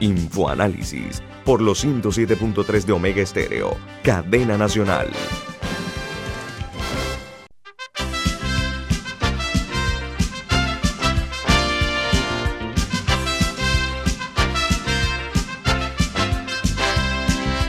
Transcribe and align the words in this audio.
Infoanálisis 0.00 1.22
por 1.44 1.60
los 1.60 1.84
107.3 1.84 2.84
de 2.84 2.92
Omega 2.92 3.20
Estéreo, 3.20 3.76
cadena 4.02 4.56
nacional. 4.56 5.10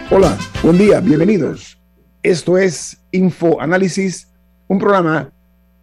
Hola, 0.10 0.38
buen 0.64 0.78
día, 0.78 1.02
bienvenidos. 1.02 1.78
Esto 2.24 2.58
es 2.58 3.02
Infoanálisis, 3.12 4.32
un 4.68 4.80
programa 4.80 5.34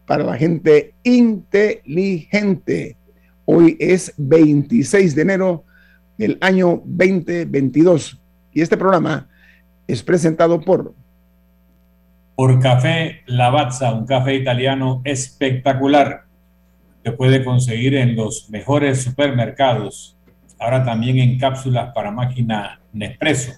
para 0.07 0.25
la 0.25 0.37
gente 0.37 0.95
inteligente. 1.03 2.97
Hoy 3.45 3.77
es 3.79 4.15
26 4.17 5.15
de 5.15 5.23
enero 5.23 5.65
del 6.19 6.37
año 6.41 6.83
2022 6.85 8.21
y 8.53 8.61
este 8.61 8.77
programa 8.77 9.29
es 9.87 10.03
presentado 10.03 10.61
por 10.61 10.95
por 12.39 12.61
Café 12.61 13.23
Lavazza, 13.27 13.93
un 13.93 14.07
café 14.07 14.37
italiano 14.37 15.01
espectacular 15.05 16.23
que 17.03 17.11
puede 17.11 17.45
conseguir 17.45 17.97
en 17.97 18.15
los 18.15 18.49
mejores 18.49 19.03
supermercados, 19.03 20.17
ahora 20.61 20.85
también 20.85 21.19
en 21.19 21.37
cápsulas 21.37 21.93
para 21.93 22.13
máquina 22.13 22.81
Nespresso. 22.93 23.55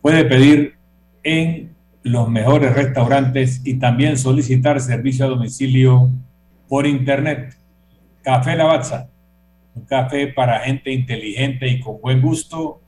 Puede 0.00 0.24
pedir 0.24 0.76
en 1.24 1.74
los 2.04 2.28
mejores 2.28 2.72
restaurantes 2.72 3.60
y 3.64 3.74
también 3.80 4.16
solicitar 4.16 4.80
servicio 4.80 5.24
a 5.24 5.30
domicilio 5.30 6.08
por 6.68 6.86
internet. 6.86 7.56
Café 8.22 8.54
Lavazza, 8.54 9.08
un 9.74 9.84
café 9.84 10.28
para 10.28 10.60
gente 10.60 10.90
inteligente 10.92 11.68
y 11.68 11.80
con 11.80 12.00
buen 12.00 12.20
gusto, 12.20 12.80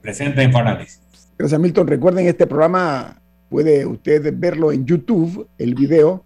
presenta 0.00 0.42
Infoanálisis. 0.42 1.02
Gracias, 1.38 1.60
Milton. 1.60 1.86
Recuerden, 1.86 2.26
este 2.26 2.46
programa 2.46 3.20
puede 3.48 3.86
usted 3.86 4.34
verlo 4.36 4.72
en 4.72 4.84
YouTube, 4.86 5.48
el 5.58 5.74
video. 5.74 6.24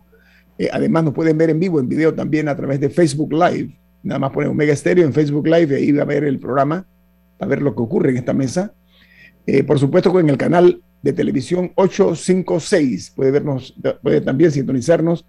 Eh, 0.58 0.68
además, 0.72 1.04
nos 1.04 1.14
pueden 1.14 1.36
ver 1.38 1.50
en 1.50 1.60
vivo, 1.60 1.80
en 1.80 1.88
video 1.88 2.14
también 2.14 2.48
a 2.48 2.56
través 2.56 2.80
de 2.80 2.90
Facebook 2.90 3.32
Live. 3.32 3.78
Nada 4.02 4.18
más 4.18 4.30
ponen 4.30 4.50
Omega 4.50 4.74
Stereo 4.74 5.04
en 5.04 5.12
Facebook 5.12 5.46
Live 5.46 5.78
y 5.78 5.82
ahí 5.82 5.92
va 5.92 6.02
a 6.02 6.06
ver 6.06 6.24
el 6.24 6.38
programa, 6.38 6.86
a 7.38 7.46
ver 7.46 7.62
lo 7.62 7.74
que 7.74 7.82
ocurre 7.82 8.10
en 8.10 8.16
esta 8.16 8.32
mesa. 8.32 8.72
Eh, 9.46 9.64
por 9.64 9.78
supuesto, 9.78 10.12
con 10.12 10.28
el 10.28 10.36
canal 10.36 10.82
de 11.02 11.12
televisión 11.12 11.72
856. 11.74 13.12
Puede 13.16 13.30
vernos, 13.30 13.74
puede 14.02 14.20
también 14.20 14.50
sintonizarnos 14.50 15.26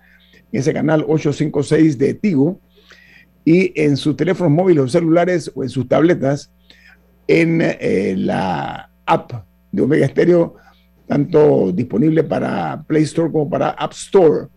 en 0.51 0.59
ese 0.59 0.73
canal 0.73 1.01
856 1.07 1.97
de 1.97 2.13
Tigo 2.13 2.59
y 3.43 3.71
en 3.81 3.97
sus 3.97 4.15
teléfonos 4.15 4.51
móviles 4.51 4.83
o 4.83 4.87
celulares 4.87 5.51
o 5.55 5.63
en 5.63 5.69
sus 5.69 5.87
tabletas 5.87 6.51
en 7.27 7.61
eh, 7.61 8.15
la 8.17 8.89
app 9.05 9.31
de 9.71 9.81
Omega 9.81 10.07
Stereo, 10.07 10.55
tanto 11.07 11.71
disponible 11.71 12.23
para 12.23 12.83
Play 12.87 13.03
Store 13.03 13.31
como 13.31 13.49
para 13.49 13.69
App 13.69 13.93
Store 13.93 14.47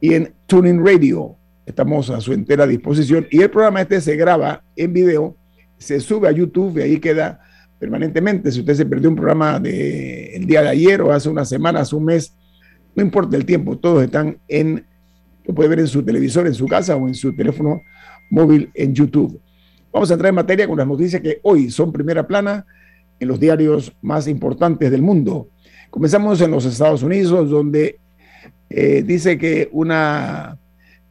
y 0.00 0.14
en 0.14 0.34
Tuning 0.46 0.84
Radio. 0.84 1.36
Estamos 1.66 2.08
a 2.10 2.20
su 2.20 2.32
entera 2.32 2.66
disposición 2.66 3.26
y 3.30 3.42
el 3.42 3.50
programa 3.50 3.82
este 3.82 4.00
se 4.00 4.16
graba 4.16 4.62
en 4.74 4.92
video, 4.92 5.36
se 5.76 6.00
sube 6.00 6.28
a 6.28 6.32
YouTube 6.32 6.78
y 6.78 6.82
ahí 6.82 6.98
queda 6.98 7.40
permanentemente. 7.78 8.50
Si 8.50 8.60
usted 8.60 8.74
se 8.74 8.86
perdió 8.86 9.10
un 9.10 9.16
programa 9.16 9.60
de 9.60 10.34
el 10.34 10.46
día 10.46 10.62
de 10.62 10.68
ayer 10.68 11.02
o 11.02 11.12
hace 11.12 11.28
una 11.28 11.44
semana, 11.44 11.80
hace 11.80 11.94
un 11.94 12.06
mes, 12.06 12.34
no 12.94 13.02
importa 13.02 13.36
el 13.36 13.44
tiempo, 13.44 13.76
todos 13.78 14.02
están 14.02 14.38
en, 14.48 14.84
lo 15.48 15.54
puede 15.54 15.70
ver 15.70 15.80
en 15.80 15.88
su 15.88 16.02
televisor, 16.02 16.46
en 16.46 16.54
su 16.54 16.66
casa 16.66 16.94
o 16.94 17.08
en 17.08 17.14
su 17.14 17.34
teléfono 17.34 17.80
móvil 18.30 18.70
en 18.74 18.94
YouTube. 18.94 19.40
Vamos 19.90 20.10
a 20.10 20.12
entrar 20.12 20.28
en 20.28 20.34
materia 20.34 20.68
con 20.68 20.76
las 20.76 20.86
noticias 20.86 21.22
que 21.22 21.40
hoy 21.42 21.70
son 21.70 21.90
primera 21.90 22.26
plana 22.26 22.66
en 23.18 23.26
los 23.26 23.40
diarios 23.40 23.90
más 24.02 24.28
importantes 24.28 24.90
del 24.90 25.00
mundo. 25.00 25.48
Comenzamos 25.88 26.38
en 26.42 26.50
los 26.50 26.66
Estados 26.66 27.02
Unidos, 27.02 27.48
donde 27.48 27.98
eh, 28.68 29.02
dice 29.02 29.38
que 29.38 29.70
una 29.72 30.58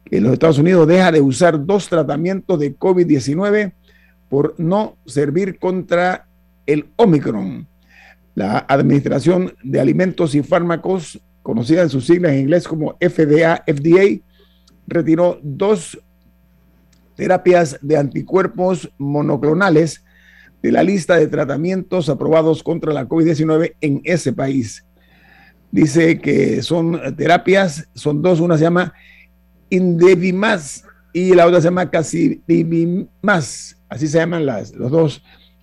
que 0.04 0.20
los 0.20 0.32
Estados 0.32 0.58
Unidos 0.58 0.86
deja 0.86 1.10
de 1.10 1.20
usar 1.20 1.66
dos 1.66 1.88
tratamientos 1.88 2.60
de 2.60 2.78
COVID-19 2.78 3.72
por 4.28 4.54
no 4.56 4.96
servir 5.04 5.58
contra 5.58 6.28
el 6.64 6.86
Omicron. 6.94 7.66
La 8.36 8.64
Administración 8.68 9.52
de 9.64 9.80
Alimentos 9.80 10.36
y 10.36 10.42
Fármacos, 10.42 11.20
conocida 11.42 11.82
en 11.82 11.90
sus 11.90 12.06
siglas 12.06 12.32
en 12.32 12.40
inglés 12.40 12.68
como 12.68 12.96
FDA, 13.00 13.64
FDA, 13.66 14.22
retiró 14.88 15.38
dos 15.42 16.00
terapias 17.14 17.78
de 17.82 17.96
anticuerpos 17.96 18.90
monoclonales 18.98 20.04
de 20.62 20.72
la 20.72 20.82
lista 20.82 21.16
de 21.16 21.26
tratamientos 21.26 22.08
aprobados 22.08 22.62
contra 22.62 22.92
la 22.92 23.08
COVID-19 23.08 23.74
en 23.80 24.00
ese 24.04 24.32
país. 24.32 24.84
Dice 25.70 26.18
que 26.18 26.62
son 26.62 27.00
terapias, 27.16 27.88
son 27.94 28.22
dos, 28.22 28.40
una 28.40 28.56
se 28.56 28.64
llama 28.64 28.94
Indevimas 29.70 30.84
y 31.12 31.34
la 31.34 31.46
otra 31.46 31.60
se 31.60 31.66
llama 31.66 31.90
Casidivimas, 31.90 33.76
así 33.88 34.08
se 34.08 34.18
llaman 34.18 34.46
las, 34.46 34.74
los 34.74 34.90
dos, 34.90 35.22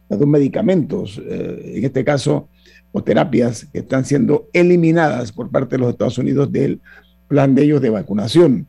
los 0.10 0.20
dos 0.20 0.28
medicamentos, 0.28 1.22
eh, 1.26 1.74
en 1.78 1.86
este 1.86 2.06
caso, 2.06 2.50
o 2.92 3.04
terapias 3.04 3.66
que 3.74 3.80
están 3.80 4.06
siendo 4.06 4.48
eliminadas 4.54 5.32
por 5.32 5.50
parte 5.50 5.76
de 5.76 5.80
los 5.80 5.90
Estados 5.92 6.18
Unidos 6.18 6.52
del 6.52 6.82
plan 7.28 7.56
de 7.56 7.64
ellos 7.64 7.82
de 7.82 7.90
vacunación. 7.90 8.68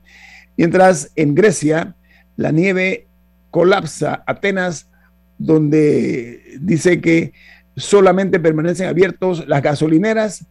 Mientras 0.56 1.12
en 1.16 1.34
Grecia, 1.34 1.96
la 2.36 2.50
nieve 2.50 3.06
colapsa 3.50 4.22
Atenas, 4.26 4.88
donde 5.38 6.58
dice 6.60 7.00
que 7.00 7.32
solamente 7.76 8.40
permanecen 8.40 8.88
abiertos 8.88 9.46
las 9.46 9.62
gasolineras 9.62 10.46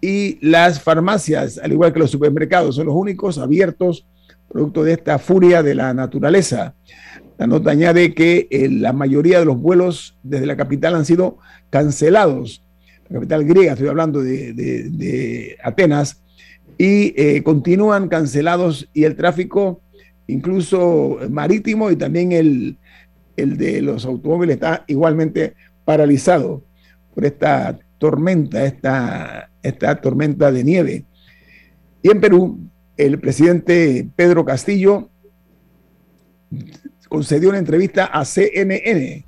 y 0.00 0.38
las 0.46 0.80
farmacias, 0.80 1.58
al 1.58 1.72
igual 1.72 1.92
que 1.92 2.00
los 2.00 2.10
supermercados, 2.10 2.76
son 2.76 2.86
los 2.86 2.94
únicos 2.94 3.38
abiertos 3.38 4.06
producto 4.48 4.82
de 4.82 4.94
esta 4.94 5.18
furia 5.18 5.62
de 5.62 5.74
la 5.74 5.94
naturaleza. 5.94 6.74
La 7.36 7.46
nota 7.46 7.70
añade 7.70 8.14
que 8.14 8.48
eh, 8.50 8.68
la 8.68 8.92
mayoría 8.92 9.38
de 9.38 9.44
los 9.44 9.60
vuelos 9.60 10.16
desde 10.22 10.46
la 10.46 10.56
capital 10.56 10.94
han 10.94 11.04
sido 11.04 11.38
cancelados. 11.70 12.64
La 13.08 13.16
capital 13.16 13.44
griega, 13.44 13.72
estoy 13.72 13.88
hablando 13.88 14.22
de, 14.22 15.56
Atenas, 15.62 16.22
y 16.78 17.12
eh, 17.20 17.42
continúan 17.42 18.08
cancelados 18.08 18.88
y 18.94 19.02
el 19.02 19.16
tráfico 19.16 19.82
incluso 20.28 21.18
marítimo 21.28 21.90
y 21.90 21.96
también 21.96 22.30
el, 22.32 22.78
de 23.36 23.82
los 23.82 24.04
automóviles 24.06 24.54
está 24.54 24.84
igualmente 24.86 25.54
paralizado 25.84 26.62
por 27.14 27.24
esta 27.24 27.78
tormenta, 27.98 28.64
esta, 28.64 29.50
esta 29.62 30.00
tormenta 30.00 30.52
de 30.52 30.64
nieve. 30.64 31.04
Y 32.02 32.10
en 32.10 32.20
Perú, 32.20 32.60
el 32.96 33.18
presidente 33.18 34.08
Pedro 34.14 34.44
Castillo 34.44 35.10
concedió 37.08 37.48
una 37.48 37.58
entrevista 37.58 38.04
a 38.04 38.24
CNN, 38.24 39.26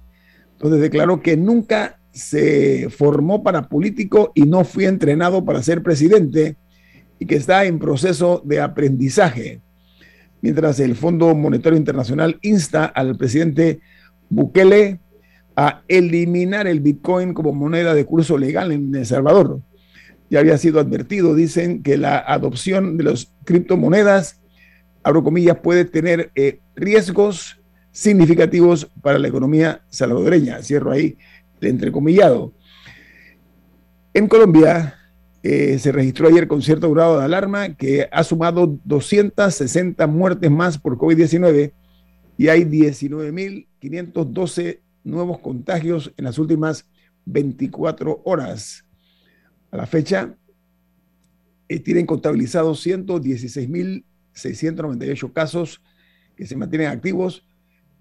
donde 0.58 0.78
declaró 0.78 1.20
que 1.22 1.36
nunca 1.36 1.98
se 2.12 2.90
formó 2.90 3.42
para 3.42 3.68
político 3.68 4.32
y 4.34 4.42
no 4.42 4.64
fue 4.64 4.84
entrenado 4.84 5.44
para 5.44 5.62
ser 5.62 5.82
presidente 5.82 6.56
y 7.20 7.26
que 7.26 7.36
está 7.36 7.64
en 7.64 7.78
proceso 7.78 8.42
de 8.44 8.60
aprendizaje 8.60 9.62
mientras 10.42 10.80
el 10.80 10.96
Fondo 10.96 11.34
Monetario 11.34 11.78
Internacional 11.78 12.38
insta 12.42 12.86
al 12.86 13.16
presidente 13.16 13.80
Bukele 14.28 15.00
a 15.56 15.82
eliminar 15.88 16.66
el 16.66 16.80
Bitcoin 16.80 17.34
como 17.34 17.52
moneda 17.52 17.94
de 17.94 18.04
curso 18.04 18.38
legal 18.38 18.72
en 18.72 18.94
El 18.94 19.06
Salvador. 19.06 19.60
Ya 20.30 20.38
había 20.38 20.58
sido 20.58 20.80
advertido, 20.80 21.34
dicen 21.34 21.82
que 21.82 21.96
la 21.96 22.18
adopción 22.18 22.96
de 22.96 23.04
las 23.04 23.32
criptomonedas, 23.44 24.40
abro 25.02 25.24
comillas, 25.24 25.58
puede 25.58 25.84
tener 25.84 26.30
eh, 26.36 26.60
riesgos 26.76 27.60
significativos 27.90 28.88
para 29.02 29.18
la 29.18 29.28
economía 29.28 29.82
salvadoreña. 29.88 30.62
Cierro 30.62 30.92
ahí 30.92 31.18
el 31.60 31.68
entrecomillado. 31.68 32.54
En 34.14 34.28
Colombia, 34.28 34.99
eh, 35.42 35.78
se 35.78 35.90
registró 35.90 36.28
ayer 36.28 36.46
con 36.46 36.60
cierto 36.60 36.92
grado 36.92 37.18
de 37.18 37.24
alarma 37.24 37.74
que 37.74 38.06
ha 38.12 38.22
sumado 38.24 38.78
260 38.84 40.06
muertes 40.06 40.50
más 40.50 40.76
por 40.78 40.98
COVID-19 40.98 41.72
y 42.36 42.48
hay 42.48 42.64
19.512 42.64 44.80
nuevos 45.02 45.38
contagios 45.38 46.12
en 46.18 46.26
las 46.26 46.38
últimas 46.38 46.86
24 47.24 48.20
horas. 48.24 48.84
A 49.70 49.78
la 49.78 49.86
fecha, 49.86 50.36
eh, 51.68 51.80
tienen 51.80 52.04
contabilizados 52.04 52.86
116.698 52.86 55.32
casos 55.32 55.80
que 56.36 56.44
se 56.44 56.56
mantienen 56.56 56.88
activos 56.88 57.46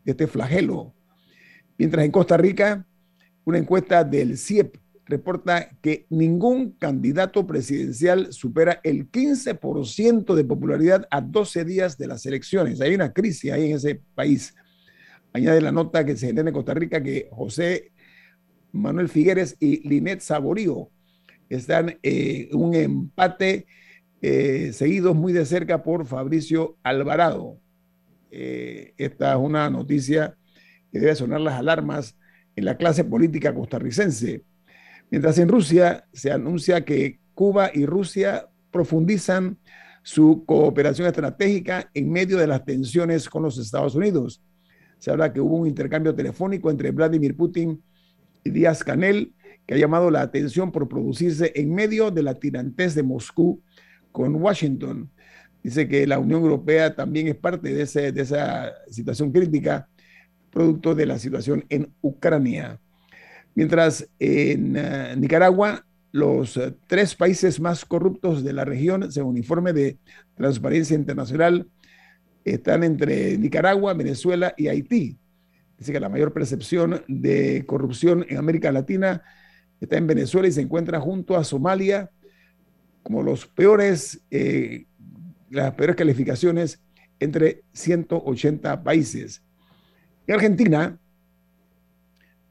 de 0.05 0.11
este 0.11 0.27
flagelo. 0.27 0.93
Mientras 1.77 2.05
en 2.05 2.11
Costa 2.11 2.37
Rica, 2.37 2.85
una 3.43 3.57
encuesta 3.57 4.03
del 4.03 4.37
CIEP 4.37 4.77
reporta 5.05 5.69
que 5.81 6.05
ningún 6.09 6.71
candidato 6.71 7.45
presidencial 7.45 8.31
supera 8.31 8.79
el 8.83 9.11
15% 9.11 10.35
de 10.35 10.43
popularidad 10.43 11.07
a 11.11 11.21
12 11.21 11.65
días 11.65 11.97
de 11.97 12.07
las 12.07 12.25
elecciones. 12.25 12.81
Hay 12.81 12.93
una 12.93 13.11
crisis 13.11 13.51
ahí 13.51 13.71
en 13.71 13.77
ese 13.77 14.01
país. 14.15 14.55
Añade 15.33 15.61
la 15.61 15.71
nota 15.71 16.05
que 16.05 16.15
se 16.15 16.27
genera 16.27 16.49
en 16.49 16.53
Costa 16.53 16.73
Rica 16.73 17.01
que 17.01 17.27
José 17.31 17.91
Manuel 18.71 19.09
Figueres 19.09 19.57
y 19.59 19.87
Linet 19.87 20.21
Saborío 20.21 20.89
están 21.55 21.97
eh, 22.01 22.49
un 22.53 22.73
empate 22.75 23.65
eh, 24.21 24.71
seguidos 24.73 25.15
muy 25.15 25.33
de 25.33 25.45
cerca 25.45 25.83
por 25.83 26.05
Fabricio 26.05 26.77
Alvarado. 26.83 27.57
Eh, 28.31 28.93
esta 28.97 29.33
es 29.33 29.37
una 29.37 29.69
noticia 29.69 30.37
que 30.91 30.99
debe 30.99 31.15
sonar 31.15 31.41
las 31.41 31.55
alarmas 31.55 32.17
en 32.55 32.65
la 32.65 32.77
clase 32.77 33.03
política 33.03 33.53
costarricense. 33.53 34.43
Mientras 35.09 35.37
en 35.39 35.49
Rusia 35.49 36.05
se 36.13 36.31
anuncia 36.31 36.85
que 36.85 37.19
Cuba 37.33 37.71
y 37.73 37.85
Rusia 37.85 38.47
profundizan 38.71 39.57
su 40.03 40.45
cooperación 40.45 41.07
estratégica 41.07 41.89
en 41.93 42.11
medio 42.11 42.37
de 42.37 42.47
las 42.47 42.63
tensiones 42.63 43.29
con 43.29 43.43
los 43.43 43.57
Estados 43.57 43.95
Unidos. 43.95 44.41
Se 44.99 45.11
habla 45.11 45.33
que 45.33 45.41
hubo 45.41 45.57
un 45.57 45.67
intercambio 45.67 46.15
telefónico 46.15 46.71
entre 46.71 46.91
Vladimir 46.91 47.35
Putin 47.35 47.81
y 48.43 48.49
Díaz 48.49 48.83
Canel, 48.83 49.33
que 49.65 49.75
ha 49.75 49.77
llamado 49.77 50.11
la 50.11 50.21
atención 50.21 50.71
por 50.71 50.87
producirse 50.87 51.51
en 51.55 51.73
medio 51.73 52.11
de 52.11 52.23
la 52.23 52.39
tirantez 52.39 52.95
de 52.95 53.03
Moscú 53.03 53.61
con 54.11 54.35
Washington. 54.35 55.09
Dice 55.63 55.87
que 55.87 56.07
la 56.07 56.19
Unión 56.19 56.41
Europea 56.41 56.95
también 56.95 57.27
es 57.27 57.35
parte 57.35 57.73
de, 57.73 57.83
esa 57.83 58.71
situación 58.89 59.31
crítica, 59.31 59.87
producto 60.49 60.95
de 60.95 61.05
la 61.05 61.19
situación 61.19 61.65
en 61.69 61.93
Ucrania. 62.01 62.79
Mientras 63.53 64.09
en 64.19 64.75
eh, 64.75 65.15
Nicaragua, 65.17 65.85
los 66.11 66.57
eh, 66.57 66.73
tres 66.87 67.15
países 67.15 67.59
más 67.59 67.85
corruptos 67.85 68.43
de 68.43 68.53
la 68.53 68.65
región, 68.65 69.11
según 69.11 69.37
informe 69.37 69.71
de 69.71 69.97
Transparencia 70.35 70.95
Internacional, 70.95 71.67
están 72.43 72.83
entre 72.83 73.37
Nicaragua, 73.37 73.93
Venezuela 73.93 74.53
y 74.57 74.67
Haití. 74.67 75.17
Dice 75.77 75.93
que 75.93 75.99
la 75.99 76.09
mayor 76.09 76.33
percepción 76.33 77.03
de 77.07 77.65
corrupción 77.65 78.25
en 78.29 78.37
América 78.37 78.71
Latina 78.71 79.23
está 79.81 79.97
en 79.97 80.07
Venezuela 80.07 80.47
y 80.47 80.51
se 80.51 80.61
encuentra 80.61 80.99
junto 80.99 81.35
a 81.35 81.43
Somalia 81.43 82.09
como 83.03 83.23
los 83.23 83.47
peores, 83.47 84.21
eh, 84.29 84.85
las 85.49 85.73
peores 85.73 85.95
calificaciones 85.95 86.79
entre 87.19 87.63
180 87.73 88.83
países. 88.83 89.43
En 90.27 90.35
Argentina, 90.35 90.97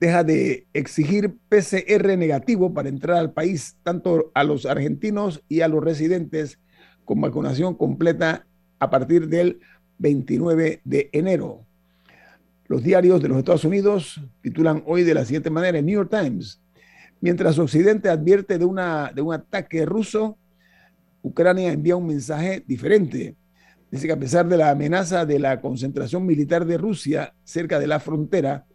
deja 0.01 0.25
de 0.25 0.67
exigir 0.73 1.37
PCR 1.49 2.17
negativo 2.17 2.73
para 2.73 2.89
entrar 2.89 3.19
al 3.19 3.33
país, 3.33 3.77
tanto 3.83 4.31
a 4.35 4.45
los 4.45 4.67
argentinos 4.67 5.43
y 5.49 5.61
a 5.61 5.69
los 5.69 5.85
residentes, 5.85 6.59
con 7.05 7.21
vacunación 7.21 7.75
completa 7.75 8.47
a 8.79 8.91
partir 8.91 9.29
del 9.29 9.61
29 9.99 10.81
de 10.85 11.11
enero. 11.13 11.67
Los 12.67 12.83
diarios 12.83 13.21
de 13.21 13.29
los 13.29 13.39
Estados 13.39 13.65
Unidos 13.65 14.21
titulan 14.43 14.83
hoy 14.87 15.03
de 15.03 15.15
la 15.15 15.25
siguiente 15.25 15.51
manera, 15.51 15.79
en 15.79 15.87
New 15.87 15.97
York 15.97 16.11
Times, 16.11 16.61
mientras 17.21 17.59
Occidente 17.59 18.09
advierte 18.09 18.59
de, 18.59 18.65
una, 18.65 19.13
de 19.15 19.23
un 19.23 19.35
ataque 19.35 19.85
ruso, 19.85 20.39
Ucrania 21.23 21.73
envía 21.73 21.97
un 21.97 22.07
mensaje 22.07 22.65
diferente. 22.67 23.37
Dice 23.91 24.07
que 24.07 24.13
a 24.13 24.19
pesar 24.19 24.49
de 24.49 24.57
la 24.57 24.71
amenaza 24.71 25.27
de 25.27 25.39
la 25.39 25.61
concentración 25.61 26.25
militar 26.25 26.65
de 26.65 26.79
Rusia 26.79 27.35
cerca 27.45 27.79
de 27.79 27.87
la 27.87 28.01
frontera, 28.01 28.67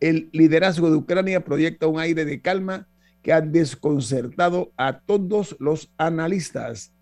el 0.00 0.28
liderazgo 0.32 0.90
de 0.90 0.96
Ucrania 0.96 1.44
proyecta 1.44 1.86
un 1.86 1.98
aire 1.98 2.24
de 2.24 2.40
calma 2.40 2.86
que 3.22 3.32
ha 3.32 3.40
desconcertado 3.40 4.72
a 4.76 5.00
todos 5.00 5.56
los 5.58 5.90
analistas. 5.96 6.92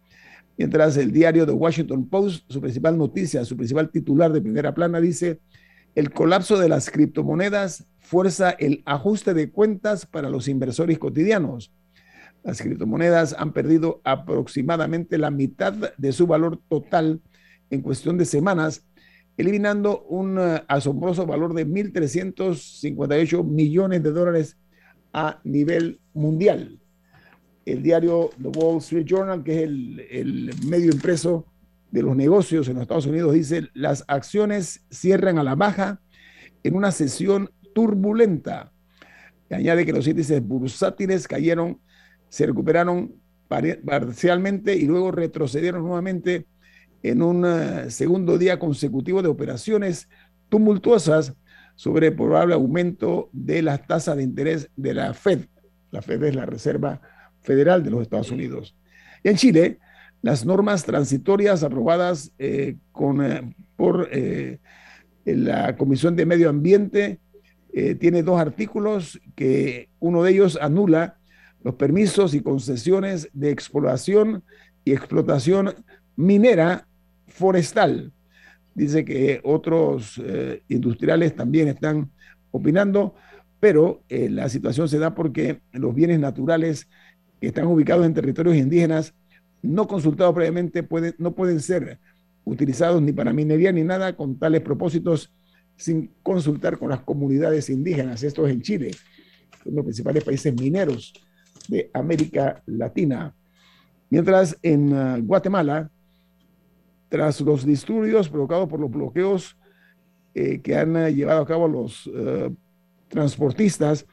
Mientras 0.56 0.96
el 0.96 1.12
diario 1.12 1.46
The 1.46 1.52
Washington 1.52 2.08
Post, 2.08 2.44
su 2.48 2.60
principal 2.60 2.96
noticia, 2.96 3.44
su 3.44 3.56
principal 3.56 3.90
titular 3.90 4.32
de 4.32 4.40
primera 4.40 4.74
plana 4.74 5.00
dice, 5.00 5.40
el 5.94 6.12
colapso 6.12 6.58
de 6.58 6.68
las 6.68 6.90
criptomonedas 6.90 7.86
fuerza 8.12 8.50
el 8.50 8.82
ajuste 8.84 9.32
de 9.32 9.50
cuentas 9.50 10.04
para 10.04 10.28
los 10.28 10.46
inversores 10.46 10.98
cotidianos. 10.98 11.72
Las 12.44 12.60
criptomonedas 12.60 13.34
han 13.38 13.54
perdido 13.54 14.02
aproximadamente 14.04 15.16
la 15.16 15.30
mitad 15.30 15.72
de 15.96 16.12
su 16.12 16.26
valor 16.26 16.60
total 16.68 17.22
en 17.70 17.80
cuestión 17.80 18.18
de 18.18 18.26
semanas 18.26 18.84
eliminando 19.38 20.02
un 20.02 20.38
eh, 20.38 20.62
asombroso 20.68 21.24
valor 21.24 21.54
de 21.54 21.66
1.358 21.66 23.44
millones 23.44 24.02
de 24.02 24.12
dólares 24.12 24.58
a 25.14 25.40
nivel 25.42 25.98
mundial. 26.12 26.78
El 27.64 27.82
diario 27.82 28.28
The 28.42 28.48
Wall 28.48 28.76
Street 28.80 29.06
Journal, 29.06 29.42
que 29.42 29.54
es 29.54 29.62
el, 29.62 30.54
medio 30.66 30.92
impreso 30.92 31.46
de 31.90 32.02
los 32.02 32.14
negocios 32.14 32.68
en 32.68 32.74
los 32.74 32.82
Estados 32.82 33.06
Unidos, 33.06 33.32
dice, 33.32 33.70
las 33.72 34.04
acciones 34.06 34.84
cierran 34.90 35.38
a 35.38 35.42
la 35.42 35.54
baja 35.54 36.02
en 36.62 36.76
una 36.76 36.92
sesión 36.92 37.48
turbulenta. 37.72 38.72
añade 39.50 39.84
que 39.84 39.92
los 39.92 40.06
índices 40.06 40.42
bursátiles 40.42 41.28
cayeron, 41.28 41.78
se 42.28 42.46
recuperaron 42.46 43.14
parcialmente 43.84 44.76
y 44.76 44.86
luego 44.86 45.10
retrocedieron 45.10 45.82
nuevamente 45.82 46.46
en 47.02 47.22
un 47.22 47.44
eh, 47.44 47.90
segundo 47.90 48.38
día 48.38 48.58
consecutivo 48.58 49.22
de 49.22 49.28
operaciones 49.28 50.08
tumultuosas 50.48 51.34
sobre 51.74 52.12
probable 52.12 52.54
aumento 52.54 53.28
de 53.32 53.62
las 53.62 53.86
tasas 53.86 54.16
de 54.16 54.22
interés 54.22 54.70
de 54.76 54.94
la 54.94 55.14
Fed. 55.14 55.46
La 55.90 56.00
Fed 56.00 56.22
es 56.22 56.34
la 56.34 56.46
Reserva 56.46 57.00
Federal 57.42 57.82
de 57.82 57.90
los 57.90 58.02
Estados 58.02 58.30
Unidos. 58.30 58.76
Y 59.22 59.28
en 59.28 59.36
Chile, 59.36 59.78
las 60.22 60.46
normas 60.46 60.84
transitorias 60.84 61.62
aprobadas 61.62 62.32
eh, 62.38 62.76
con, 62.92 63.24
eh, 63.24 63.54
por 63.76 64.08
la 65.24 65.76
Comisión 65.76 66.14
de 66.14 66.26
Medio 66.26 66.48
Ambiente 66.48 67.20
tiene 67.98 68.22
dos 68.22 68.38
artículos 68.38 69.18
que 69.34 69.88
uno 69.98 70.22
de 70.22 70.32
ellos 70.32 70.58
anula 70.60 71.16
los 71.64 71.74
permisos 71.74 72.34
y 72.34 72.42
concesiones 72.42 73.30
de 73.32 73.50
exploración 73.50 74.42
y 74.84 74.92
explotación 74.92 75.74
minera 76.16 76.86
forestal. 77.26 78.12
Dice 78.74 79.04
que 79.04 79.40
otros 79.44 80.20
eh, 80.24 80.62
industriales 80.68 81.36
también 81.36 81.68
están 81.68 82.10
opinando, 82.50 83.14
pero 83.60 84.02
eh, 84.08 84.28
la 84.30 84.48
situación 84.48 84.88
se 84.88 84.98
da 84.98 85.14
porque 85.14 85.60
los 85.72 85.94
bienes 85.94 86.18
naturales 86.18 86.88
que 87.40 87.48
están 87.48 87.66
ubicados 87.66 88.06
en 88.06 88.14
territorios 88.14 88.56
indígenas 88.56 89.14
no 89.62 89.86
consultados 89.86 90.34
previamente 90.34 90.82
pueden, 90.82 91.14
no 91.18 91.32
pueden 91.32 91.60
ser 91.60 91.98
utilizados 92.44 93.00
ni 93.00 93.12
para 93.12 93.32
minería 93.32 93.70
ni 93.70 93.84
nada 93.84 94.16
con 94.16 94.36
tales 94.38 94.62
propósitos 94.62 95.32
sin 95.76 96.10
consultar 96.22 96.78
con 96.78 96.90
las 96.90 97.00
comunidades 97.00 97.70
indígenas. 97.70 98.22
Esto 98.22 98.46
es 98.46 98.52
en 98.52 98.62
Chile, 98.62 98.90
uno 99.64 99.70
de 99.70 99.76
los 99.76 99.84
principales 99.84 100.24
países 100.24 100.54
mineros 100.54 101.12
de 101.68 101.90
América 101.92 102.62
Latina. 102.66 103.34
Mientras 104.10 104.58
en 104.62 104.92
ah, 104.92 105.18
Guatemala, 105.22 105.90
tras 107.08 107.40
los 107.42 107.66
disturbios 107.66 108.28
provocados 108.28 108.68
por 108.68 108.80
los 108.80 108.90
bloqueos 108.90 109.56
eh, 110.34 110.60
que 110.62 110.76
han 110.76 110.96
eh, 110.96 111.14
llevado 111.14 111.42
a 111.42 111.46
cabo 111.46 111.68
los 111.68 112.10
eh, 112.14 112.50
transportistas, 113.08 114.06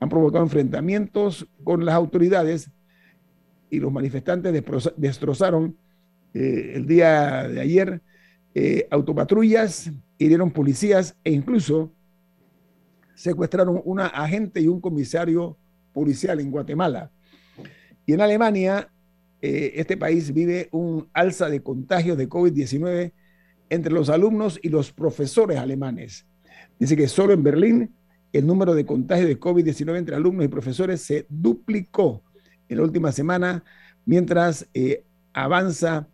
han 0.00 0.08
provocado 0.08 0.44
enfrentamientos 0.44 1.46
con 1.62 1.84
las 1.84 1.94
autoridades 1.94 2.70
y 3.68 3.80
los 3.80 3.92
manifestantes 3.92 4.64
destrozaron 4.96 5.76
el 6.32 6.86
día 6.86 7.48
de 7.48 7.60
ayer 7.60 8.02
autopatrullas, 8.90 9.90
hirieron 10.18 10.50
policías 10.50 11.16
e 11.24 11.32
incluso 11.32 11.92
secuestraron 13.14 13.80
una 13.84 14.06
agente 14.06 14.60
y 14.60 14.68
un 14.68 14.80
comisario 14.80 15.56
policial 15.92 16.40
en 16.40 16.50
Guatemala. 16.50 17.10
Y 18.06 18.12
en 18.12 18.20
Alemania, 18.20 18.88
eh, 19.40 19.72
este 19.76 19.96
país 19.96 20.32
vive 20.32 20.68
un 20.72 21.08
alza 21.12 21.48
de 21.48 21.62
contagios 21.62 22.16
de 22.16 22.28
COVID-19 22.28 23.12
entre 23.70 23.92
los 23.92 24.08
alumnos 24.08 24.58
y 24.62 24.68
los 24.68 24.92
profesores 24.92 25.58
alemanes. 25.58 26.26
Dice 26.78 26.96
que 26.96 27.08
solo 27.08 27.32
en 27.32 27.42
Berlín 27.42 27.94
el 28.32 28.46
número 28.46 28.74
de 28.74 28.84
contagios 28.84 29.28
de 29.28 29.40
COVID-19 29.40 29.96
entre 29.96 30.16
alumnos 30.16 30.44
y 30.44 30.48
profesores 30.48 31.02
se 31.02 31.26
duplicó 31.28 32.22
en 32.68 32.76
la 32.76 32.82
última 32.84 33.12
semana, 33.12 33.64
mientras 34.04 34.68
eh, 34.74 35.04
avanza 35.32 36.08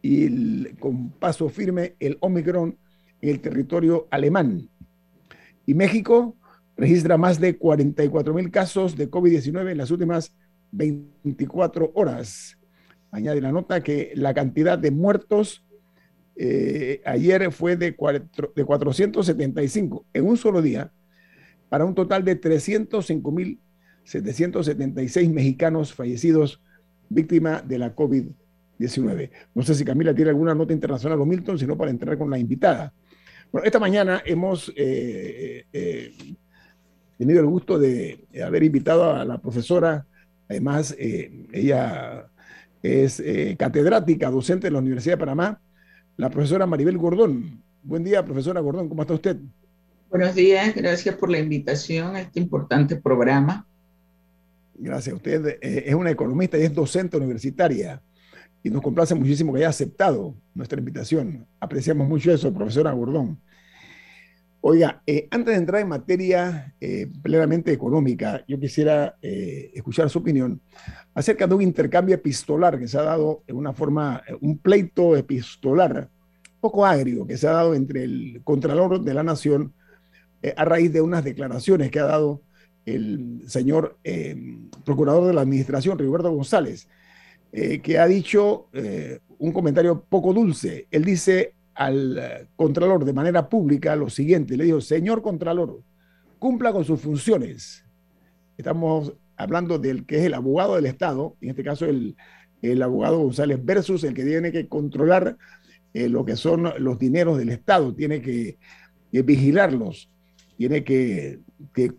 y 0.00 0.66
con 0.76 1.10
paso 1.10 1.48
firme 1.48 1.94
el 1.98 2.16
Omicron 2.20 2.76
en 3.20 3.30
el 3.30 3.40
territorio 3.40 4.06
alemán. 4.10 4.68
Y 5.66 5.74
México 5.74 6.36
registra 6.76 7.18
más 7.18 7.40
de 7.40 7.58
44 7.58 8.34
mil 8.34 8.50
casos 8.50 8.96
de 8.96 9.10
COVID-19 9.10 9.72
en 9.72 9.78
las 9.78 9.90
últimas 9.90 10.32
24 10.70 11.90
horas. 11.94 12.56
Añade 13.10 13.40
la 13.40 13.50
nota 13.52 13.82
que 13.82 14.12
la 14.14 14.34
cantidad 14.34 14.78
de 14.78 14.90
muertos 14.90 15.64
eh, 16.36 17.00
ayer 17.04 17.50
fue 17.50 17.76
de, 17.76 17.96
de 18.54 18.64
475 18.64 20.06
en 20.12 20.24
un 20.24 20.36
solo 20.36 20.62
día, 20.62 20.92
para 21.68 21.84
un 21.84 21.96
total 21.96 22.24
de 22.24 22.40
305.776 22.40 25.32
mexicanos 25.32 25.92
fallecidos 25.92 26.62
víctima 27.08 27.60
de 27.60 27.78
la 27.78 27.94
COVID-19. 27.94 29.30
No 29.54 29.62
sé 29.62 29.74
si 29.74 29.84
Camila 29.84 30.14
tiene 30.14 30.30
alguna 30.30 30.54
nota 30.54 30.72
internacional 30.72 31.20
o 31.20 31.26
Milton, 31.26 31.58
sino 31.58 31.76
para 31.76 31.90
entrar 31.90 32.16
con 32.16 32.30
la 32.30 32.38
invitada. 32.38 32.94
Bueno, 33.50 33.64
esta 33.64 33.78
mañana 33.78 34.22
hemos 34.26 34.72
eh, 34.76 35.64
eh, 35.72 36.34
tenido 37.16 37.40
el 37.40 37.46
gusto 37.46 37.78
de 37.78 38.26
haber 38.44 38.62
invitado 38.62 39.12
a 39.12 39.24
la 39.24 39.38
profesora, 39.38 40.06
además 40.48 40.94
ella 40.98 42.28
es 42.82 43.22
catedrática, 43.58 44.30
docente 44.30 44.66
de 44.66 44.72
la 44.72 44.78
Universidad 44.78 45.14
de 45.14 45.20
Panamá, 45.20 45.60
la 46.16 46.30
profesora 46.30 46.66
Maribel 46.66 46.98
Gordón. 46.98 47.62
Buen 47.82 48.04
día, 48.04 48.24
profesora 48.24 48.60
Gordón, 48.60 48.88
¿cómo 48.88 49.02
está 49.02 49.14
usted? 49.14 49.38
Buenos 50.10 50.34
días, 50.34 50.74
gracias 50.74 51.16
por 51.16 51.30
la 51.30 51.38
invitación 51.38 52.16
a 52.16 52.20
este 52.22 52.40
importante 52.40 52.96
programa. 52.96 53.66
Gracias, 54.74 55.14
usted 55.14 55.58
eh, 55.60 55.84
es 55.86 55.94
una 55.94 56.10
economista 56.10 56.56
y 56.56 56.62
es 56.62 56.74
docente 56.74 57.16
universitaria 57.16 58.00
y 58.62 58.70
nos 58.70 58.82
complace 58.82 59.14
muchísimo 59.14 59.52
que 59.52 59.60
haya 59.60 59.68
aceptado 59.68 60.34
nuestra 60.54 60.78
invitación. 60.78 61.46
Apreciamos 61.60 62.08
mucho 62.08 62.32
eso, 62.32 62.52
profesora 62.52 62.92
Gordón. 62.92 63.40
Oiga, 64.60 65.02
eh, 65.06 65.28
antes 65.30 65.54
de 65.54 65.60
entrar 65.60 65.80
en 65.80 65.88
materia 65.88 66.74
eh, 66.80 67.06
plenamente 67.22 67.72
económica, 67.72 68.44
yo 68.48 68.58
quisiera 68.58 69.16
escuchar 69.22 70.10
su 70.10 70.18
opinión 70.18 70.60
acerca 71.14 71.46
de 71.46 71.54
un 71.54 71.62
intercambio 71.62 72.16
epistolar 72.16 72.78
que 72.78 72.88
se 72.88 72.98
ha 72.98 73.02
dado 73.02 73.44
en 73.46 73.56
una 73.56 73.72
forma, 73.72 74.22
un 74.40 74.58
pleito 74.58 75.16
epistolar 75.16 76.10
poco 76.60 76.84
agrio 76.84 77.24
que 77.24 77.36
se 77.36 77.46
ha 77.46 77.52
dado 77.52 77.74
entre 77.74 78.02
el 78.02 78.40
Contralor 78.42 79.00
de 79.00 79.14
la 79.14 79.22
Nación 79.22 79.74
a 80.56 80.64
raíz 80.64 80.92
de 80.92 81.00
unas 81.00 81.22
declaraciones 81.22 81.90
que 81.92 82.00
ha 82.00 82.04
dado 82.04 82.42
el 82.84 83.42
señor 83.46 83.96
Procurador 84.84 85.28
de 85.28 85.34
la 85.34 85.42
Administración, 85.42 85.98
Rigoberto 85.98 86.32
González, 86.32 86.88
que 87.52 87.98
ha 87.98 88.06
dicho 88.06 88.68
un 89.38 89.52
comentario 89.52 90.04
poco 90.08 90.32
dulce. 90.32 90.86
Él 90.90 91.04
dice, 91.04 91.54
al 91.74 92.18
eh, 92.18 92.46
Contralor 92.56 93.04
de 93.04 93.12
manera 93.12 93.48
pública 93.48 93.94
lo 93.94 94.10
siguiente, 94.10 94.56
le 94.56 94.64
dijo, 94.64 94.80
señor 94.80 95.22
Contralor, 95.22 95.80
cumpla 96.38 96.72
con 96.72 96.84
sus 96.84 97.00
funciones. 97.00 97.84
Estamos 98.56 99.14
hablando 99.36 99.78
del 99.78 100.04
que 100.04 100.18
es 100.18 100.24
el 100.24 100.34
abogado 100.34 100.74
del 100.74 100.86
Estado, 100.86 101.36
en 101.40 101.50
este 101.50 101.62
caso 101.62 101.86
el, 101.86 102.16
el 102.62 102.82
abogado 102.82 103.20
González 103.20 103.64
versus 103.64 104.02
el 104.02 104.14
que 104.14 104.24
tiene 104.24 104.50
que 104.50 104.66
controlar 104.66 105.36
eh, 105.94 106.08
lo 106.08 106.24
que 106.24 106.34
son 106.34 106.72
los 106.78 106.98
dineros 106.98 107.38
del 107.38 107.50
Estado, 107.50 107.94
tiene 107.94 108.20
que, 108.20 108.58
vigilarlos, 109.12 110.10
tiene 110.56 110.82
que, 110.82 111.38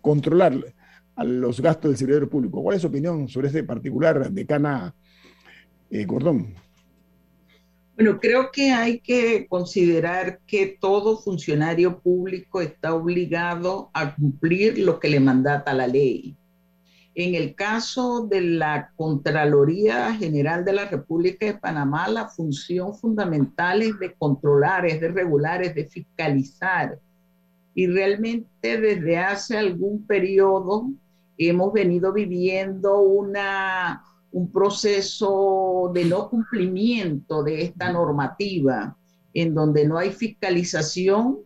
controlar 0.02 0.74
a 1.16 1.24
los 1.24 1.60
gastos 1.60 1.90
del 1.90 1.98
servidor 1.98 2.28
público. 2.28 2.62
¿Cuál 2.62 2.76
es 2.76 2.82
su 2.82 2.88
opinión 2.88 3.28
sobre 3.28 3.48
este 3.48 3.64
particular 3.64 4.30
decana 4.30 4.94
eh, 5.90 6.04
Gordón? 6.04 6.54
Bueno, 7.96 8.18
creo 8.18 8.50
que 8.50 8.70
hay 8.70 9.00
que 9.00 9.46
considerar 9.46 10.40
que 10.46 10.78
todo 10.80 11.18
funcionario 11.18 12.00
público 12.00 12.62
está 12.62 12.94
obligado 12.94 13.90
a 13.92 14.14
cumplir 14.14 14.78
lo 14.78 14.98
que 14.98 15.10
le 15.10 15.20
mandata 15.20 15.74
la 15.74 15.86
ley. 15.86 16.34
En 17.14 17.34
el 17.34 17.54
caso 17.54 18.26
de 18.26 18.40
la 18.40 18.92
Contraloría 18.96 20.14
General 20.14 20.64
de 20.64 20.72
la 20.72 20.86
República 20.86 21.44
de 21.44 21.58
Panamá, 21.58 22.08
la 22.08 22.28
función 22.28 22.94
fundamental 22.94 23.82
es 23.82 23.98
de 23.98 24.14
controlar, 24.14 24.86
es 24.86 25.00
de 25.00 25.08
regular, 25.08 25.62
es 25.62 25.74
de 25.74 25.84
fiscalizar. 25.84 26.98
Y 27.74 27.86
realmente 27.86 28.80
desde 28.80 29.18
hace 29.18 29.58
algún 29.58 30.06
periodo 30.06 30.88
hemos 31.36 31.72
venido 31.72 32.12
viviendo 32.12 33.00
una 33.00 34.02
un 34.32 34.50
proceso 34.50 35.90
de 35.92 36.04
no 36.04 36.28
cumplimiento 36.28 37.42
de 37.42 37.62
esta 37.62 37.92
normativa, 37.92 38.96
en 39.34 39.54
donde 39.54 39.86
no 39.86 39.98
hay 39.98 40.10
fiscalización, 40.10 41.38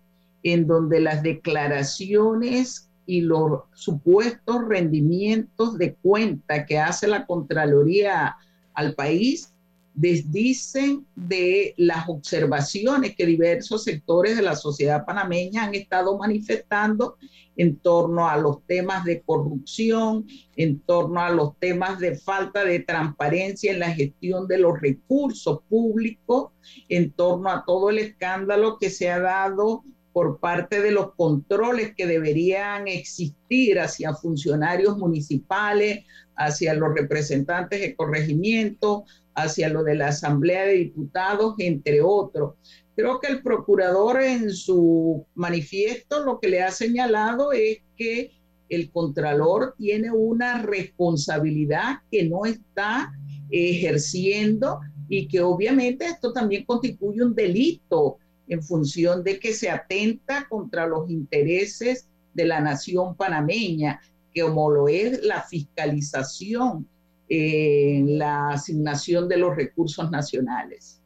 en 0.43 0.67
donde 0.67 1.01
las 1.01 1.23
declaraciones 1.23 2.91
y 3.07 3.23
los 3.23 3.63
supuestos 3.75 4.67
rendimientos 4.69 5.79
de 5.79 5.95
cuenta 5.95 6.67
que 6.67 6.79
hace 6.79 7.07
la 7.07 7.27
Contraloría 7.27 8.37
al 8.75 8.95
país 8.95 9.54
desdicen 9.95 11.07
de 11.15 11.73
las 11.77 12.09
observaciones 12.09 13.15
que 13.15 13.27
diversos 13.27 13.85
sectores 13.85 14.37
de 14.37 14.43
la 14.43 14.57
sociedad 14.57 15.05
panameña 15.07 15.65
han 15.65 15.75
estado 15.75 16.19
manifestando 16.19 17.17
en 17.57 17.79
torno 17.79 18.29
a 18.29 18.37
los 18.37 18.67
temas 18.67 19.05
de 19.05 19.23
corrupción, 19.23 20.27
en 20.57 20.81
torno 20.81 21.21
a 21.21 21.31
los 21.31 21.57
temas 21.61 22.01
de 22.01 22.17
falta 22.17 22.65
de 22.65 22.81
transparencia 22.81 23.73
en 23.73 23.79
la 23.79 23.93
gestión 23.93 24.49
de 24.49 24.59
los 24.59 24.81
recursos 24.81 25.61
públicos, 25.69 26.51
en 26.89 27.13
torno 27.13 27.51
a 27.51 27.65
todo 27.65 27.91
el 27.91 27.99
escándalo 27.99 28.79
que 28.79 28.91
se 28.91 29.11
ha 29.11 29.21
dado 29.21 29.85
por 30.13 30.39
parte 30.39 30.81
de 30.81 30.93
los 30.93 31.15
controles 31.15 31.95
que 31.97 32.07
deberían 32.07 32.87
existir 32.89 33.81
hacia 33.81 34.15
funcionarios 34.15 34.97
municipales, 34.97 36.05
hacia 36.37 36.75
los 36.75 36.95
representantes 36.95 37.81
de 37.81 37.97
corregimiento, 37.97 39.05
hacia 39.35 39.69
lo 39.69 39.83
de 39.83 39.97
la 39.97 40.09
Asamblea 40.09 40.65
de 40.67 40.75
Diputados, 40.75 41.55
entre 41.59 42.01
otros. 42.01 42.55
Creo 42.97 43.21
que 43.21 43.29
el 43.33 43.43
procurador 43.43 44.23
en 44.23 44.53
su 44.53 45.27
manifiesto 45.35 46.25
lo 46.25 46.39
que 46.39 46.49
le 46.49 46.63
ha 46.63 46.71
señalado 46.71 47.53
es 47.53 47.79
que 47.97 48.31
el 48.69 48.91
contralor 48.91 49.75
tiene 49.77 50.11
una 50.11 50.63
responsabilidad 50.63 51.99
que 52.11 52.25
no 52.29 52.45
está 52.45 53.13
ejerciendo 53.51 54.81
y 55.09 55.29
que 55.29 55.41
obviamente 55.41 56.07
esto 56.07 56.33
también 56.33 56.65
constituye 56.65 57.23
un 57.23 57.35
delito 57.35 58.19
en 58.49 58.63
función 58.63 59.23
de 59.23 59.39
que 59.39 59.53
se 59.53 59.71
atenta 59.71 60.47
contra 60.49 60.87
los 60.87 61.11
intereses 61.11 62.09
de 62.33 62.47
la 62.47 62.61
nación 62.61 63.17
panameña, 63.17 64.01
que 64.33 64.43
como 64.43 64.71
lo 64.71 64.89
es 64.89 65.23
la 65.23 65.43
fiscalización 65.43 66.89
en 67.29 68.19
la 68.19 68.51
asignación 68.51 69.29
de 69.29 69.39
los 69.39 69.57
recursos 69.57 70.11
nacionales. 70.11 71.01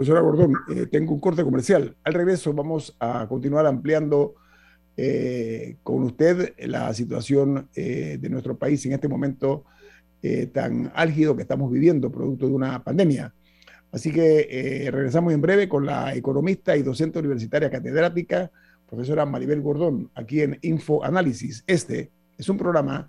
Profesora 0.00 0.20
Gordón, 0.20 0.54
eh, 0.70 0.86
tengo 0.86 1.12
un 1.12 1.20
corte 1.20 1.44
comercial. 1.44 1.94
Al 2.04 2.14
regreso 2.14 2.54
vamos 2.54 2.96
a 2.98 3.26
continuar 3.28 3.66
ampliando 3.66 4.34
eh, 4.96 5.76
con 5.82 6.04
usted 6.04 6.54
la 6.58 6.94
situación 6.94 7.68
eh, 7.74 8.16
de 8.18 8.30
nuestro 8.30 8.56
país 8.56 8.84
en 8.86 8.92
este 8.92 9.08
momento 9.08 9.64
tan 10.52 10.92
álgido 10.94 11.34
que 11.34 11.40
estamos 11.40 11.72
viviendo, 11.72 12.12
producto 12.12 12.46
de 12.46 12.52
una 12.52 12.84
pandemia. 12.84 13.32
Así 13.90 14.12
que 14.12 14.86
regresamos 14.92 15.32
en 15.32 15.40
breve 15.40 15.66
con 15.66 15.86
la 15.86 16.14
economista 16.14 16.76
y 16.76 16.82
docente 16.82 17.18
universitaria 17.18 17.70
catedrática, 17.70 18.50
profesora 18.86 19.24
Maribel 19.24 19.62
Gordón, 19.62 20.10
aquí 20.14 20.42
en 20.42 20.58
Info 20.60 21.02
Análisis. 21.02 21.64
Este 21.66 22.10
es 22.36 22.50
un 22.50 22.58
programa 22.58 23.08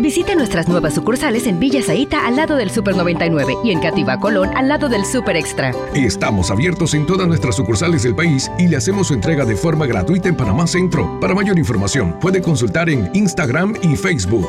Visite 0.00 0.34
nuestras 0.34 0.66
nuevas 0.66 0.94
sucursales 0.94 1.46
en 1.46 1.60
Villa 1.60 1.82
Zaita 1.82 2.26
al 2.26 2.36
lado 2.36 2.56
del 2.56 2.70
Super 2.70 2.96
99 2.96 3.58
y 3.62 3.70
en 3.70 3.80
Cativa 3.80 4.18
Colón 4.18 4.48
al 4.56 4.66
lado 4.66 4.88
del 4.88 5.04
Super 5.04 5.36
Extra. 5.36 5.72
Estamos 5.94 6.50
abiertos 6.50 6.94
en 6.94 7.04
todas 7.04 7.28
nuestras 7.28 7.56
sucursales 7.56 8.04
del 8.04 8.14
país 8.14 8.50
y 8.58 8.66
le 8.66 8.78
hacemos 8.78 9.08
su 9.08 9.14
entrega 9.14 9.44
de 9.44 9.56
forma 9.56 9.86
gratuita 9.86 10.30
en 10.30 10.36
Panamá 10.36 10.66
Centro. 10.66 11.20
Para 11.20 11.34
mayor 11.34 11.58
información, 11.58 12.18
puede 12.18 12.40
consultar 12.40 12.88
en 12.88 13.10
Instagram 13.12 13.74
y 13.82 13.94
Facebook. 13.94 14.48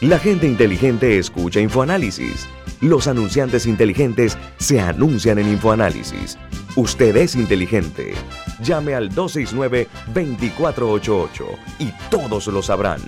La 0.00 0.18
gente 0.18 0.48
inteligente 0.48 1.18
escucha 1.18 1.60
InfoAnálisis. 1.60 2.48
Los 2.80 3.06
anunciantes 3.06 3.64
inteligentes 3.64 4.36
se 4.58 4.80
anuncian 4.80 5.38
en 5.38 5.48
InfoAnálisis. 5.48 6.36
Usted 6.74 7.16
es 7.16 7.36
inteligente. 7.36 8.14
Llame 8.60 8.94
al 8.94 9.10
269-2488 9.10 11.44
y 11.78 11.92
todos 12.10 12.46
lo 12.48 12.62
sabrán. 12.62 13.00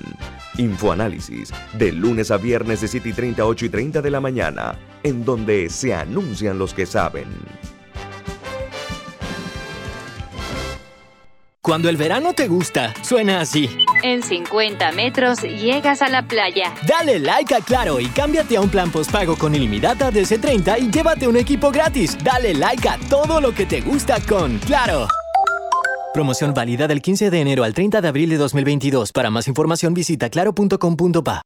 Infoanálisis, 0.57 1.53
de 1.75 1.93
lunes 1.93 2.31
a 2.31 2.37
viernes 2.37 2.81
de 2.81 2.89
7 2.89 3.09
y 3.09 3.13
30, 3.13 3.47
8 3.47 3.67
y 3.67 3.69
30 3.69 4.03
de 4.03 4.11
la 4.11 4.21
mañana, 4.21 4.77
en 5.03 5.25
donde 5.25 5.69
se 5.71 5.95
anuncian 5.95 6.59
los 6.59 6.75
que 6.75 6.85
saben. 6.85 7.29
Cuando 11.69 11.91
el 11.91 11.99
verano 11.99 12.33
te 12.33 12.49
gusta, 12.49 12.95
suena 13.03 13.41
así. 13.41 13.69
En 14.03 14.23
50 14.23 14.91
metros 14.93 15.43
llegas 15.43 16.01
a 16.01 16.09
la 16.09 16.27
playa. 16.27 16.73
Dale 16.87 17.19
like 17.19 17.55
a 17.55 17.61
Claro 17.61 18.01
y 18.01 18.07
cámbiate 18.07 18.57
a 18.57 18.63
un 18.63 18.71
plan 18.71 18.91
postpago 18.91 19.37
con 19.37 19.55
ilimitada 19.55 20.11
DC30 20.11 20.81
y 20.81 20.91
llévate 20.91 21.29
un 21.29 21.37
equipo 21.37 21.71
gratis. 21.71 22.17
Dale 22.25 22.55
like 22.55 22.89
a 22.89 22.97
todo 23.11 23.39
lo 23.39 23.53
que 23.53 23.67
te 23.67 23.83
gusta 23.83 24.17
con 24.27 24.57
Claro. 24.61 25.09
Promoción 26.19 26.53
válida 26.53 26.89
del 26.89 27.01
15 27.01 27.31
de 27.31 27.41
enero 27.41 27.63
al 27.63 27.75
30 27.75 28.01
de 28.01 28.09
abril 28.09 28.29
de 28.29 28.39
2022. 28.39 29.13
Para 29.13 29.31
más 29.31 29.47
información 29.47 29.95
visita 29.95 30.29
claro.com.pa. 30.29 31.43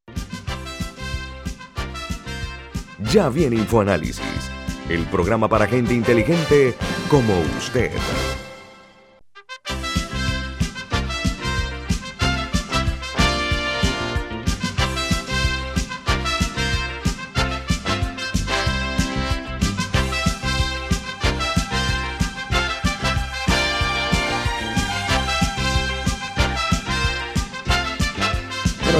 Ya 3.12 3.28
viene 3.28 3.56
InfoAnálisis, 3.56 4.22
el 4.88 5.04
programa 5.08 5.46
para 5.50 5.66
gente 5.66 5.92
inteligente 5.92 6.74
como 7.10 7.38
usted. 7.58 7.90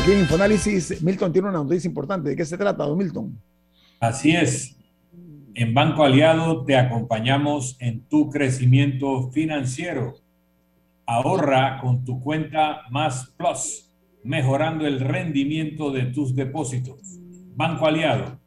Aquí 0.02 0.12
en 0.12 0.20
Infoanálisis, 0.20 1.02
Milton 1.02 1.32
tiene 1.32 1.48
una 1.48 1.58
noticia 1.58 1.86
importante. 1.86 2.30
¿De 2.30 2.36
qué 2.36 2.44
se 2.44 2.58
trata, 2.58 2.84
don 2.84 2.98
Milton? 2.98 3.40
Así 4.00 4.32
es. 4.32 4.76
En 5.54 5.74
Banco 5.74 6.02
Aliado 6.02 6.64
te 6.64 6.76
acompañamos 6.76 7.76
en 7.78 8.00
tu 8.08 8.28
crecimiento 8.28 9.30
financiero. 9.30 10.16
Ahorra 11.06 11.78
con 11.80 12.04
tu 12.04 12.20
cuenta 12.20 12.82
Más 12.90 13.32
Plus, 13.36 13.92
mejorando 14.24 14.88
el 14.88 14.98
rendimiento 14.98 15.92
de 15.92 16.06
tus 16.06 16.34
depósitos. 16.34 17.20
Banco 17.54 17.86
Aliado, 17.86 18.40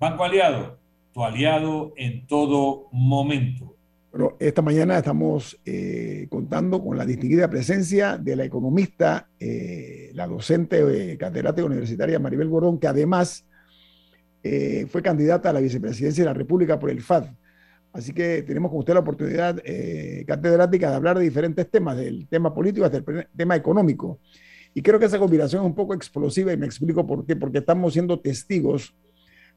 Banco 0.00 0.24
Aliado, 0.24 0.80
tu 1.12 1.22
aliado 1.22 1.92
en 1.96 2.26
todo 2.26 2.88
momento. 2.90 3.76
Bueno, 4.10 4.36
esta 4.40 4.60
mañana 4.60 4.98
estamos 4.98 5.58
eh, 5.64 6.26
contando 6.28 6.82
con 6.82 6.98
la 6.98 7.06
distinguida 7.06 7.48
presencia 7.48 8.18
de 8.18 8.34
la 8.34 8.44
economista, 8.44 9.28
eh, 9.38 10.10
la 10.14 10.26
docente 10.26 11.12
eh, 11.12 11.16
catedrática 11.16 11.64
universitaria 11.64 12.18
Maribel 12.18 12.48
Gordón, 12.48 12.78
que 12.78 12.88
además 12.88 13.46
fue 14.88 15.02
candidata 15.02 15.50
a 15.50 15.52
la 15.52 15.60
vicepresidencia 15.60 16.24
de 16.24 16.28
la 16.28 16.34
República 16.34 16.76
por 16.76 16.90
el 16.90 17.00
FAD. 17.00 17.26
Así 17.92 18.12
que 18.12 18.42
tenemos 18.42 18.72
con 18.72 18.80
usted 18.80 18.92
la 18.92 18.98
oportunidad 18.98 19.62
catedrática 20.26 20.90
de 20.90 20.96
hablar 20.96 21.16
de 21.16 21.22
diferentes 21.22 21.70
temas, 21.70 21.96
del 21.96 22.26
tema 22.26 22.52
político 22.52 22.84
hasta 22.84 22.96
el 22.96 23.28
tema 23.36 23.54
económico. 23.54 24.18
Y 24.74 24.82
creo 24.82 24.98
que 24.98 25.06
esa 25.06 25.18
combinación 25.18 25.62
es 25.62 25.66
un 25.66 25.74
poco 25.74 25.94
explosiva 25.94 26.52
y 26.52 26.56
me 26.56 26.66
explico 26.66 27.06
por 27.06 27.26
qué, 27.26 27.36
porque 27.36 27.58
estamos 27.58 27.92
siendo 27.92 28.20
testigos 28.20 28.94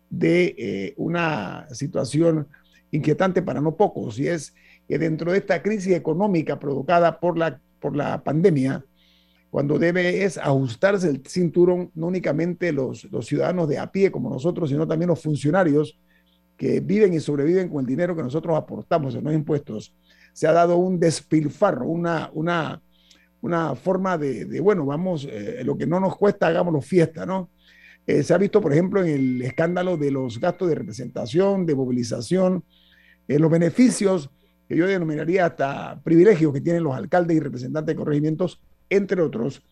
de 0.09 0.55
eh, 0.57 0.93
una 0.97 1.67
situación 1.71 2.47
inquietante 2.91 3.41
para 3.41 3.61
no 3.61 3.75
pocos, 3.75 4.19
y 4.19 4.27
es 4.27 4.53
que 4.87 4.99
dentro 4.99 5.31
de 5.31 5.39
esta 5.39 5.61
crisis 5.61 5.93
económica 5.93 6.59
provocada 6.59 7.19
por 7.19 7.37
la, 7.37 7.59
por 7.79 7.95
la 7.95 8.23
pandemia, 8.23 8.85
cuando 9.49 9.79
debe 9.79 10.23
es 10.23 10.37
ajustarse 10.37 11.09
el 11.09 11.23
cinturón, 11.25 11.89
no 11.95 12.07
únicamente 12.07 12.71
los, 12.71 13.05
los 13.05 13.25
ciudadanos 13.25 13.69
de 13.69 13.79
a 13.79 13.91
pie 13.91 14.11
como 14.11 14.29
nosotros, 14.29 14.69
sino 14.69 14.85
también 14.87 15.07
los 15.09 15.21
funcionarios 15.21 15.97
que 16.57 16.79
viven 16.79 17.13
y 17.13 17.19
sobreviven 17.19 17.69
con 17.69 17.81
el 17.81 17.85
dinero 17.85 18.15
que 18.15 18.23
nosotros 18.23 18.55
aportamos 18.57 19.15
en 19.15 19.23
los 19.23 19.33
impuestos, 19.33 19.95
se 20.33 20.47
ha 20.47 20.51
dado 20.51 20.77
un 20.77 20.99
despilfarro, 20.99 21.87
una, 21.87 22.29
una, 22.33 22.81
una 23.45 23.75
forma 23.75 24.17
de, 24.17 24.59
bueno, 24.59 24.85
vamos, 24.85 25.27
eh, 25.29 25.61
lo 25.63 25.77
que 25.77 25.85
no 25.85 25.99
nos 25.99 26.17
cuesta, 26.17 26.47
hagámoslo 26.47 26.81
fiesta, 26.81 27.25
¿no? 27.25 27.51
Eh, 28.07 28.23
se 28.23 28.33
ha 28.33 28.37
visto, 28.37 28.61
por 28.61 28.71
ejemplo, 28.71 29.03
en 29.03 29.09
el 29.09 29.41
escándalo 29.41 29.97
de 29.97 30.11
los 30.11 30.39
gastos 30.39 30.69
de 30.69 30.75
representación, 30.75 31.65
de 31.65 31.75
movilización, 31.75 32.63
en 33.27 33.41
los 33.41 33.49
beneficios 33.49 34.29
que 34.67 34.75
yo 34.75 34.87
denominaría 34.87 35.45
hasta 35.45 36.01
privilegios 36.03 36.53
que 36.53 36.61
tienen 36.61 36.83
los 36.83 36.95
alcaldes 36.95 37.37
y 37.37 37.39
representantes 37.39 37.95
de 37.95 37.95
corregimientos, 37.95 38.61
entre 38.89 39.21
otros, 39.21 39.63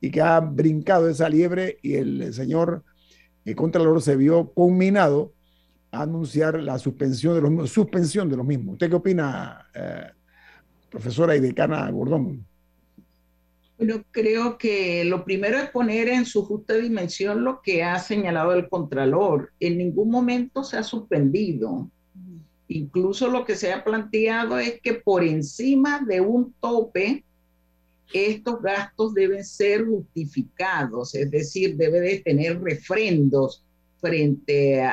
y 0.00 0.10
que 0.10 0.20
ha 0.20 0.40
brincado 0.40 1.08
esa 1.08 1.28
liebre 1.28 1.78
y 1.82 1.94
el 1.94 2.32
señor 2.32 2.84
el 3.44 3.56
Contralor 3.56 4.00
se 4.02 4.16
vio 4.16 4.52
conminado 4.52 5.32
a 5.90 6.02
anunciar 6.02 6.60
la 6.60 6.78
suspensión 6.78 7.34
de 7.34 7.42
los, 7.42 7.70
suspensión 7.70 8.28
de 8.28 8.36
los 8.36 8.46
mismos. 8.46 8.74
¿Usted 8.74 8.90
qué 8.90 8.96
opina, 8.96 9.66
eh, 9.74 10.10
profesora 10.90 11.34
y 11.36 11.40
decana 11.40 11.90
Gordón? 11.90 12.46
Bueno, 13.80 14.04
creo 14.10 14.58
que 14.58 15.06
lo 15.06 15.24
primero 15.24 15.56
es 15.56 15.70
poner 15.70 16.08
en 16.08 16.26
su 16.26 16.44
justa 16.44 16.74
dimensión 16.74 17.42
lo 17.42 17.62
que 17.62 17.82
ha 17.82 17.98
señalado 17.98 18.52
el 18.52 18.68
Contralor. 18.68 19.54
En 19.58 19.78
ningún 19.78 20.10
momento 20.10 20.62
se 20.62 20.76
ha 20.76 20.82
suspendido. 20.82 21.90
Incluso 22.68 23.30
lo 23.30 23.46
que 23.46 23.56
se 23.56 23.72
ha 23.72 23.82
planteado 23.82 24.58
es 24.58 24.82
que 24.82 24.92
por 24.92 25.24
encima 25.24 26.04
de 26.06 26.20
un 26.20 26.52
tope, 26.60 27.24
estos 28.12 28.60
gastos 28.60 29.14
deben 29.14 29.42
ser 29.46 29.86
justificados, 29.86 31.14
es 31.14 31.30
decir, 31.30 31.74
debe 31.76 32.00
de 32.00 32.18
tener 32.18 32.60
refrendos 32.60 33.64
frente 33.98 34.86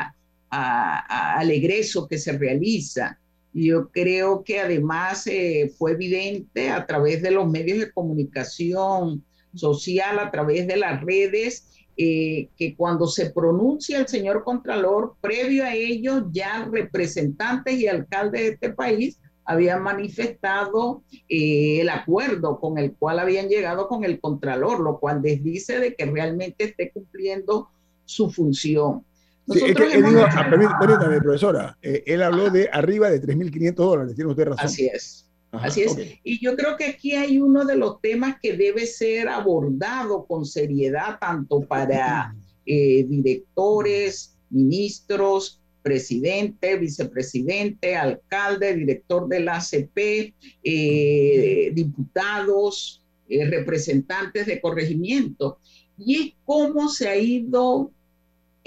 al 0.50 1.52
egreso 1.52 2.08
que 2.08 2.18
se 2.18 2.38
realiza. 2.38 3.20
Yo 3.60 3.90
creo 3.90 4.44
que 4.44 4.60
además 4.60 5.26
eh, 5.26 5.74
fue 5.80 5.94
evidente 5.94 6.70
a 6.70 6.86
través 6.86 7.24
de 7.24 7.32
los 7.32 7.50
medios 7.50 7.80
de 7.80 7.92
comunicación 7.92 9.24
social, 9.56 10.20
a 10.20 10.30
través 10.30 10.68
de 10.68 10.78
las 10.78 11.02
redes, 11.02 11.68
eh, 11.98 12.50
que 12.56 12.76
cuando 12.76 13.08
se 13.08 13.32
pronuncia 13.32 13.98
el 13.98 14.08
señor 14.08 14.44
Contralor, 14.44 15.16
previo 15.22 15.64
a 15.64 15.74
ello 15.74 16.30
ya 16.32 16.70
representantes 16.72 17.80
y 17.80 17.88
alcaldes 17.88 18.42
de 18.42 18.48
este 18.50 18.70
país 18.74 19.20
habían 19.44 19.82
manifestado 19.82 21.02
eh, 21.28 21.82
el 21.82 21.90
acuerdo 21.90 22.60
con 22.60 22.78
el 22.78 22.94
cual 22.94 23.18
habían 23.18 23.50
llegado 23.50 23.88
con 23.88 24.04
el 24.04 24.20
Contralor, 24.20 24.82
lo 24.82 25.00
cual 25.00 25.24
les 25.24 25.44
dice 25.44 25.80
de 25.80 25.96
que 25.96 26.06
realmente 26.06 26.66
esté 26.66 26.92
cumpliendo 26.92 27.70
su 28.06 28.30
función. 28.30 29.04
Sí, 29.50 29.60
es 29.66 29.76
que 29.76 29.84
ah, 29.84 30.48
permítame, 30.50 31.22
profesora, 31.22 31.78
eh, 31.82 32.04
él 32.06 32.22
habló 32.22 32.50
de 32.50 32.70
arriba 32.72 33.10
de 33.10 33.22
3.500 33.22 33.76
dólares, 33.76 34.16
tiene 34.16 34.32
usted 34.32 34.46
razón. 34.46 34.66
Así 34.66 34.88
es. 34.88 35.30
Así 35.52 35.84
es. 35.84 35.98
Y 36.24 36.44
yo 36.44 36.58
creo 36.58 36.76
que 36.76 36.86
aquí 36.86 37.14
hay 37.14 37.40
uno 37.40 37.64
de 37.64 37.78
los 37.78 38.02
temas 38.02 38.36
que 38.42 38.58
debe 38.58 38.86
ser 38.86 39.30
abordado 39.30 40.26
con 40.26 40.46
seriedad, 40.46 41.18
tanto 41.20 41.62
para 41.62 42.36
eh, 42.66 43.06
directores, 43.08 44.36
ministros, 44.50 45.62
presidente, 45.82 46.76
vicepresidente, 46.76 47.96
alcalde, 47.96 48.76
director 48.76 49.30
de 49.30 49.40
la 49.40 49.56
ACP, 49.56 50.34
eh, 50.64 51.72
diputados, 51.74 53.02
representantes 53.30 54.46
de 54.46 54.62
corregimiento 54.62 55.60
y 55.98 56.16
es 56.16 56.34
cómo 56.46 56.90
se 56.90 57.10
ha 57.10 57.18
ido 57.18 57.92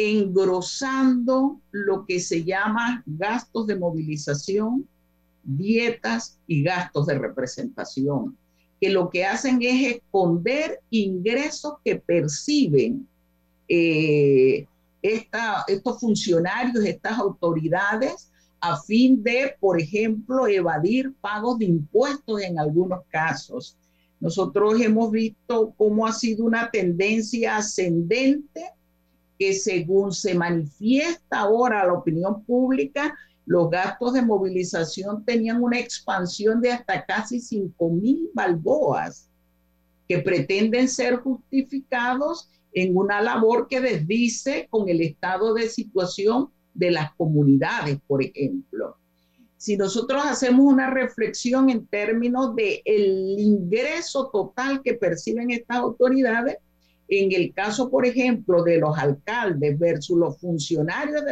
engrosando 0.00 1.60
lo 1.72 2.06
que 2.06 2.20
se 2.20 2.42
llama 2.42 3.02
gastos 3.04 3.66
de 3.66 3.76
movilización, 3.76 4.88
dietas 5.42 6.38
y 6.46 6.62
gastos 6.62 7.06
de 7.06 7.18
representación, 7.18 8.36
que 8.80 8.88
lo 8.88 9.10
que 9.10 9.26
hacen 9.26 9.58
es 9.60 9.96
esconder 9.96 10.80
ingresos 10.88 11.74
que 11.84 11.96
perciben 11.96 13.06
eh, 13.68 14.66
estos 15.02 16.00
funcionarios, 16.00 16.82
estas 16.84 17.18
autoridades, 17.18 18.30
a 18.62 18.80
fin 18.80 19.22
de, 19.22 19.54
por 19.60 19.80
ejemplo, 19.80 20.46
evadir 20.46 21.12
pagos 21.20 21.58
de 21.58 21.66
impuestos 21.66 22.42
en 22.42 22.58
algunos 22.58 23.00
casos. 23.10 23.76
Nosotros 24.18 24.80
hemos 24.80 25.10
visto 25.10 25.74
cómo 25.76 26.06
ha 26.06 26.12
sido 26.12 26.44
una 26.44 26.70
tendencia 26.70 27.56
ascendente 27.56 28.72
que 29.40 29.54
según 29.54 30.12
se 30.12 30.34
manifiesta 30.34 31.40
ahora 31.40 31.86
la 31.86 31.94
opinión 31.94 32.44
pública, 32.44 33.16
los 33.46 33.70
gastos 33.70 34.12
de 34.12 34.20
movilización 34.20 35.24
tenían 35.24 35.62
una 35.62 35.78
expansión 35.78 36.60
de 36.60 36.72
hasta 36.72 37.06
casi 37.06 37.40
5 37.40 37.88
mil 37.88 38.28
balboas 38.34 39.30
que 40.06 40.18
pretenden 40.18 40.90
ser 40.90 41.16
justificados 41.16 42.50
en 42.74 42.94
una 42.94 43.22
labor 43.22 43.66
que 43.66 43.80
desdice 43.80 44.68
con 44.68 44.90
el 44.90 45.00
estado 45.00 45.54
de 45.54 45.70
situación 45.70 46.50
de 46.74 46.90
las 46.90 47.14
comunidades, 47.14 47.98
por 48.06 48.22
ejemplo. 48.22 48.98
Si 49.56 49.78
nosotros 49.78 50.22
hacemos 50.22 50.66
una 50.70 50.90
reflexión 50.90 51.70
en 51.70 51.86
términos 51.86 52.54
de 52.54 52.82
el 52.84 53.36
ingreso 53.38 54.28
total 54.30 54.82
que 54.82 54.94
perciben 54.94 55.50
estas 55.50 55.78
autoridades, 55.78 56.58
en 57.10 57.32
el 57.32 57.52
caso, 57.52 57.90
por 57.90 58.06
ejemplo, 58.06 58.62
de 58.62 58.78
los 58.78 58.96
alcaldes 58.96 59.76
versus 59.78 60.16
los 60.16 60.38
funcionarios 60.38 61.22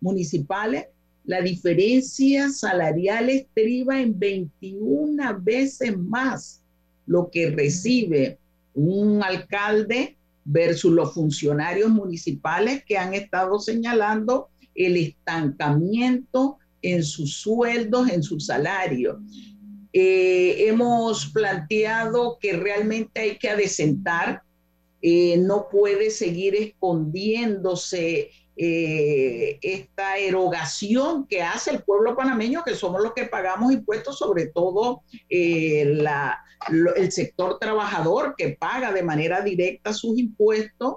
municipales, 0.00 0.86
la 1.24 1.42
diferencia 1.42 2.48
salarial 2.48 3.28
estriba 3.28 4.00
en 4.00 4.18
21 4.18 5.40
veces 5.40 5.96
más 5.98 6.62
lo 7.04 7.30
que 7.30 7.50
recibe 7.50 8.38
un 8.74 9.22
alcalde 9.22 10.16
versus 10.44 10.92
los 10.92 11.12
funcionarios 11.12 11.90
municipales 11.90 12.82
que 12.84 12.96
han 12.96 13.12
estado 13.12 13.58
señalando 13.58 14.48
el 14.74 14.96
estancamiento 14.96 16.58
en 16.80 17.02
sus 17.02 17.34
sueldos, 17.34 18.08
en 18.08 18.22
su 18.22 18.40
salario. 18.40 19.20
Eh, 19.92 20.68
hemos 20.68 21.26
planteado 21.26 22.38
que 22.40 22.52
realmente 22.52 23.20
hay 23.20 23.38
que 23.38 23.50
adecentar 23.50 24.42
eh, 25.08 25.38
no 25.38 25.68
puede 25.68 26.10
seguir 26.10 26.56
escondiéndose 26.56 28.32
eh, 28.56 29.56
esta 29.62 30.18
erogación 30.18 31.28
que 31.28 31.42
hace 31.42 31.70
el 31.70 31.84
pueblo 31.84 32.16
panameño, 32.16 32.64
que 32.64 32.74
somos 32.74 33.00
los 33.00 33.12
que 33.12 33.26
pagamos 33.26 33.72
impuestos, 33.72 34.18
sobre 34.18 34.46
todo 34.46 35.02
eh, 35.30 35.82
el 36.96 37.12
sector 37.12 37.60
trabajador 37.60 38.34
que 38.36 38.56
paga 38.58 38.90
de 38.90 39.04
manera 39.04 39.42
directa 39.42 39.92
sus 39.92 40.18
impuestos 40.18 40.94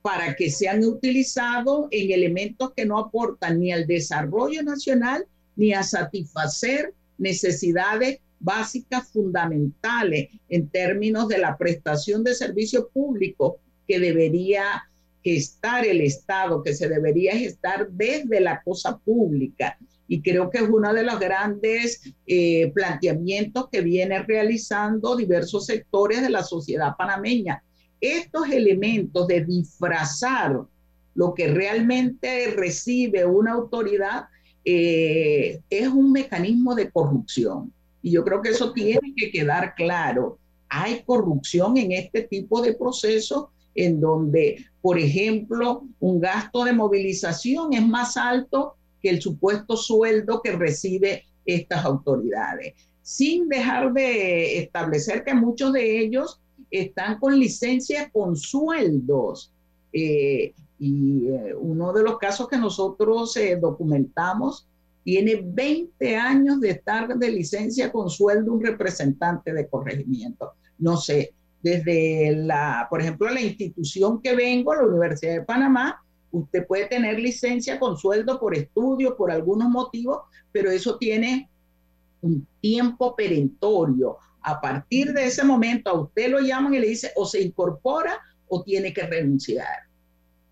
para 0.00 0.36
que 0.36 0.48
sean 0.48 0.84
utilizados 0.84 1.88
en 1.90 2.12
elementos 2.12 2.72
que 2.76 2.86
no 2.86 3.00
aportan 3.00 3.58
ni 3.58 3.72
al 3.72 3.88
desarrollo 3.88 4.62
nacional 4.62 5.26
ni 5.56 5.72
a 5.72 5.82
satisfacer 5.82 6.94
necesidades 7.18 8.20
básicas 8.40 9.08
fundamentales 9.10 10.28
en 10.48 10.68
términos 10.68 11.28
de 11.28 11.38
la 11.38 11.56
prestación 11.56 12.22
de 12.24 12.34
servicios 12.34 12.86
públicos 12.92 13.54
que 13.86 13.98
debería 13.98 14.84
gestar 15.24 15.84
el 15.84 16.00
Estado, 16.00 16.62
que 16.62 16.74
se 16.74 16.88
debería 16.88 17.36
gestar 17.36 17.90
desde 17.90 18.40
la 18.40 18.62
cosa 18.62 18.98
pública. 18.98 19.76
Y 20.06 20.22
creo 20.22 20.48
que 20.50 20.58
es 20.58 20.68
uno 20.68 20.94
de 20.94 21.02
los 21.02 21.18
grandes 21.18 22.00
eh, 22.26 22.70
planteamientos 22.74 23.68
que 23.70 23.82
viene 23.82 24.22
realizando 24.22 25.16
diversos 25.16 25.66
sectores 25.66 26.22
de 26.22 26.30
la 26.30 26.42
sociedad 26.42 26.94
panameña. 26.96 27.62
Estos 28.00 28.48
elementos 28.48 29.26
de 29.26 29.44
disfrazar 29.44 30.60
lo 31.14 31.34
que 31.34 31.48
realmente 31.48 32.46
recibe 32.54 33.26
una 33.26 33.52
autoridad 33.52 34.26
eh, 34.64 35.60
es 35.68 35.88
un 35.88 36.12
mecanismo 36.12 36.74
de 36.74 36.90
corrupción 36.90 37.72
y 38.02 38.12
yo 38.12 38.24
creo 38.24 38.42
que 38.42 38.50
eso 38.50 38.72
tiene 38.72 39.14
que 39.16 39.30
quedar 39.30 39.74
claro. 39.74 40.38
Hay 40.68 41.02
corrupción 41.04 41.76
en 41.76 41.92
este 41.92 42.22
tipo 42.22 42.62
de 42.62 42.74
procesos 42.74 43.46
en 43.74 44.00
donde, 44.00 44.64
por 44.80 44.98
ejemplo, 44.98 45.84
un 46.00 46.20
gasto 46.20 46.64
de 46.64 46.72
movilización 46.72 47.72
es 47.72 47.86
más 47.86 48.16
alto 48.16 48.74
que 49.00 49.10
el 49.10 49.22
supuesto 49.22 49.76
sueldo 49.76 50.40
que 50.42 50.52
recibe 50.52 51.24
estas 51.46 51.84
autoridades, 51.84 52.74
sin 53.02 53.48
dejar 53.48 53.92
de 53.92 54.58
establecer 54.58 55.24
que 55.24 55.34
muchos 55.34 55.72
de 55.72 56.00
ellos 56.00 56.40
están 56.70 57.18
con 57.18 57.38
licencia 57.38 58.10
con 58.10 58.36
sueldos. 58.36 59.52
Eh, 59.92 60.52
y 60.78 61.26
eh, 61.28 61.54
uno 61.54 61.92
de 61.92 62.02
los 62.02 62.18
casos 62.18 62.48
que 62.48 62.58
nosotros 62.58 63.36
eh, 63.36 63.58
documentamos 63.60 64.66
tiene 65.04 65.40
20 65.42 66.16
años 66.16 66.60
de 66.60 66.70
estar 66.70 67.16
de 67.16 67.30
licencia 67.30 67.90
con 67.90 68.10
sueldo 68.10 68.52
un 68.52 68.62
representante 68.62 69.52
de 69.52 69.68
corregimiento. 69.68 70.52
No 70.78 70.96
sé, 70.96 71.34
desde 71.62 72.36
la, 72.36 72.86
por 72.88 73.00
ejemplo, 73.00 73.28
la 73.30 73.40
institución 73.40 74.20
que 74.22 74.34
vengo, 74.34 74.74
la 74.74 74.86
Universidad 74.86 75.34
de 75.34 75.42
Panamá, 75.42 76.02
usted 76.30 76.66
puede 76.66 76.86
tener 76.86 77.18
licencia 77.18 77.80
con 77.80 77.96
sueldo 77.96 78.38
por 78.38 78.54
estudio, 78.54 79.16
por 79.16 79.30
algunos 79.30 79.68
motivos, 79.68 80.20
pero 80.52 80.70
eso 80.70 80.98
tiene 80.98 81.50
un 82.20 82.46
tiempo 82.60 83.16
perentorio. 83.16 84.18
A 84.42 84.60
partir 84.60 85.12
de 85.12 85.26
ese 85.26 85.44
momento 85.44 85.90
a 85.90 86.00
usted 86.00 86.30
lo 86.30 86.40
llaman 86.40 86.74
y 86.74 86.78
le 86.78 86.88
dice 86.88 87.12
o 87.16 87.26
se 87.26 87.42
incorpora 87.42 88.18
o 88.46 88.62
tiene 88.62 88.92
que 88.92 89.02
renunciar. 89.02 89.87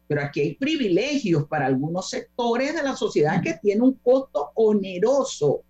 Pero 0.09 0.23
aquí 0.23 0.41
hay 0.41 0.55
privilegios 0.55 1.47
para 1.47 1.67
algunos 1.67 2.11
sectores 2.11 2.75
de 2.75 2.83
la 2.83 2.97
sociedad 2.97 3.43
que 3.43 3.55
tienen 3.55 3.83
un 3.83 3.95
costo 3.95 4.51
oneroso 4.55 5.63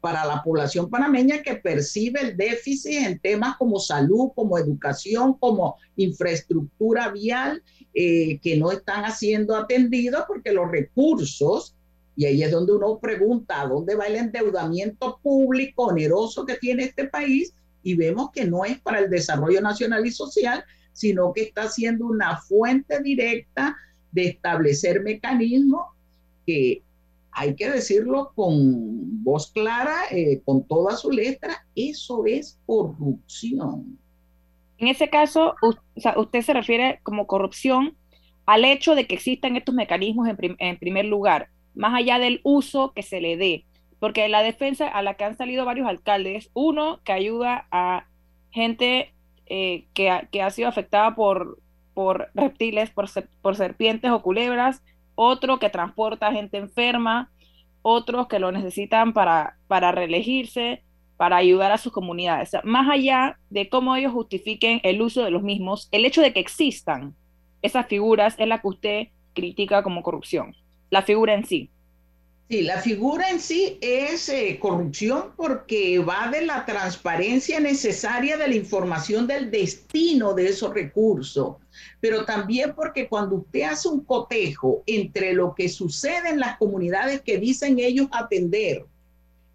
para 0.00 0.24
la 0.24 0.42
población 0.42 0.88
panameña 0.88 1.42
que 1.42 1.56
percibe 1.56 2.20
el 2.20 2.36
déficit 2.36 3.06
en 3.06 3.18
temas 3.18 3.56
como 3.56 3.80
salud, 3.80 4.30
como 4.34 4.58
educación, 4.58 5.34
como 5.34 5.76
infraestructura 5.96 7.10
vial, 7.10 7.62
eh, 7.94 8.38
que 8.40 8.56
no 8.56 8.70
están 8.70 9.10
siendo 9.12 9.56
atendidos 9.56 10.24
porque 10.28 10.52
los 10.52 10.70
recursos, 10.70 11.74
y 12.14 12.26
ahí 12.26 12.42
es 12.42 12.50
donde 12.50 12.72
uno 12.72 12.98
pregunta, 12.98 13.60
¿a 13.60 13.66
dónde 13.66 13.96
va 13.96 14.06
el 14.06 14.16
endeudamiento 14.16 15.18
público 15.22 15.86
oneroso 15.86 16.46
que 16.46 16.56
tiene 16.56 16.84
este 16.84 17.04
país? 17.04 17.54
Y 17.82 17.94
vemos 17.94 18.30
que 18.32 18.44
no 18.44 18.64
es 18.64 18.80
para 18.80 19.00
el 19.00 19.10
desarrollo 19.10 19.60
nacional 19.60 20.06
y 20.06 20.12
social, 20.12 20.64
sino 20.98 21.32
que 21.32 21.42
está 21.42 21.68
siendo 21.68 22.06
una 22.06 22.38
fuente 22.38 23.00
directa 23.00 23.76
de 24.10 24.26
establecer 24.30 25.00
mecanismos 25.00 25.86
que 26.44 26.82
hay 27.30 27.54
que 27.54 27.70
decirlo 27.70 28.32
con 28.34 29.22
voz 29.22 29.52
clara, 29.52 29.94
eh, 30.10 30.40
con 30.44 30.66
toda 30.66 30.96
su 30.96 31.12
letra, 31.12 31.64
eso 31.76 32.26
es 32.26 32.58
corrupción. 32.66 33.96
En 34.78 34.88
ese 34.88 35.08
caso, 35.08 35.54
usted 36.16 36.42
se 36.42 36.52
refiere 36.52 36.98
como 37.04 37.28
corrupción 37.28 37.96
al 38.44 38.64
hecho 38.64 38.96
de 38.96 39.06
que 39.06 39.14
existan 39.14 39.54
estos 39.54 39.76
mecanismos 39.76 40.28
en, 40.28 40.78
primer 40.78 41.04
lugar, 41.04 41.48
más 41.76 41.94
allá 41.94 42.18
del 42.18 42.40
uso 42.42 42.92
que 42.92 43.04
se 43.04 43.20
le 43.20 43.36
dé, 43.36 43.66
porque 44.00 44.28
la 44.28 44.42
defensa 44.42 44.88
a 44.88 45.02
la 45.02 45.14
que 45.14 45.22
han 45.22 45.36
salido 45.36 45.64
varios 45.64 45.86
alcaldes, 45.86 46.50
uno 46.54 46.98
que 47.04 47.12
ayuda 47.12 47.68
a 47.70 48.08
gente 48.50 49.14
eh, 49.48 49.86
que, 49.94 50.10
ha, 50.10 50.50
sido 50.50 50.68
afectada 50.68 51.14
por, 51.14 51.58
reptiles, 52.34 52.90
por, 52.90 53.56
serpientes 53.56 54.10
o 54.10 54.22
culebras, 54.22 54.82
otro 55.14 55.58
que 55.58 55.70
transporta 55.70 56.32
gente 56.32 56.58
enferma, 56.58 57.30
otros 57.82 58.28
que 58.28 58.38
lo 58.38 58.52
necesitan 58.52 59.12
para 59.12 59.56
reelegirse, 59.92 60.82
para 61.18 61.36
ayudar 61.36 61.72
a 61.72 61.78
sus 61.78 61.92
comunidades. 61.92 62.52
más 62.62 62.88
allá 62.88 63.38
de 63.50 63.68
cómo 63.68 63.96
ellos 63.96 64.12
justifiquen 64.12 64.80
el 64.84 65.02
uso 65.02 65.22
de 65.24 65.32
los 65.32 65.42
mismos, 65.42 65.88
el 65.90 66.06
hecho 66.06 66.22
de 66.22 66.32
que 66.32 66.40
existan 66.40 67.14
esas 67.60 67.86
figuras 67.88 68.36
es 68.38 68.46
la 68.46 68.60
que 68.60 68.68
usted 68.68 69.08
critica 69.34 69.82
como 69.82 70.02
corrupción, 70.02 70.54
la 70.90 71.02
figura 71.02 71.34
en 71.34 71.44
sí. 71.44 71.70
Sí, 72.50 72.62
la 72.62 72.80
figura 72.80 73.28
en 73.28 73.40
sí 73.40 73.76
es 73.82 74.30
eh, 74.30 74.58
corrupción 74.58 75.32
porque 75.36 75.98
va 75.98 76.30
de 76.30 76.46
la 76.46 76.64
transparencia 76.64 77.60
necesaria 77.60 78.38
de 78.38 78.48
la 78.48 78.54
información 78.54 79.26
del 79.26 79.50
destino 79.50 80.32
de 80.32 80.48
esos 80.48 80.72
recursos, 80.72 81.56
pero 82.00 82.24
también 82.24 82.72
porque 82.74 83.06
cuando 83.06 83.36
usted 83.36 83.64
hace 83.64 83.88
un 83.88 84.00
cotejo 84.02 84.82
entre 84.86 85.34
lo 85.34 85.54
que 85.54 85.68
sucede 85.68 86.30
en 86.30 86.40
las 86.40 86.56
comunidades 86.56 87.20
que 87.20 87.36
dicen 87.36 87.78
ellos 87.78 88.08
atender 88.12 88.86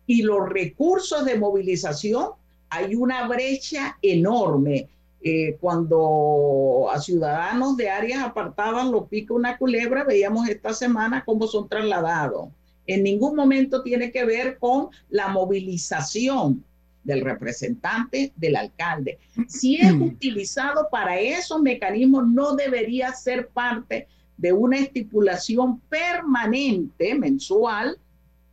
y 0.06 0.22
los 0.22 0.48
recursos 0.48 1.26
de 1.26 1.36
movilización, 1.36 2.34
hay 2.70 2.94
una 2.94 3.28
brecha 3.28 3.98
enorme. 4.04 4.88
Eh, 5.26 5.58
cuando 5.60 6.90
a 6.92 7.00
ciudadanos 7.00 7.76
de 7.76 7.90
áreas 7.90 8.24
apartadas 8.24 8.86
lo 8.86 9.08
pica 9.08 9.34
una 9.34 9.58
culebra, 9.58 10.04
veíamos 10.04 10.48
esta 10.48 10.74
semana 10.76 11.24
cómo 11.26 11.48
son 11.48 11.68
trasladados. 11.68 12.50
En 12.86 13.04
ningún 13.04 13.36
momento 13.36 13.82
tiene 13.82 14.12
que 14.12 14.26
ver 14.26 14.58
con 14.58 14.90
la 15.10 15.30
movilización 15.30 16.64
del 17.04 17.22
representante, 17.22 18.32
del 18.36 18.56
alcalde. 18.56 19.20
Si 19.48 19.76
es 19.76 19.92
utilizado 19.94 20.88
para 20.90 21.20
esos 21.20 21.62
mecanismos, 21.62 22.28
no 22.28 22.56
debería 22.56 23.14
ser 23.14 23.50
parte 23.50 24.08
de 24.38 24.54
una 24.54 24.80
estipulación 24.80 25.80
permanente, 25.82 27.16
mensual, 27.16 27.98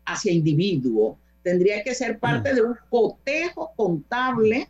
hacia 0.05 0.33
individuo. 0.33 1.19
Tendría 1.43 1.83
que 1.83 1.95
ser 1.95 2.19
parte 2.19 2.55
de 2.55 2.63
un 2.63 2.77
cotejo 2.89 3.73
contable 3.77 4.69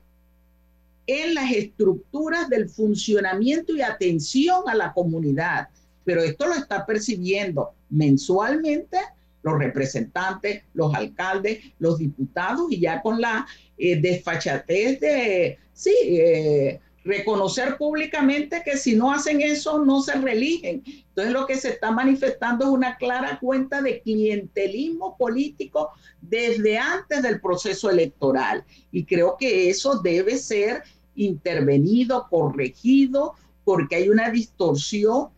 en 1.07 1.35
las 1.35 1.51
estructuras 1.51 2.49
del 2.49 2.68
funcionamiento 2.68 3.75
y 3.75 3.83
atención 3.83 4.62
a 4.68 4.75
la 4.75 4.92
comunidad. 4.92 5.68
Pero 6.05 6.23
esto 6.23 6.46
lo 6.46 6.55
está 6.55 6.87
percibiendo 6.87 7.73
mensualmente 7.88 8.99
los 9.42 9.59
representantes, 9.59 10.62
los 10.74 10.94
alcaldes, 10.94 11.59
los 11.79 11.98
diputados 11.98 12.70
y 12.70 12.81
ya 12.81 13.00
con 13.03 13.20
la 13.20 13.46
eh, 13.79 14.00
desfachatez 14.00 15.00
de, 15.00 15.59
sí, 15.72 15.94
eh, 16.05 16.81
reconocer 17.05 17.76
públicamente 17.79 18.62
que 18.64 18.76
si 18.76 18.94
no 18.94 19.12
hacen 19.12 19.40
eso 19.40 19.85
no 19.85 20.03
se 20.03 20.14
reeligen. 20.14 20.83
Entonces 20.87 21.33
lo 21.33 21.46
que 21.46 21.57
se 21.57 21.70
está 21.70 21.90
manifestando 21.90 22.66
es 22.66 22.70
una 22.70 22.96
clara 22.96 23.38
cuenta 23.40 23.81
de 23.81 24.00
clientelismo 24.03 25.16
político 25.16 25.90
desde 26.20 26.79
antes 26.79 27.22
del 27.22 27.40
proceso 27.40 27.90
electoral. 27.90 28.64
Y 28.92 29.05
creo 29.05 29.37
que 29.38 29.70
eso 29.70 30.00
debe 30.00 30.37
ser 30.37 30.83
intervenido, 31.14 32.26
corregido, 32.29 33.35
porque 33.64 33.96
hay 33.96 34.09
una 34.09 34.31
distorsión 34.31 35.29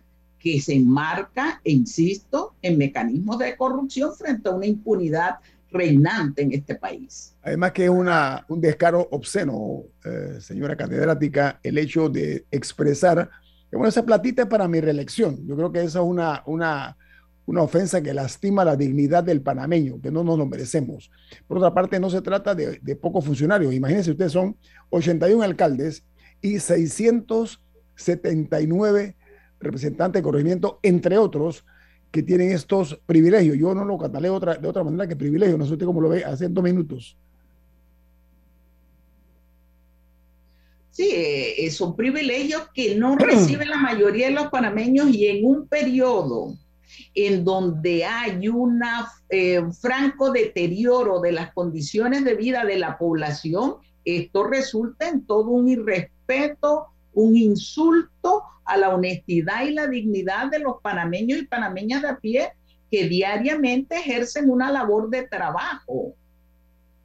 que 0.43 0.61
se 0.61 0.75
enmarca, 0.75 1.61
insisto, 1.65 2.55
en 2.63 2.77
mecanismos 2.77 3.39
de 3.39 3.57
corrupción 3.57 4.13
frente 4.15 4.49
a 4.49 4.53
una 4.53 4.67
impunidad 4.67 5.37
reinante 5.71 6.43
en 6.43 6.53
este 6.53 6.75
país. 6.75 7.37
Además 7.43 7.71
que 7.73 7.85
es 7.85 7.91
una, 7.91 8.45
un 8.49 8.61
descaro 8.61 9.09
obsceno, 9.13 9.85
eh, 10.05 10.39
señora 10.41 10.77
catedrática, 10.77 11.61
el 11.63 11.79
hecho 11.79 12.09
de 12.09 12.45
expresar 12.51 13.31
que 13.71 13.77
bueno, 13.77 13.89
esa 13.89 14.05
platita 14.05 14.43
es 14.43 14.49
para 14.49 14.67
mi 14.69 14.81
reelección. 14.81 15.47
Yo 15.47 15.57
creo 15.57 15.73
que 15.73 15.79
esa 15.79 16.01
es 16.01 16.05
una, 16.05 16.43
una, 16.45 16.99
una 17.47 17.63
ofensa 17.63 18.03
que 18.03 18.13
lastima 18.13 18.67
la 18.67 18.77
dignidad 18.77 19.25
del 19.25 19.41
panameño, 19.41 19.99
que 20.03 20.11
no 20.11 20.23
nos 20.25 20.37
lo 20.37 20.45
merecemos. 20.45 21.11
Por 21.47 21.57
otra 21.57 21.73
parte, 21.73 21.99
no 21.99 22.11
se 22.11 22.21
trata 22.21 22.55
de, 22.55 22.81
de 22.83 22.97
pocos 22.97 23.25
funcionarios. 23.25 23.73
Imagínense 23.73 24.11
ustedes, 24.11 24.33
son 24.33 24.59
81 24.91 25.43
alcaldes 25.43 26.05
y 26.43 26.59
679 26.59 29.17
representantes 29.63 30.21
de 30.21 30.25
corregimiento, 30.25 30.79
entre 30.83 31.19
otros, 31.19 31.65
que 32.11 32.23
tienen 32.23 32.53
estos 32.53 33.01
privilegios. 33.07 33.57
Yo 33.57 33.75
no 33.75 33.85
lo 33.85 33.97
cataleo 33.97 34.35
otra, 34.35 34.57
de 34.57 34.69
otra 34.69 34.85
manera 34.85 35.09
que 35.09 35.17
privilegio. 35.17 35.57
No 35.57 35.67
sé 35.67 35.79
cómo 35.79 36.01
lo 36.01 36.11
ve 36.11 36.25
hace 36.25 36.49
dos 36.49 36.63
minutos. 36.63 37.17
Sí, 40.91 41.09
eh, 41.11 41.71
son 41.71 41.97
privilegios 41.97 42.69
que 42.75 42.95
no 42.95 43.17
reciben 43.19 43.71
la 43.71 43.79
mayoría 43.79 44.27
de 44.27 44.35
los 44.35 44.49
panameños 44.49 45.09
y 45.09 45.27
en 45.27 45.45
un 45.45 45.67
periodo 45.67 46.55
en 47.15 47.45
donde 47.45 48.05
hay 48.05 48.49
un 48.49 48.81
eh, 49.31 49.63
franco 49.81 50.31
deterioro 50.31 51.21
de 51.21 51.33
las 51.33 51.53
condiciones 51.55 52.25
de 52.25 52.35
vida 52.35 52.65
de 52.65 52.79
la 52.79 52.99
población, 52.99 53.77
esto 54.05 54.45
resulta 54.45 55.09
en 55.09 55.25
todo 55.25 55.49
un 55.51 55.69
irrespeto, 55.69 56.89
un 57.15 57.37
insulto 57.37 58.43
a 58.65 58.77
la 58.77 58.95
honestidad 58.95 59.65
y 59.67 59.73
la 59.73 59.87
dignidad 59.87 60.51
de 60.51 60.61
los 60.61 60.81
panameños 60.83 61.39
y 61.41 61.47
panameñas 61.47 62.03
de 62.03 62.09
a 62.09 62.17
pie 62.19 62.51
que 62.91 63.09
diariamente 63.09 63.97
ejercen 63.97 64.51
una 64.51 64.71
labor 64.71 65.09
de 65.11 65.23
trabajo. 65.23 66.15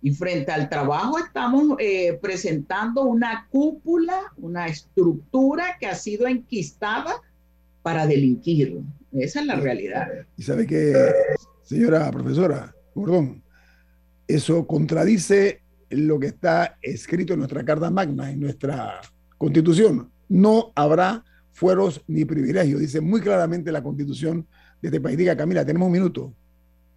Y 0.01 0.11
frente 0.11 0.51
al 0.51 0.69
trabajo 0.69 1.17
estamos 1.17 1.77
eh, 1.79 2.19
presentando 2.21 3.03
una 3.03 3.47
cúpula, 3.49 4.33
una 4.37 4.67
estructura 4.67 5.77
que 5.79 5.87
ha 5.87 5.95
sido 5.95 6.27
enquistada 6.27 7.21
para 7.81 8.05
delinquir. 8.05 8.79
Esa 9.13 9.39
es 9.39 9.45
la 9.45 9.55
realidad. 9.55 10.07
Y 10.35 10.43
sabe 10.43 10.67
que, 10.67 10.93
señora 11.63 12.11
profesora 12.11 12.75
Gordón, 12.93 13.41
eso 14.27 14.67
contradice 14.67 15.61
lo 15.89 16.19
que 16.19 16.27
está 16.27 16.77
escrito 16.81 17.33
en 17.33 17.39
nuestra 17.39 17.63
Carta 17.63 17.89
Magna, 17.89 18.29
en 18.29 18.41
nuestra 18.41 19.01
Constitución. 19.37 20.11
No 20.29 20.71
habrá 20.75 21.23
fueros 21.51 22.03
ni 22.07 22.25
privilegios, 22.25 22.79
dice 22.79 23.01
muy 23.01 23.21
claramente 23.21 23.71
la 23.71 23.81
Constitución 23.81 24.47
de 24.81 24.89
este 24.89 25.01
país. 25.01 25.17
Diga, 25.17 25.35
Camila, 25.35 25.65
tenemos 25.65 25.87
un 25.87 25.93
minuto. 25.93 26.33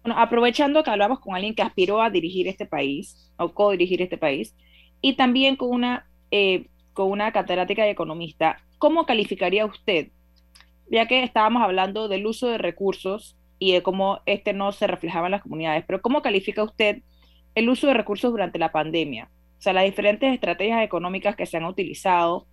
Bueno, 0.03 0.19
aprovechando 0.19 0.83
que 0.83 0.89
hablamos 0.89 1.19
con 1.19 1.35
alguien 1.35 1.55
que 1.55 1.61
aspiró 1.61 2.01
a 2.01 2.09
dirigir 2.09 2.47
este 2.47 2.65
país, 2.65 3.31
o 3.37 3.53
co-dirigir 3.53 4.01
este 4.01 4.17
país, 4.17 4.55
y 5.01 5.15
también 5.15 5.55
con 5.55 5.69
una, 5.69 6.07
eh, 6.31 6.67
con 6.93 7.11
una 7.11 7.31
catedrática 7.31 7.83
de 7.83 7.91
economista, 7.91 8.57
¿cómo 8.77 9.05
calificaría 9.05 9.65
usted, 9.65 10.09
ya 10.89 11.07
que 11.07 11.23
estábamos 11.23 11.63
hablando 11.63 12.07
del 12.07 12.25
uso 12.25 12.47
de 12.47 12.57
recursos 12.57 13.37
y 13.59 13.73
de 13.73 13.83
cómo 13.83 14.19
este 14.25 14.53
no 14.53 14.71
se 14.71 14.87
reflejaba 14.87 15.27
en 15.27 15.31
las 15.31 15.43
comunidades, 15.43 15.85
pero 15.87 16.01
cómo 16.01 16.21
califica 16.21 16.63
usted 16.63 17.03
el 17.53 17.69
uso 17.69 17.87
de 17.87 17.93
recursos 17.93 18.31
durante 18.31 18.59
la 18.59 18.71
pandemia? 18.71 19.29
O 19.61 19.63
sea, 19.63 19.73
las 19.73 19.85
diferentes 19.85 20.33
estrategias 20.33 20.83
económicas 20.83 21.35
que 21.35 21.45
se 21.45 21.57
han 21.57 21.65
utilizado 21.65 22.47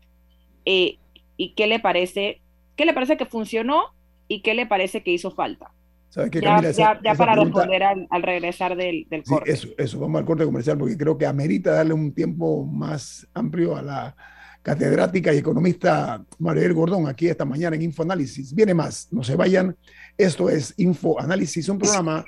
eh, 0.67 0.99
y 1.39 1.55
qué 1.55 1.67
le 1.67 1.81
parece, 1.81 2.43
qué 2.77 2.85
le 2.85 2.93
parece 2.93 3.17
que 3.17 3.25
funcionó 3.25 3.95
y 4.29 4.43
qué 4.43 4.53
le 4.53 4.67
parece 4.67 5.03
que 5.03 5.13
hizo 5.13 5.31
falta 5.31 5.73
ya, 6.11 7.15
para 7.17 7.35
responder 7.35 7.83
al, 7.83 8.23
regresar 8.23 8.77
del, 8.77 9.07
del 9.09 9.23
corte. 9.25 9.53
eso, 9.53 9.69
eso, 9.79 10.01
vamos 10.01 10.19
al 10.21 10.25
corte 10.27 10.45
comercial 10.45 10.79
porque 10.79 10.97
creo 10.97 11.17
que 11.17 11.27
amerita 11.27 11.73
darle 11.73 11.93
un 11.93 12.13
tiempo 12.13 12.65
más 12.67 13.27
amplio 13.35 13.77
a 13.77 13.83
la 13.83 14.17
catedrática 14.63 15.33
y 15.33 15.39
economista 15.39 16.23
Maribel 16.39 16.75
Gordón 16.75 17.09
aquí 17.09 17.29
esta 17.29 17.45
mañana 17.45 17.77
en 17.77 17.83
Infoanálisis. 17.83 18.55
Viene 18.55 18.75
más, 18.75 19.09
no 19.11 19.23
se 19.23 19.37
vayan. 19.37 19.75
Esto 20.17 20.51
es 20.51 20.75
Infoanálisis, 20.77 21.69
un 21.69 21.79
programa 21.79 22.25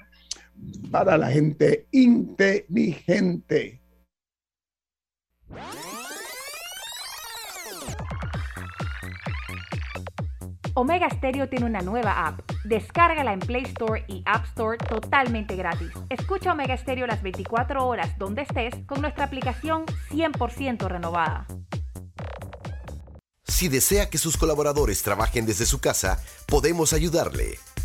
para 0.90 1.18
la 1.18 1.28
gente 1.28 1.86
inteligente. 1.90 3.79
Omega 10.74 11.10
Stereo 11.10 11.48
tiene 11.48 11.66
una 11.66 11.80
nueva 11.82 12.26
app. 12.26 12.40
Descárgala 12.64 13.32
en 13.32 13.40
Play 13.40 13.64
Store 13.64 14.04
y 14.08 14.22
App 14.24 14.46
Store 14.46 14.78
totalmente 14.78 15.56
gratis. 15.56 15.90
Escucha 16.08 16.52
Omega 16.52 16.76
Stereo 16.76 17.06
las 17.06 17.22
24 17.22 17.86
horas 17.86 18.16
donde 18.18 18.42
estés 18.42 18.74
con 18.86 19.02
nuestra 19.02 19.24
aplicación 19.24 19.84
100% 20.10 20.88
renovada. 20.88 21.46
Si 23.44 23.68
desea 23.68 24.08
que 24.08 24.16
sus 24.16 24.38
colaboradores 24.38 25.02
trabajen 25.02 25.44
desde 25.44 25.66
su 25.66 25.80
casa, 25.80 26.18
podemos 26.46 26.94
ayudarle. 26.94 27.58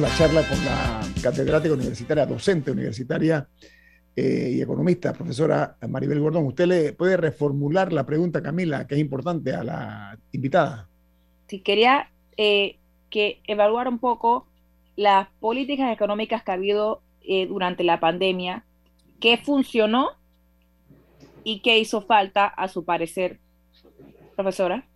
La 0.00 0.08
charla 0.16 0.42
con 0.48 0.64
la 0.64 1.00
catedrática 1.22 1.74
universitaria, 1.74 2.24
docente 2.24 2.70
universitaria 2.70 3.46
eh, 4.16 4.52
y 4.54 4.62
economista, 4.62 5.12
profesora 5.12 5.76
Maribel 5.88 6.20
Gordón. 6.20 6.46
¿Usted 6.46 6.66
le 6.66 6.92
puede 6.94 7.16
reformular 7.16 7.92
la 7.92 8.06
pregunta, 8.06 8.42
Camila, 8.42 8.86
que 8.86 8.94
es 8.94 9.00
importante 9.00 9.52
a 9.52 9.62
la 9.62 10.18
invitada? 10.32 10.88
Sí, 11.48 11.60
quería 11.60 12.10
eh, 12.36 12.78
que 13.10 13.40
evaluar 13.46 13.88
un 13.88 13.98
poco 13.98 14.46
las 14.96 15.28
políticas 15.40 15.92
económicas 15.92 16.42
que 16.42 16.50
ha 16.50 16.54
habido 16.54 17.02
eh, 17.22 17.46
durante 17.46 17.84
la 17.84 18.00
pandemia, 18.00 18.64
qué 19.20 19.36
funcionó 19.36 20.10
y 21.44 21.60
qué 21.60 21.78
hizo 21.78 22.02
falta, 22.02 22.46
a 22.46 22.68
su 22.68 22.84
parecer, 22.84 23.40
Profesora. 24.36 24.86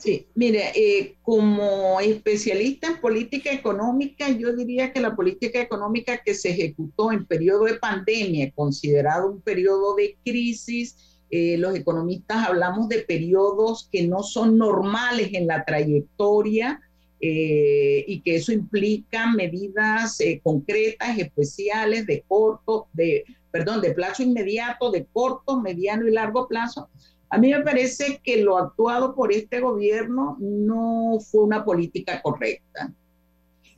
Sí, 0.00 0.28
mire, 0.34 0.72
eh, 0.74 1.16
como 1.20 2.00
especialista 2.00 2.86
en 2.86 3.02
política 3.02 3.52
económica, 3.52 4.30
yo 4.30 4.56
diría 4.56 4.94
que 4.94 5.00
la 5.02 5.14
política 5.14 5.60
económica 5.60 6.22
que 6.24 6.32
se 6.32 6.52
ejecutó 6.52 7.12
en 7.12 7.26
periodo 7.26 7.64
de 7.64 7.74
pandemia, 7.74 8.50
considerado 8.52 9.30
un 9.30 9.42
periodo 9.42 9.94
de 9.96 10.16
crisis, 10.24 11.20
eh, 11.30 11.58
los 11.58 11.76
economistas 11.76 12.48
hablamos 12.48 12.88
de 12.88 13.00
periodos 13.00 13.90
que 13.92 14.06
no 14.06 14.22
son 14.22 14.56
normales 14.56 15.34
en 15.34 15.46
la 15.46 15.66
trayectoria 15.66 16.80
eh, 17.20 18.02
y 18.08 18.22
que 18.22 18.36
eso 18.36 18.52
implica 18.52 19.30
medidas 19.30 20.18
concretas, 20.42 21.18
especiales, 21.18 22.06
de 22.06 22.24
corto, 22.26 22.88
de, 22.94 23.24
perdón, 23.50 23.82
de 23.82 23.92
plazo 23.92 24.22
inmediato, 24.22 24.90
de 24.90 25.04
corto, 25.04 25.60
mediano 25.60 26.08
y 26.08 26.10
largo 26.10 26.48
plazo, 26.48 26.88
a 27.30 27.38
mí 27.38 27.50
me 27.50 27.62
parece 27.62 28.20
que 28.24 28.42
lo 28.42 28.58
actuado 28.58 29.14
por 29.14 29.32
este 29.32 29.60
gobierno 29.60 30.36
no 30.40 31.18
fue 31.20 31.44
una 31.44 31.64
política 31.64 32.20
correcta. 32.20 32.92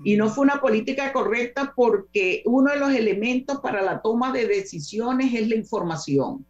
Y 0.05 0.17
no 0.17 0.31
fue 0.31 0.45
una 0.45 0.61
política 0.61 1.13
correcta 1.13 1.73
porque 1.77 2.43
uno 2.47 2.73
de 2.73 2.79
los 2.79 2.93
elementos 2.93 3.61
para 3.61 3.83
la 3.83 4.01
toma 4.01 4.33
de 4.33 4.49
decisiones 4.49 5.33
es 5.35 5.49
la 5.49 5.55
información. 5.55 6.45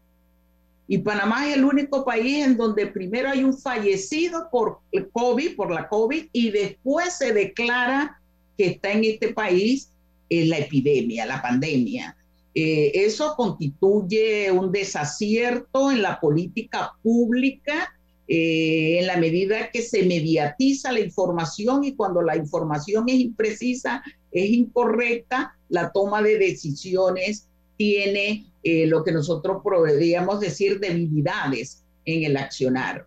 Y 0.87 0.99
Panamá 0.99 1.49
es 1.49 1.57
el 1.57 1.65
único 1.65 2.05
país 2.05 2.47
en 2.47 2.57
donde 2.57 2.87
primero 2.87 3.29
hay 3.29 3.43
un 3.43 3.59
fallecido 3.59 4.49
por 4.51 4.79
COVID, 5.13 5.57
por 5.57 5.73
la 5.73 5.89
COVID, 5.89 6.27
y 6.33 6.51
después 6.51 7.19
se 7.19 7.33
declara 7.33 8.21
que 8.57 8.67
está 8.67 8.93
en 8.93 9.05
este 9.05 9.35
país 9.35 9.91
la 10.31 10.59
epidemia, 10.59 11.27
la 11.27 11.43
pandemia. 11.43 12.17
Eh, 12.55 12.93
eso 12.95 13.35
constituye 13.37 14.51
un 14.51 14.71
desacierto 14.73 15.91
en 15.91 16.03
la 16.03 16.21
política 16.21 16.93
pública 17.03 17.95
eh, 18.29 18.99
en 19.01 19.07
la 19.07 19.17
medida 19.17 19.71
que 19.71 19.83
se 19.83 20.05
mediatiza 20.05 20.93
la 20.93 21.01
información 21.01 21.85
y 21.85 21.95
cuando 21.95 22.23
la 22.23 22.37
información 22.37 23.09
es 23.09 23.17
imprecisa, 23.17 24.03
es 24.31 24.51
incorrecta, 24.51 25.57
la 25.69 25.91
toma 25.93 26.23
de 26.23 26.39
decisiones 26.39 27.49
tiene 27.77 28.47
eh, 28.63 28.87
lo 28.87 29.03
que 29.03 29.13
nosotros 29.13 29.61
podríamos 29.63 30.41
decir 30.41 30.79
debilidades 30.79 31.83
en 32.05 32.25
el 32.25 32.37
accionar. 32.37 33.07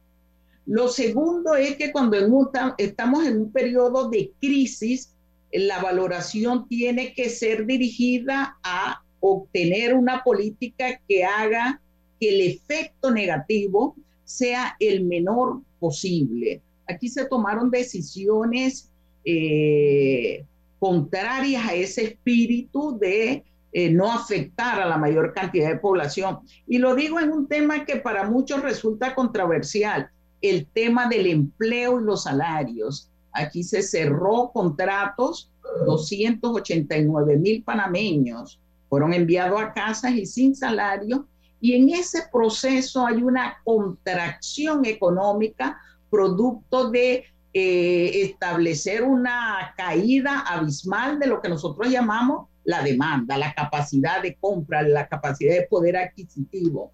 Lo 0.65 0.89
segundo 0.89 1.55
es 1.55 1.77
que 1.77 1.91
cuando 1.91 2.17
estamos 2.77 3.25
en 3.25 3.41
un 3.41 3.51
periodo 3.51 4.09
de 4.09 4.31
crisis, 4.41 5.13
la 5.51 5.81
valoración 5.81 6.67
tiene 6.67 7.13
que 7.13 7.29
ser 7.29 7.65
dirigida 7.65 8.57
a 8.63 9.01
obtener 9.27 9.95
una 9.95 10.23
política 10.23 11.01
que 11.07 11.23
haga 11.23 11.81
que 12.19 12.29
el 12.29 12.41
efecto 12.41 13.09
negativo 13.11 13.95
sea 14.23 14.75
el 14.79 15.03
menor 15.03 15.61
posible. 15.79 16.61
Aquí 16.87 17.09
se 17.09 17.25
tomaron 17.25 17.71
decisiones 17.71 18.91
eh, 19.23 20.45
contrarias 20.77 21.67
a 21.67 21.73
ese 21.73 22.03
espíritu 22.03 22.99
de 22.99 23.43
eh, 23.73 23.89
no 23.89 24.11
afectar 24.11 24.79
a 24.79 24.85
la 24.85 24.97
mayor 24.97 25.33
cantidad 25.33 25.69
de 25.69 25.79
población. 25.79 26.39
Y 26.67 26.77
lo 26.77 26.93
digo 26.93 27.19
en 27.19 27.31
un 27.31 27.47
tema 27.47 27.83
que 27.83 27.95
para 27.95 28.29
muchos 28.29 28.61
resulta 28.61 29.15
controversial, 29.15 30.09
el 30.41 30.67
tema 30.67 31.07
del 31.07 31.25
empleo 31.25 31.99
y 31.99 32.03
los 32.03 32.23
salarios. 32.23 33.09
Aquí 33.31 33.63
se 33.63 33.81
cerró 33.81 34.51
contratos, 34.53 35.51
289 35.85 37.37
mil 37.37 37.63
panameños 37.63 38.59
fueron 38.89 39.13
enviados 39.13 39.61
a 39.61 39.73
casas 39.73 40.13
y 40.13 40.25
sin 40.25 40.55
salario, 40.55 41.27
y 41.59 41.73
en 41.73 41.89
ese 41.89 42.23
proceso 42.31 43.05
hay 43.05 43.23
una 43.23 43.57
contracción 43.63 44.85
económica 44.85 45.79
producto 46.09 46.89
de 46.91 47.25
eh, 47.53 48.21
establecer 48.23 49.03
una 49.03 49.73
caída 49.77 50.41
abismal 50.41 51.19
de 51.19 51.27
lo 51.27 51.41
que 51.41 51.49
nosotros 51.49 51.89
llamamos 51.89 52.49
la 52.65 52.83
demanda, 52.83 53.37
la 53.37 53.53
capacidad 53.53 54.21
de 54.21 54.35
compra, 54.35 54.81
la 54.81 55.07
capacidad 55.07 55.55
de 55.55 55.67
poder 55.67 55.97
adquisitivo. 55.97 56.91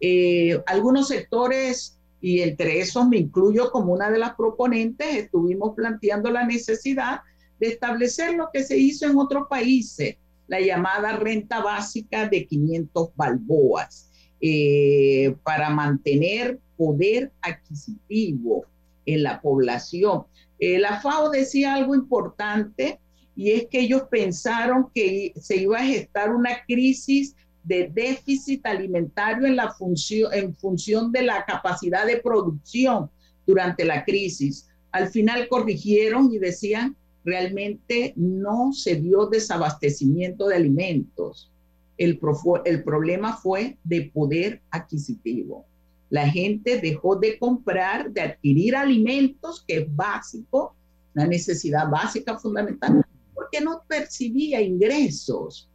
Eh, 0.00 0.60
algunos 0.66 1.08
sectores, 1.08 1.98
y 2.20 2.40
entre 2.40 2.80
esos 2.80 3.06
me 3.06 3.18
incluyo 3.18 3.70
como 3.70 3.92
una 3.92 4.10
de 4.10 4.18
las 4.18 4.34
proponentes, 4.34 5.14
estuvimos 5.14 5.74
planteando 5.76 6.30
la 6.30 6.44
necesidad 6.44 7.20
de 7.60 7.68
establecer 7.68 8.34
lo 8.34 8.48
que 8.52 8.64
se 8.64 8.76
hizo 8.76 9.06
en 9.06 9.18
otros 9.18 9.46
países, 9.48 10.16
la 10.50 10.60
llamada 10.60 11.12
renta 11.12 11.62
básica 11.62 12.28
de 12.28 12.44
500 12.44 13.10
balboas 13.14 14.10
eh, 14.40 15.36
para 15.44 15.70
mantener 15.70 16.58
poder 16.76 17.30
adquisitivo 17.40 18.66
en 19.06 19.22
la 19.22 19.40
población. 19.40 20.24
Eh, 20.58 20.80
la 20.80 21.00
FAO 21.00 21.30
decía 21.30 21.74
algo 21.74 21.94
importante 21.94 22.98
y 23.36 23.52
es 23.52 23.68
que 23.70 23.82
ellos 23.82 24.02
pensaron 24.10 24.90
que 24.92 25.32
se 25.40 25.56
iba 25.56 25.78
a 25.78 25.84
gestar 25.84 26.34
una 26.34 26.64
crisis 26.66 27.36
de 27.62 27.88
déficit 27.94 28.66
alimentario 28.66 29.46
en, 29.46 29.54
la 29.54 29.70
función, 29.70 30.34
en 30.34 30.56
función 30.56 31.12
de 31.12 31.22
la 31.22 31.44
capacidad 31.44 32.06
de 32.06 32.16
producción 32.16 33.08
durante 33.46 33.84
la 33.84 34.04
crisis. 34.04 34.68
Al 34.90 35.10
final 35.10 35.46
corrigieron 35.46 36.32
y 36.32 36.38
decían 36.38 36.96
realmente 37.24 38.12
no 38.16 38.72
se 38.72 38.96
dio 38.96 39.26
desabastecimiento 39.26 40.48
de 40.48 40.56
alimentos. 40.56 41.50
El, 41.98 42.18
el 42.64 42.82
problema 42.82 43.36
fue 43.36 43.78
de 43.84 44.10
poder 44.12 44.62
adquisitivo. 44.70 45.66
La 46.08 46.28
gente 46.28 46.80
dejó 46.80 47.16
de 47.16 47.38
comprar, 47.38 48.10
de 48.10 48.22
adquirir 48.22 48.74
alimentos, 48.74 49.64
que 49.66 49.78
es 49.78 49.96
básico, 49.96 50.74
una 51.14 51.26
necesidad 51.26 51.88
básica 51.88 52.38
fundamental, 52.38 53.04
porque 53.34 53.60
no 53.60 53.82
percibía 53.86 54.60
ingresos. 54.60 55.68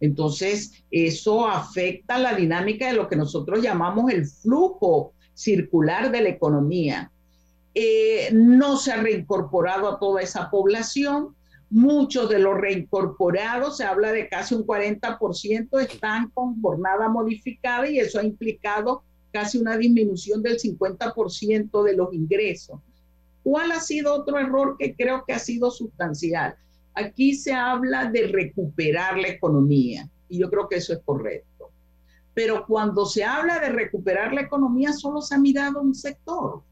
Entonces, 0.00 0.84
eso 0.90 1.46
afecta 1.46 2.18
la 2.18 2.34
dinámica 2.34 2.88
de 2.88 2.94
lo 2.94 3.08
que 3.08 3.16
nosotros 3.16 3.62
llamamos 3.62 4.10
el 4.10 4.26
flujo 4.26 5.12
circular 5.34 6.10
de 6.10 6.22
la 6.22 6.28
economía. 6.30 7.10
Eh, 7.78 8.30
no 8.32 8.78
se 8.78 8.90
ha 8.90 9.02
reincorporado 9.02 9.86
a 9.90 9.98
toda 9.98 10.22
esa 10.22 10.48
población. 10.48 11.36
Muchos 11.68 12.30
de 12.30 12.38
los 12.38 12.58
reincorporados, 12.58 13.76
se 13.76 13.84
habla 13.84 14.12
de 14.12 14.30
casi 14.30 14.54
un 14.54 14.64
40%, 14.64 15.78
están 15.80 16.30
con 16.30 16.58
jornada 16.62 17.10
modificada 17.10 17.86
y 17.86 17.98
eso 17.98 18.18
ha 18.18 18.24
implicado 18.24 19.02
casi 19.30 19.58
una 19.58 19.76
disminución 19.76 20.42
del 20.42 20.58
50% 20.58 21.82
de 21.82 21.94
los 21.94 22.14
ingresos. 22.14 22.80
¿Cuál 23.42 23.72
ha 23.72 23.80
sido 23.80 24.14
otro 24.14 24.38
error 24.38 24.76
que 24.78 24.94
creo 24.94 25.24
que 25.26 25.34
ha 25.34 25.38
sido 25.38 25.70
sustancial? 25.70 26.56
Aquí 26.94 27.34
se 27.34 27.52
habla 27.52 28.10
de 28.10 28.28
recuperar 28.28 29.18
la 29.18 29.28
economía 29.28 30.08
y 30.30 30.38
yo 30.38 30.48
creo 30.48 30.66
que 30.66 30.76
eso 30.76 30.94
es 30.94 31.00
correcto. 31.04 31.68
Pero 32.32 32.64
cuando 32.66 33.04
se 33.04 33.22
habla 33.22 33.58
de 33.58 33.68
recuperar 33.68 34.32
la 34.32 34.40
economía, 34.40 34.94
solo 34.94 35.20
se 35.20 35.34
ha 35.34 35.38
mirado 35.38 35.82
un 35.82 35.94
sector 35.94 36.62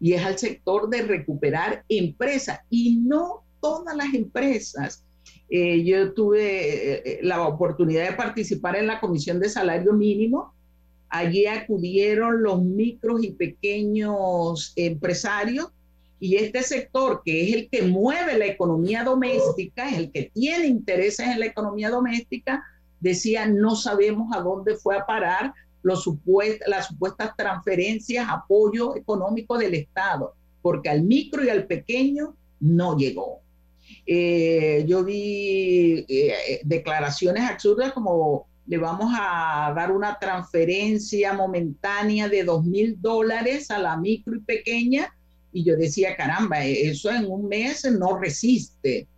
y 0.00 0.14
es 0.14 0.24
al 0.24 0.38
sector 0.38 0.88
de 0.88 1.02
recuperar 1.02 1.84
empresas 1.88 2.60
y 2.70 2.96
no 2.96 3.44
todas 3.60 3.94
las 3.94 4.14
empresas. 4.14 5.04
Eh, 5.50 5.84
yo 5.84 6.12
tuve 6.14 6.94
eh, 6.94 7.18
la 7.22 7.46
oportunidad 7.46 8.08
de 8.08 8.16
participar 8.16 8.76
en 8.76 8.86
la 8.86 9.00
Comisión 9.00 9.38
de 9.38 9.48
Salario 9.48 9.92
Mínimo. 9.92 10.54
Allí 11.08 11.46
acudieron 11.46 12.42
los 12.42 12.62
micros 12.62 13.22
y 13.22 13.32
pequeños 13.32 14.72
empresarios 14.76 15.68
y 16.20 16.36
este 16.36 16.62
sector, 16.62 17.22
que 17.24 17.48
es 17.48 17.54
el 17.54 17.68
que 17.70 17.82
mueve 17.82 18.36
la 18.36 18.44
economía 18.44 19.02
doméstica, 19.02 19.88
es 19.88 19.96
el 19.96 20.12
que 20.12 20.30
tiene 20.34 20.66
intereses 20.66 21.26
en 21.26 21.40
la 21.40 21.46
economía 21.46 21.88
doméstica, 21.88 22.62
decía, 23.00 23.46
no 23.46 23.74
sabemos 23.74 24.28
a 24.36 24.40
dónde 24.40 24.76
fue 24.76 24.98
a 24.98 25.06
parar 25.06 25.54
los 25.82 26.04
las 26.66 26.86
supuestas 26.86 27.36
transferencias, 27.36 28.26
apoyo 28.28 28.96
económico 28.96 29.56
del 29.58 29.74
Estado, 29.74 30.34
porque 30.62 30.90
al 30.90 31.02
micro 31.02 31.44
y 31.44 31.48
al 31.48 31.66
pequeño 31.66 32.34
no 32.60 32.96
llegó. 32.96 33.40
Eh, 34.06 34.84
yo 34.86 35.04
vi 35.04 36.04
eh, 36.08 36.60
declaraciones 36.64 37.42
absurdas 37.48 37.92
como 37.92 38.46
le 38.66 38.78
vamos 38.78 39.12
a 39.18 39.72
dar 39.74 39.90
una 39.90 40.16
transferencia 40.18 41.32
momentánea 41.32 42.28
de 42.28 42.44
dos 42.44 42.64
mil 42.64 43.00
dólares 43.00 43.70
a 43.70 43.78
la 43.78 43.96
micro 43.96 44.36
y 44.36 44.40
pequeña, 44.40 45.12
y 45.52 45.64
yo 45.64 45.76
decía, 45.76 46.16
caramba, 46.16 46.64
eso 46.64 47.10
en 47.10 47.26
un 47.28 47.48
mes 47.48 47.84
no 47.90 48.16
resiste. 48.16 49.08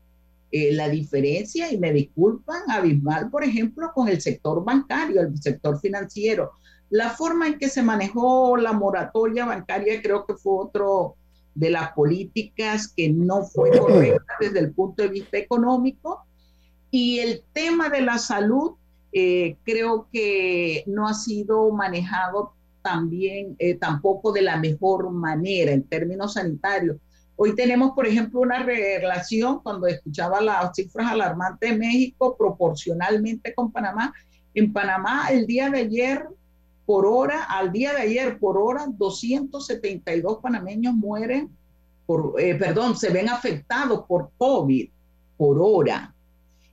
Eh, 0.55 0.71
la 0.71 0.91
diferencia, 0.91 1.73
y 1.73 1.79
me 1.79 1.95
disculpan, 1.95 2.71
abismal, 2.71 3.31
por 3.31 3.43
ejemplo, 3.43 3.91
con 3.95 4.09
el 4.09 4.21
sector 4.21 4.63
bancario, 4.63 5.23
el 5.23 5.41
sector 5.41 5.81
financiero. 5.81 6.53
La 6.91 7.09
forma 7.09 7.47
en 7.47 7.59
que 7.59 7.71
se 7.71 7.83
manejó 7.83 8.59
la 8.59 8.75
moratoria 8.75 9.47
bancaria 9.47 10.03
creo 10.03 10.27
que 10.27 10.35
fue 10.35 10.67
otro 10.67 11.17
de 11.55 11.71
las 11.71 11.93
políticas 11.93 12.89
que 12.89 13.09
no 13.09 13.45
fue 13.45 13.71
correcta 13.71 14.35
desde 14.41 14.59
el 14.59 14.73
punto 14.73 15.03
de 15.03 15.09
vista 15.09 15.39
económico. 15.39 16.27
Y 16.91 17.21
el 17.21 17.43
tema 17.55 17.89
de 17.89 18.03
la 18.03 18.19
salud 18.19 18.73
eh, 19.11 19.57
creo 19.65 20.09
que 20.13 20.85
no 20.87 21.09
ha 21.09 21.15
sido 21.15 21.71
manejado 21.73 22.53
también, 22.83 23.57
eh, 23.59 23.77
tampoco 23.77 24.33
de 24.33 24.43
la 24.43 24.59
mejor 24.59 25.11
manera 25.13 25.73
en 25.73 25.85
términos 25.85 26.35
sanitarios. 26.35 26.99
Hoy 27.45 27.57
tenemos, 27.57 27.91
por 27.91 28.07
ejemplo, 28.07 28.39
una 28.39 28.63
relación, 28.63 29.65
cuando 29.65 29.89
escuchaba 29.89 30.41
las 30.41 30.77
cifras 30.77 31.11
alarmantes 31.11 31.71
de 31.71 31.77
México, 31.77 32.37
proporcionalmente 32.39 33.53
con 33.53 33.73
Panamá. 33.73 34.15
En 34.55 34.73
Panamá, 34.73 35.27
el 35.29 35.45
día 35.45 35.69
de 35.69 35.81
ayer, 35.81 36.25
por 36.87 37.05
hora, 37.05 37.43
al 37.43 37.73
día 37.73 37.95
de 37.95 38.03
ayer, 38.03 38.39
por 38.39 38.57
hora, 38.57 38.87
272 38.89 40.39
panameños 40.41 40.95
mueren, 40.95 41.51
por, 42.07 42.41
eh, 42.41 42.55
perdón, 42.55 42.97
se 42.97 43.11
ven 43.11 43.29
afectados 43.29 44.05
por 44.07 44.31
COVID 44.39 44.89
por 45.37 45.59
hora. 45.61 46.15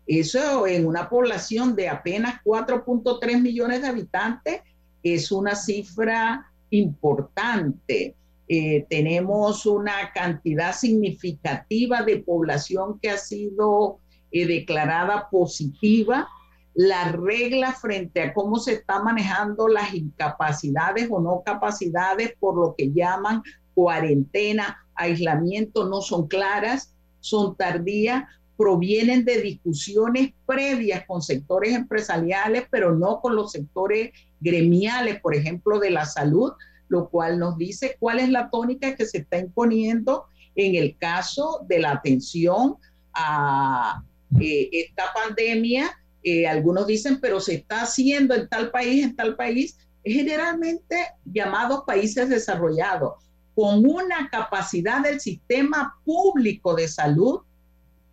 Eso 0.06 0.68
en 0.68 0.86
una 0.86 1.10
población 1.10 1.76
de 1.76 1.90
apenas 1.90 2.44
4.3 2.46 3.42
millones 3.42 3.82
de 3.82 3.88
habitantes 3.88 4.62
es 5.02 5.32
una 5.32 5.56
cifra 5.56 6.46
importante. 6.70 8.16
Eh, 8.52 8.88
tenemos 8.90 9.68
una 9.68 10.12
cantidad 10.12 10.74
significativa 10.74 12.02
de 12.02 12.18
población 12.18 13.00
que 13.00 13.12
ha 13.12 13.18
sido 13.18 14.00
eh, 14.32 14.48
declarada 14.48 15.30
positiva. 15.30 16.28
La 16.74 17.12
regla 17.12 17.74
frente 17.74 18.24
a 18.24 18.34
cómo 18.34 18.58
se 18.58 18.74
está 18.74 19.04
manejando 19.04 19.68
las 19.68 19.94
incapacidades 19.94 21.08
o 21.12 21.22
no 21.22 21.44
capacidades 21.46 22.34
por 22.40 22.58
lo 22.58 22.74
que 22.76 22.92
llaman 22.92 23.44
cuarentena, 23.76 24.84
aislamiento, 24.96 25.88
no 25.88 26.02
son 26.02 26.28
claras, 26.28 26.96
son 27.20 27.56
tardías, 27.56 28.24
provienen 28.58 29.26
de 29.26 29.42
discusiones 29.42 30.34
previas 30.48 31.06
con 31.06 31.22
sectores 31.22 31.76
empresariales, 31.76 32.66
pero 32.72 32.96
no 32.96 33.22
con 33.22 33.36
los 33.36 33.52
sectores 33.52 34.12
gremiales, 34.40 35.22
por 35.22 35.36
ejemplo, 35.36 35.80
de 35.80 35.92
la 35.92 36.06
salud, 36.06 36.52
lo 36.90 37.10
cual 37.10 37.40
nos 37.40 37.58
dice 37.58 37.96
cuál 38.00 38.20
es 38.20 38.30
la 38.30 38.50
tónica 38.50 38.96
que 38.96 39.06
se 39.06 39.20
está 39.20 39.38
imponiendo 39.38 40.26
en 40.56 40.76
el 40.76 40.98
caso 40.98 41.66
de 41.68 41.80
la 41.80 41.92
atención 41.92 42.76
a 43.14 44.04
eh, 44.40 44.70
esta 44.72 45.06
pandemia. 45.14 45.90
Eh, 46.24 46.48
algunos 46.48 46.86
dicen, 46.86 47.20
pero 47.22 47.40
se 47.40 47.56
está 47.56 47.84
haciendo 47.84 48.36
en 48.36 48.50
tal 48.50 48.72
país, 48.72 49.06
en 49.06 49.16
tal 49.16 49.36
país, 49.36 49.78
generalmente 50.04 50.98
llamados 51.24 51.84
países 51.86 52.28
desarrollados, 52.30 53.24
con 53.56 53.86
una 53.86 54.30
capacidad 54.30 55.02
del 55.02 55.20
sistema 55.20 55.96
público 56.04 56.76
de 56.76 56.88
salud 56.88 57.42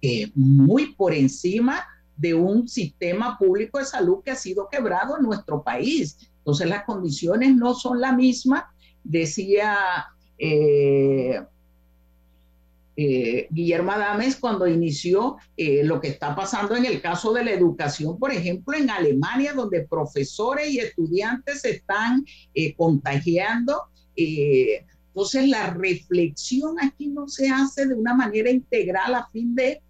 eh, 0.03 0.31
muy 0.35 0.95
por 0.95 1.15
encima 1.15 1.85
de 2.17 2.35
un 2.35 2.69
sistema 2.69 3.39
público 3.39 3.79
de 3.79 3.85
salud 3.85 4.23
que 4.25 4.31
ha 4.31 4.37
sido 4.37 4.69
quebrado 4.69 5.17
en 5.17 5.25
nuestro 5.25 5.63
país. 5.63 6.19
Entonces 6.47 6.69
las 6.69 6.85
condiciones 6.85 7.57
no 7.57 7.75
son 7.75 8.01
las 8.01 8.17
mismas, 8.17 8.67
decía 9.03 10.07
eh, 10.39 11.43
eh, 12.97 13.49
Guillermo 13.51 13.91
Adames 13.91 14.37
cuando 14.37 14.69
inició 14.69 15.39
lo 15.57 16.01
que 16.01 16.07
está 16.07 16.37
pasando 16.37 16.77
en 16.77 16.85
el 16.85 17.03
caso 17.03 17.33
de 17.33 17.43
la 17.43 17.51
educación, 17.51 18.17
por 18.17 18.31
ejemplo, 18.31 18.79
en 18.79 18.91
Alemania, 18.91 19.55
donde 19.55 19.89
profesores 19.89 20.71
y 20.71 20.79
estudiantes 20.79 21.63
se 21.63 21.71
están 21.71 22.25
contagiando. 22.77 23.83
entonces 24.15 25.49
la 25.49 25.71
reflexión 25.71 26.77
aquí 26.81 27.09
no 27.09 27.27
se 27.27 27.49
hace 27.49 27.87
de 27.87 27.95
una 27.95 28.15
manera 28.15 28.51
integral 28.51 29.17
a 29.17 29.29
fin 29.33 29.53
de 29.53 29.83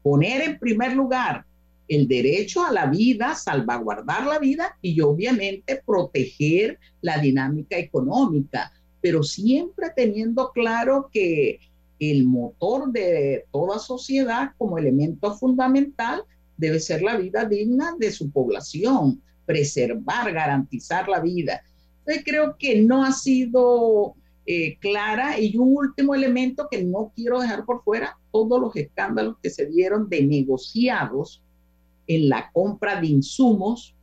poner 0.00 0.42
en 0.42 0.58
primer 0.60 0.94
lugar 0.94 1.44
el 1.88 2.08
derecho 2.08 2.64
a 2.64 2.72
la 2.72 2.86
vida, 2.86 3.34
salvaguardar 3.34 4.26
la 4.26 4.38
vida 4.38 4.76
y 4.80 5.00
obviamente 5.00 5.82
proteger 5.84 6.78
la 7.00 7.18
dinámica 7.18 7.76
económica, 7.76 8.72
pero 9.00 9.22
siempre 9.22 9.88
teniendo 9.94 10.50
claro 10.52 11.10
que 11.12 11.60
el 11.98 12.24
motor 12.24 12.90
de 12.90 13.44
toda 13.52 13.78
sociedad 13.78 14.52
como 14.58 14.78
elemento 14.78 15.36
fundamental 15.36 16.24
debe 16.56 16.80
ser 16.80 17.02
la 17.02 17.16
vida 17.16 17.44
digna 17.44 17.94
de 17.98 18.10
su 18.10 18.30
población, 18.30 19.20
preservar, 19.44 20.32
garantizar 20.32 21.08
la 21.08 21.20
vida. 21.20 21.62
Entonces 22.00 22.24
creo 22.24 22.56
que 22.58 22.80
no 22.80 23.04
ha 23.04 23.12
sido 23.12 24.14
eh, 24.46 24.76
clara. 24.78 25.40
Y 25.40 25.56
un 25.56 25.76
último 25.76 26.14
elemento 26.14 26.68
que 26.70 26.82
no 26.82 27.12
quiero 27.14 27.40
dejar 27.40 27.64
por 27.64 27.82
fuera, 27.82 28.18
todos 28.30 28.60
los 28.60 28.76
escándalos 28.76 29.36
que 29.42 29.50
se 29.50 29.66
dieron 29.66 30.08
de 30.08 30.22
negociados 30.22 31.42
en 32.06 32.28
la 32.28 32.50
compra 32.52 33.00
de 33.00 33.06
insumos, 33.06 33.94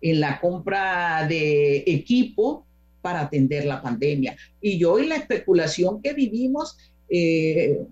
en 0.00 0.20
la 0.20 0.40
compra 0.40 1.26
de 1.26 1.78
equipo 1.86 2.64
para 3.00 3.20
atender 3.20 3.64
la 3.64 3.82
pandemia. 3.82 4.36
Y 4.60 4.82
hoy 4.84 5.06
la 5.06 5.16
especulación 5.16 6.00
que 6.02 6.12
vivimos 6.12 6.76
eh, 7.08 7.84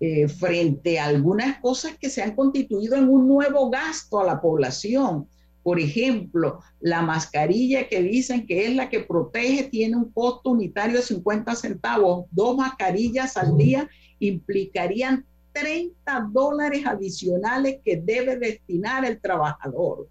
eh, 0.00 0.28
frente 0.28 0.98
a 0.98 1.06
algunas 1.06 1.58
cosas 1.60 1.96
que 1.98 2.10
se 2.10 2.22
han 2.22 2.34
constituido 2.34 2.96
en 2.96 3.08
un 3.08 3.26
nuevo 3.26 3.70
gasto 3.70 4.20
a 4.20 4.24
la 4.24 4.40
población 4.40 5.26
por 5.66 5.80
ejemplo, 5.80 6.60
la 6.78 7.02
mascarilla 7.02 7.88
que 7.88 8.00
dicen 8.00 8.46
que 8.46 8.68
es 8.68 8.76
la 8.76 8.88
que 8.88 9.00
protege 9.00 9.64
tiene 9.64 9.96
un 9.96 10.12
costo 10.12 10.50
unitario 10.50 10.98
de 10.98 11.02
50 11.02 11.56
centavos. 11.56 12.26
Dos 12.30 12.56
mascarillas 12.56 13.36
al 13.36 13.56
día 13.56 13.88
implicarían 14.20 15.24
30 15.58 16.30
dólares 16.32 16.84
adicionales 16.84 17.78
que 17.82 17.96
debe 17.96 18.36
destinar 18.36 19.06
el 19.06 19.18
trabajador. 19.18 20.06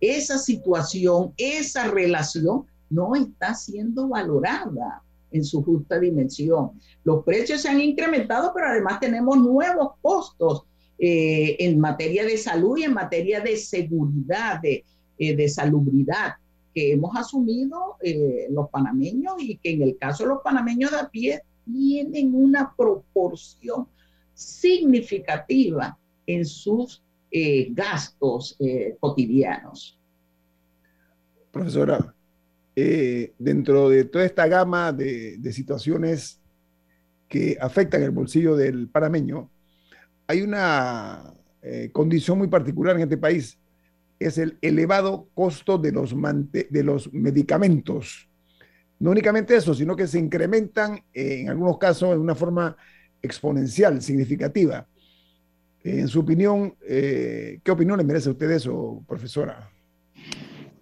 Esa 0.00 0.38
situación, 0.38 1.34
esa 1.36 1.88
relación 1.88 2.64
no 2.88 3.14
está 3.14 3.54
siendo 3.54 4.08
valorada 4.08 5.02
en 5.30 5.44
su 5.44 5.62
justa 5.62 5.98
dimensión. 5.98 6.70
Los 7.04 7.22
precios 7.22 7.60
se 7.60 7.68
han 7.68 7.80
incrementado, 7.80 8.52
pero 8.54 8.68
además 8.68 8.98
tenemos 8.98 9.36
nuevos 9.36 9.92
costos 10.00 10.64
eh, 10.98 11.56
en 11.58 11.78
materia 11.78 12.24
de 12.24 12.38
salud 12.38 12.78
y 12.78 12.84
en 12.84 12.94
materia 12.94 13.40
de 13.40 13.58
seguridad, 13.58 14.62
de, 14.62 14.84
eh, 15.18 15.36
de 15.36 15.48
salubridad 15.48 16.34
que 16.74 16.92
hemos 16.92 17.14
asumido 17.14 17.96
eh, 18.02 18.46
los 18.50 18.70
panameños 18.70 19.34
y 19.38 19.56
que 19.56 19.72
en 19.72 19.82
el 19.82 19.98
caso 19.98 20.22
de 20.22 20.30
los 20.30 20.42
panameños 20.42 20.90
de 20.92 20.98
a 20.98 21.08
pie 21.08 21.42
tienen 21.66 22.34
una 22.34 22.72
proporción 22.74 23.86
significativa 24.38 25.98
en 26.26 26.44
sus 26.46 27.02
gastos 27.70 28.56
cotidianos. 29.00 29.98
Profesora, 31.50 32.14
dentro 32.74 33.88
de 33.88 34.04
toda 34.04 34.24
esta 34.24 34.46
gama 34.46 34.92
de, 34.92 35.52
situaciones 35.52 36.40
que 37.28 37.58
afectan 37.60 38.02
el 38.02 38.12
bolsillo 38.12 38.56
del 38.56 38.88
panameño, 38.88 39.50
hay 40.26 40.42
una 40.42 41.34
eh, 41.62 41.90
condición 41.92 42.38
muy 42.38 42.48
particular 42.48 42.96
en 42.96 43.02
este 43.02 43.16
país, 43.16 43.58
es 44.18 44.38
el 44.38 44.58
elevado 44.62 45.28
costo 45.34 45.78
de 45.78 45.92
los, 45.92 46.14
de 46.50 46.82
los 46.82 47.12
medicamentos. 47.12 48.28
No 48.98 49.10
únicamente 49.10 49.56
eso, 49.56 49.74
sino 49.74 49.96
que 49.96 50.06
se 50.06 50.18
incrementan 50.18 51.02
eh, 51.14 51.40
en 51.40 51.48
algunos 51.48 51.78
casos 51.78 52.14
en 52.14 52.20
una 52.20 52.34
forma 52.34 52.76
exponencial, 53.22 54.00
significativa. 54.02 54.86
En 55.82 56.08
su 56.08 56.20
opinión, 56.20 56.74
eh, 56.86 57.60
¿qué 57.62 57.70
opinión 57.70 57.98
le 57.98 58.04
merece 58.04 58.28
a 58.28 58.32
usted 58.32 58.50
eso, 58.50 59.02
profesora? 59.06 59.70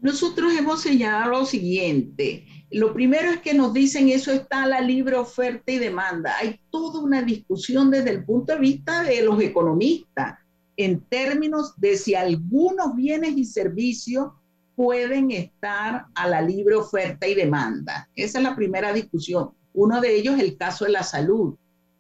Nosotros 0.01 0.53
hemos 0.57 0.83
señalado 0.83 1.31
lo 1.31 1.47
siguiente. 1.47 2.47
Lo 2.71 2.93
primero 2.93 3.31
es 3.31 3.41
que 3.41 3.55
nos 3.55 3.73
dicen 3.73 4.09
eso 4.09 4.33
está 4.33 4.65
a 4.65 4.69
la 4.69 4.81
libre 4.81 5.17
oferta 5.17 5.71
y 5.71 5.79
demanda. 5.79 6.35
Hay 6.39 6.61
toda 6.71 7.01
una 7.01 7.23
discusión 7.23 7.91
desde 7.91 8.11
el 8.11 8.25
punto 8.25 8.53
de 8.53 8.59
vista 8.59 9.03
de 9.03 9.23
los 9.23 9.41
economistas 9.41 10.39
en 10.77 11.01
términos 11.01 11.75
de 11.79 11.97
si 11.97 12.15
algunos 12.15 12.95
bienes 12.95 13.37
y 13.37 13.45
servicios 13.45 14.33
pueden 14.75 15.31
estar 15.31 16.07
a 16.15 16.29
la 16.29 16.43
libre 16.43 16.75
oferta 16.75 17.27
y 17.27 17.35
demanda. 17.35 18.09
Esa 18.15 18.39
es 18.39 18.45
la 18.45 18.55
primera 18.55 18.93
discusión. 18.93 19.51
Uno 19.73 20.01
de 20.01 20.15
ellos 20.15 20.37
es 20.37 20.43
el 20.43 20.57
caso 20.57 20.85
de 20.85 20.93
la 20.93 21.03
salud, 21.03 21.57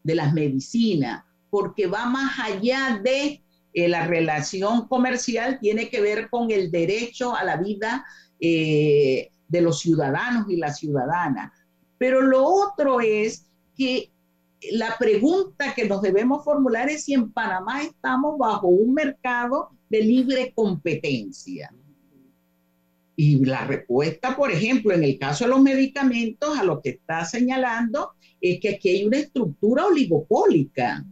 de 0.06 0.14
las 0.14 0.32
medicinas, 0.32 1.24
porque 1.50 1.88
va 1.88 2.06
más 2.06 2.38
allá 2.38 3.00
de 3.02 3.42
eh, 3.74 3.88
la 3.88 4.06
relación 4.06 4.86
comercial, 4.86 5.58
tiene 5.60 5.90
que 5.90 6.00
ver 6.00 6.30
con 6.30 6.52
el 6.52 6.70
derecho 6.70 7.34
a 7.34 7.42
la 7.42 7.56
vida 7.56 8.06
eh, 8.38 9.30
de 9.48 9.60
los 9.60 9.80
ciudadanos 9.80 10.48
y 10.48 10.56
las 10.56 10.78
ciudadanas. 10.78 11.52
Pero 11.98 12.22
lo 12.22 12.44
otro 12.44 13.00
es 13.00 13.46
que 13.76 14.12
la 14.70 14.96
pregunta 14.96 15.74
que 15.74 15.88
nos 15.88 16.02
debemos 16.02 16.44
formular 16.44 16.88
es 16.88 17.04
si 17.04 17.14
en 17.14 17.32
Panamá 17.32 17.82
estamos 17.82 18.38
bajo 18.38 18.68
un 18.68 18.94
mercado 18.94 19.70
de 19.90 20.02
libre 20.02 20.52
competencia. 20.54 21.74
Y 23.16 23.44
la 23.44 23.66
respuesta, 23.66 24.36
por 24.36 24.52
ejemplo, 24.52 24.92
en 24.92 25.02
el 25.02 25.18
caso 25.18 25.44
de 25.44 25.50
los 25.50 25.60
medicamentos, 25.60 26.56
a 26.56 26.62
lo 26.62 26.80
que 26.80 26.90
está 26.90 27.24
señalando, 27.24 28.12
es 28.40 28.60
que 28.60 28.70
aquí 28.70 28.88
hay 28.88 29.04
una 29.06 29.18
estructura 29.18 29.86
oligopólica. 29.86 31.04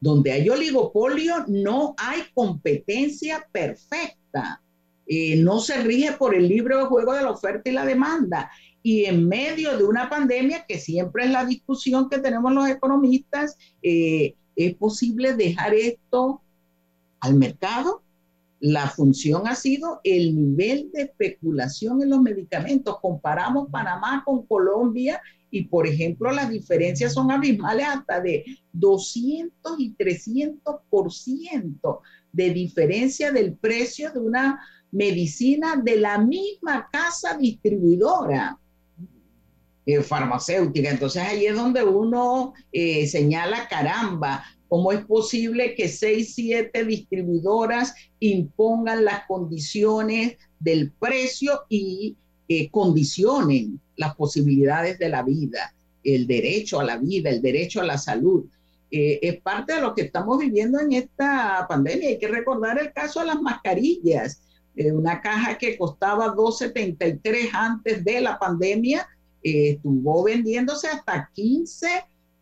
Donde 0.00 0.32
hay 0.32 0.48
oligopolio 0.48 1.44
no 1.48 1.94
hay 1.98 2.22
competencia 2.34 3.46
perfecta. 3.52 4.62
eh, 5.06 5.36
no 5.42 5.58
se 5.58 5.82
rige 5.82 6.12
por 6.12 6.36
el 6.36 6.48
libro 6.48 6.78
de 6.78 6.84
juego 6.84 7.12
de 7.14 7.22
la 7.22 7.32
oferta 7.32 7.68
y 7.68 7.72
la 7.72 7.84
demanda. 7.84 8.48
Y 8.82 9.06
en 9.06 9.28
medio 9.28 9.76
de 9.76 9.84
una 9.84 10.08
pandemia, 10.08 10.64
que 10.66 10.78
siempre 10.78 11.24
es 11.24 11.30
la 11.30 11.44
discusión 11.44 12.08
que 12.08 12.18
tenemos 12.18 12.52
los 12.52 12.68
economistas, 12.68 13.58
eh, 13.82 14.36
¿es 14.54 14.74
posible 14.76 15.34
dejar 15.34 15.74
esto 15.74 16.40
al 17.18 17.34
mercado? 17.34 18.02
La 18.60 18.88
función 18.88 19.48
ha 19.48 19.54
sido 19.54 20.00
el 20.04 20.34
nivel 20.34 20.90
de 20.92 21.02
especulación 21.02 22.02
en 22.02 22.10
los 22.10 22.22
medicamentos. 22.22 23.00
Comparamos 23.00 23.68
Panamá 23.68 24.22
con 24.24 24.46
Colombia 24.46 25.20
y, 25.50 25.64
por 25.64 25.86
ejemplo, 25.86 26.30
las 26.32 26.50
diferencias 26.50 27.14
son 27.14 27.30
abismales 27.30 27.86
hasta 27.86 28.20
de 28.20 28.44
200 28.72 29.78
y 29.78 29.94
300% 29.94 32.00
de 32.32 32.50
diferencia 32.50 33.32
del 33.32 33.54
precio 33.54 34.12
de 34.12 34.20
una 34.20 34.60
medicina 34.92 35.80
de 35.82 35.96
la 35.96 36.18
misma 36.18 36.88
casa 36.92 37.36
distribuidora 37.36 38.58
eh, 39.86 40.02
farmacéutica. 40.02 40.90
Entonces 40.90 41.22
ahí 41.22 41.46
es 41.46 41.56
donde 41.56 41.82
uno 41.82 42.54
eh, 42.72 43.06
señala, 43.06 43.68
caramba, 43.68 44.44
¿cómo 44.68 44.92
es 44.92 45.04
posible 45.04 45.74
que 45.74 45.88
seis, 45.88 46.34
siete 46.34 46.84
distribuidoras 46.84 47.94
impongan 48.20 49.04
las 49.04 49.26
condiciones 49.26 50.36
del 50.58 50.92
precio 50.92 51.62
y 51.68 52.16
eh, 52.48 52.70
condicionen 52.70 53.80
las 54.00 54.16
posibilidades 54.16 54.98
de 54.98 55.08
la 55.08 55.22
vida, 55.22 55.72
el 56.02 56.26
derecho 56.26 56.80
a 56.80 56.84
la 56.84 56.96
vida, 56.96 57.30
el 57.30 57.40
derecho 57.40 57.80
a 57.80 57.84
la 57.84 57.98
salud? 57.98 58.44
es 58.92 59.40
parte 59.40 59.74
de 59.74 59.82
lo 59.82 59.94
que 59.94 60.02
estamos 60.02 60.36
viviendo 60.40 60.80
en 60.80 60.90
esta 60.90 61.64
pandemia. 61.68 62.08
Hay 62.08 62.18
que 62.18 62.26
recordar 62.26 62.76
el 62.76 62.92
caso 62.92 63.20
de 63.20 63.26
las 63.26 63.40
mascarillas. 63.40 64.42
una 64.74 65.20
caja 65.20 65.56
que 65.56 65.78
costaba 65.78 66.34
2.73 66.34 67.50
antes 67.52 68.04
de 68.04 68.20
la 68.20 68.36
pandemia, 68.36 69.06
eh, 69.42 69.70
estuvo 69.76 70.24
vendiéndose 70.24 70.88
hasta 70.88 71.30
15 71.32 71.86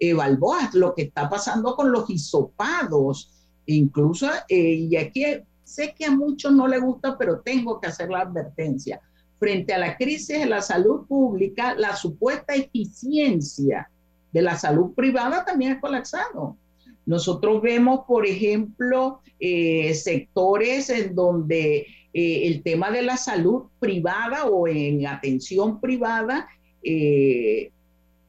eh, 0.00 0.14
balboas, 0.14 0.74
lo 0.74 0.94
que 0.94 1.02
está 1.02 1.28
pasando 1.28 1.76
con 1.76 1.92
los 1.92 2.08
hisopados, 2.10 3.30
incluso, 3.66 4.28
eh, 4.48 4.74
y 4.74 4.96
aquí 4.96 5.24
sé 5.62 5.94
que 5.96 6.06
a 6.06 6.10
muchos 6.10 6.52
no 6.52 6.66
les 6.66 6.80
gusta, 6.80 7.16
pero 7.16 7.40
tengo 7.40 7.80
que 7.80 7.88
hacer 7.88 8.08
la 8.10 8.20
advertencia. 8.20 9.00
Frente 9.38 9.72
a 9.72 9.78
la 9.78 9.96
crisis 9.96 10.40
de 10.40 10.46
la 10.46 10.62
salud 10.62 11.06
pública, 11.06 11.74
la 11.74 11.94
supuesta 11.94 12.54
eficiencia 12.54 13.90
de 14.32 14.42
la 14.42 14.56
salud 14.56 14.94
privada 14.94 15.44
también 15.44 15.72
ha 15.72 15.80
colapsado. 15.80 16.56
Nosotros 17.06 17.62
vemos, 17.62 18.00
por 18.06 18.26
ejemplo, 18.26 19.20
sectores 19.38 20.90
en 20.90 21.14
donde 21.14 21.86
el 22.12 22.62
tema 22.62 22.90
de 22.90 23.02
la 23.02 23.16
salud 23.16 23.64
privada 23.78 24.46
o 24.46 24.66
en 24.66 25.06
atención 25.06 25.80
privada 25.80 26.48
eh, 26.82 27.70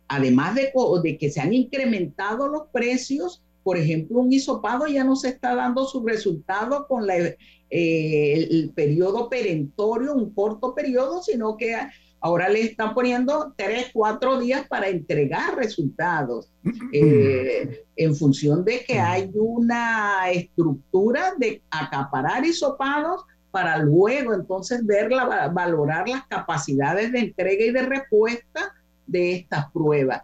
además 0.08 0.56
de, 0.56 0.72
de, 1.04 1.18
que 1.18 1.30
se 1.30 1.40
han 1.40 1.54
incrementado 1.54 2.48
los 2.48 2.68
precios, 2.72 3.44
por 3.70 3.78
ejemplo, 3.78 4.22
un 4.22 4.34
hisopado 4.34 4.88
ya 4.88 5.04
no 5.04 5.16
se 5.16 5.30
está 5.30 5.54
dando 5.54 5.86
su 5.86 6.04
resultado 6.04 6.88
con 6.88 7.06
la, 7.06 7.16
eh, 7.20 7.36
el, 7.70 8.72
periodo 8.74 9.30
perentorio, 9.30 10.16
un 10.16 10.34
corto 10.34 10.74
periodo, 10.74 11.22
sino 11.22 11.56
que 11.56 11.76
ahora 12.20 12.50
le 12.50 12.64
están 12.64 12.96
poniendo 12.96 13.54
tres, 13.56 13.92
cuatro 13.94 14.40
días 14.40 14.68
para 14.68 14.90
entregar 14.90 15.56
resultados, 15.56 16.52
eh, 16.92 17.86
en 17.96 18.16
función 18.16 18.66
de 18.66 18.84
que 18.84 18.98
hay 18.98 19.30
una 19.36 20.32
estructura 20.32 21.34
de 21.38 21.62
acaparar 21.70 22.44
hisopados 22.44 23.22
para 23.52 23.78
luego 23.78 24.34
entonces 24.34 24.84
verla, 24.84 25.48
valorar 25.54 26.10
las 26.10 26.26
capacidades 26.26 27.12
de 27.12 27.20
entrega 27.20 27.66
y 27.66 27.72
de 27.72 27.84
respuesta 27.84 28.74
de 29.06 29.34
estas 29.34 29.72
pruebas. 29.72 30.24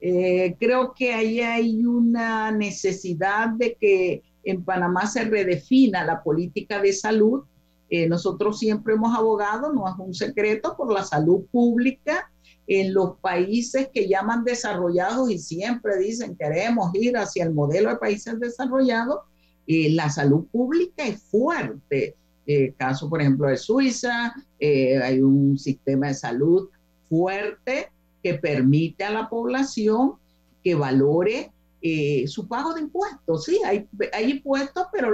Eh, 0.00 0.56
creo 0.58 0.94
que 0.94 1.14
ahí 1.14 1.40
hay 1.40 1.84
una 1.84 2.50
necesidad 2.50 3.50
de 3.50 3.76
que 3.80 4.22
en 4.44 4.64
Panamá 4.64 5.06
se 5.06 5.24
redefina 5.24 6.04
la 6.04 6.22
política 6.22 6.80
de 6.80 6.92
salud. 6.92 7.44
Eh, 7.88 8.08
nosotros 8.08 8.58
siempre 8.58 8.94
hemos 8.94 9.16
abogado, 9.16 9.72
no 9.72 9.88
es 9.88 9.94
un 9.98 10.14
secreto, 10.14 10.76
por 10.76 10.92
la 10.92 11.04
salud 11.04 11.46
pública 11.50 12.30
en 12.66 12.92
los 12.92 13.16
países 13.20 13.88
que 13.92 14.08
llaman 14.08 14.44
desarrollados 14.44 15.30
y 15.30 15.38
siempre 15.38 15.98
dicen 15.98 16.36
queremos 16.36 16.90
ir 16.94 17.16
hacia 17.16 17.44
el 17.44 17.54
modelo 17.54 17.90
de 17.90 17.96
países 17.96 18.38
desarrollados. 18.40 19.20
Eh, 19.66 19.90
la 19.90 20.10
salud 20.10 20.46
pública 20.52 21.06
es 21.06 21.22
fuerte 21.22 22.16
eh, 22.46 22.74
caso, 22.78 23.10
por 23.10 23.20
ejemplo, 23.20 23.48
de 23.48 23.56
Suiza, 23.56 24.32
eh, 24.60 24.98
hay 25.02 25.20
un 25.20 25.58
sistema 25.58 26.08
de 26.08 26.14
salud 26.14 26.68
fuerte 27.08 27.90
que 28.26 28.34
permite 28.34 29.04
a 29.04 29.10
la 29.10 29.28
población 29.28 30.14
que 30.64 30.74
valore 30.74 31.52
eh, 31.80 32.26
su 32.26 32.48
pago 32.48 32.74
de 32.74 32.80
impuestos. 32.80 33.44
Sí, 33.44 33.60
hay, 33.64 33.86
hay 34.12 34.32
impuestos, 34.32 34.88
pero 34.92 35.10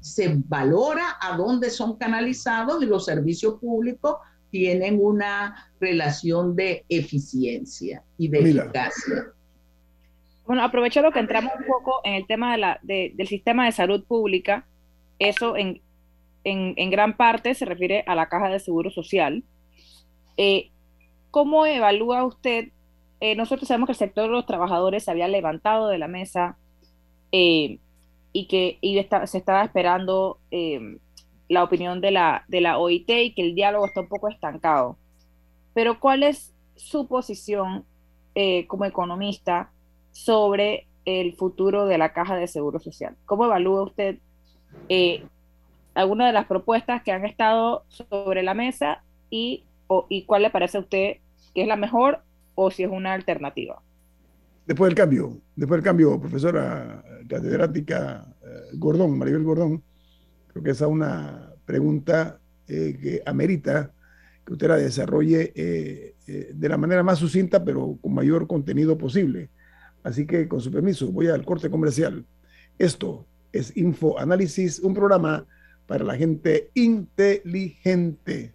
se 0.00 0.34
valora 0.48 1.18
a 1.20 1.36
dónde 1.36 1.70
son 1.70 1.96
canalizados 1.96 2.82
y 2.82 2.86
los 2.86 3.04
servicios 3.04 3.60
públicos 3.60 4.16
tienen 4.50 4.98
una 5.00 5.70
relación 5.78 6.56
de 6.56 6.84
eficiencia 6.88 8.02
y 8.16 8.26
de 8.26 8.40
eficacia. 8.40 9.26
Bueno, 10.44 10.64
aprovechando 10.64 11.12
que 11.12 11.20
entramos 11.20 11.52
un 11.60 11.66
poco 11.66 12.00
en 12.02 12.14
el 12.14 12.26
tema 12.26 12.50
de 12.50 12.58
la, 12.58 12.80
del 12.82 13.28
sistema 13.28 13.66
de 13.66 13.72
salud 13.72 14.02
pública, 14.02 14.66
eso 15.20 15.56
en, 15.56 15.80
en, 16.42 16.90
gran 16.90 17.16
parte 17.16 17.54
se 17.54 17.66
refiere 17.66 18.02
a 18.08 18.16
la 18.16 18.28
caja 18.28 18.48
de 18.48 18.58
seguro 18.58 18.90
social. 18.90 19.44
Eh, 20.36 20.70
¿Cómo 21.30 21.66
evalúa 21.66 22.24
usted? 22.24 22.68
Eh, 23.20 23.34
nosotros 23.34 23.68
sabemos 23.68 23.88
que 23.88 23.92
el 23.92 23.98
sector 23.98 24.24
de 24.24 24.30
los 24.30 24.46
trabajadores 24.46 25.04
se 25.04 25.10
había 25.10 25.28
levantado 25.28 25.88
de 25.88 25.98
la 25.98 26.08
mesa 26.08 26.56
eh, 27.32 27.78
y 28.32 28.46
que 28.46 28.78
se 29.26 29.38
estaba 29.38 29.64
esperando 29.64 30.38
la 31.48 31.64
opinión 31.64 32.00
de 32.00 32.10
la, 32.10 32.44
de 32.48 32.60
la 32.60 32.78
OIT 32.78 33.10
y 33.10 33.34
que 33.34 33.42
el 33.42 33.54
diálogo 33.54 33.86
está 33.86 34.02
un 34.02 34.08
poco 34.08 34.28
estancado. 34.28 34.96
Pero 35.74 35.98
¿cuál 35.98 36.22
es 36.22 36.54
su 36.76 37.08
posición 37.08 37.84
como 38.68 38.84
economista 38.84 39.72
sobre 40.12 40.86
el 41.04 41.34
futuro 41.34 41.86
de 41.86 41.98
la 41.98 42.12
caja 42.12 42.36
de 42.36 42.46
seguro 42.46 42.78
social? 42.78 43.16
¿Cómo 43.24 43.46
evalúa 43.46 43.82
usted 43.82 44.18
algunas 45.98 46.28
de 46.28 46.32
las 46.32 46.46
propuestas 46.46 47.02
que 47.02 47.10
han 47.10 47.24
estado 47.24 47.82
sobre 47.88 48.44
la 48.44 48.54
mesa 48.54 49.02
y, 49.30 49.64
y 50.08 50.24
cuál 50.24 50.42
le 50.42 50.50
parece 50.50 50.78
a 50.78 50.80
usted 50.80 51.16
que 51.54 51.62
es 51.62 51.68
la 51.68 51.76
mejor 51.76 52.20
o 52.54 52.70
si 52.70 52.82
es 52.82 52.90
una 52.90 53.14
alternativa. 53.14 53.82
Después 54.66 54.90
del 54.90 54.96
cambio, 54.96 55.40
después 55.56 55.78
del 55.78 55.84
cambio, 55.84 56.20
profesora 56.20 57.02
catedrática 57.28 58.26
eh, 58.42 58.46
Gordón, 58.74 59.16
Maribel 59.16 59.42
Gordón, 59.42 59.82
creo 60.48 60.62
que 60.62 60.70
esa 60.70 60.84
es 60.84 60.90
una 60.90 61.54
pregunta 61.64 62.38
eh, 62.66 62.98
que 63.00 63.22
amerita 63.24 63.92
que 64.44 64.52
usted 64.52 64.68
la 64.68 64.76
desarrolle 64.76 65.52
eh, 65.54 66.14
de 66.52 66.68
la 66.68 66.76
manera 66.76 67.02
más 67.02 67.18
sucinta, 67.18 67.64
pero 67.64 67.98
con 68.00 68.12
mayor 68.12 68.46
contenido 68.46 68.98
posible. 68.98 69.50
Así 70.02 70.26
que, 70.26 70.48
con 70.48 70.60
su 70.60 70.70
permiso, 70.70 71.10
voy 71.10 71.28
al 71.28 71.44
corte 71.44 71.70
comercial. 71.70 72.24
Esto 72.78 73.26
es 73.52 73.76
Info 73.76 74.18
Análisis, 74.18 74.78
un 74.80 74.94
programa 74.94 75.46
para 75.86 76.04
la 76.04 76.16
gente 76.16 76.70
inteligente. 76.74 78.54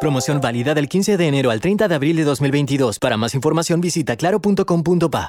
Promoción 0.00 0.40
válida 0.40 0.74
del 0.74 0.88
15 0.88 1.16
de 1.16 1.26
enero 1.26 1.50
al 1.50 1.60
30 1.60 1.88
de 1.88 1.94
abril 1.96 2.14
de 2.14 2.22
2022. 2.22 3.00
Para 3.00 3.16
más 3.16 3.34
información 3.34 3.80
visita 3.80 4.14
claro.com.pa. 4.14 5.28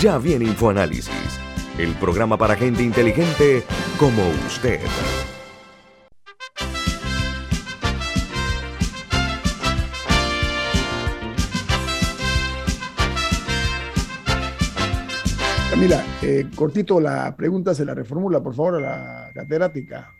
Ya 0.00 0.16
viene 0.16 0.46
InfoAnálisis, 0.46 1.10
el 1.78 1.94
programa 1.96 2.38
para 2.38 2.56
gente 2.56 2.82
inteligente 2.82 3.64
como 3.98 4.22
usted. 4.46 4.80
Camila, 15.70 16.02
eh, 16.22 16.46
cortito 16.56 16.98
la 16.98 17.36
pregunta, 17.36 17.74
se 17.74 17.84
la 17.84 17.94
reformula, 17.94 18.42
por 18.42 18.54
favor, 18.54 18.76
a 18.76 18.80
la 18.80 19.30
catedrática. 19.34 20.14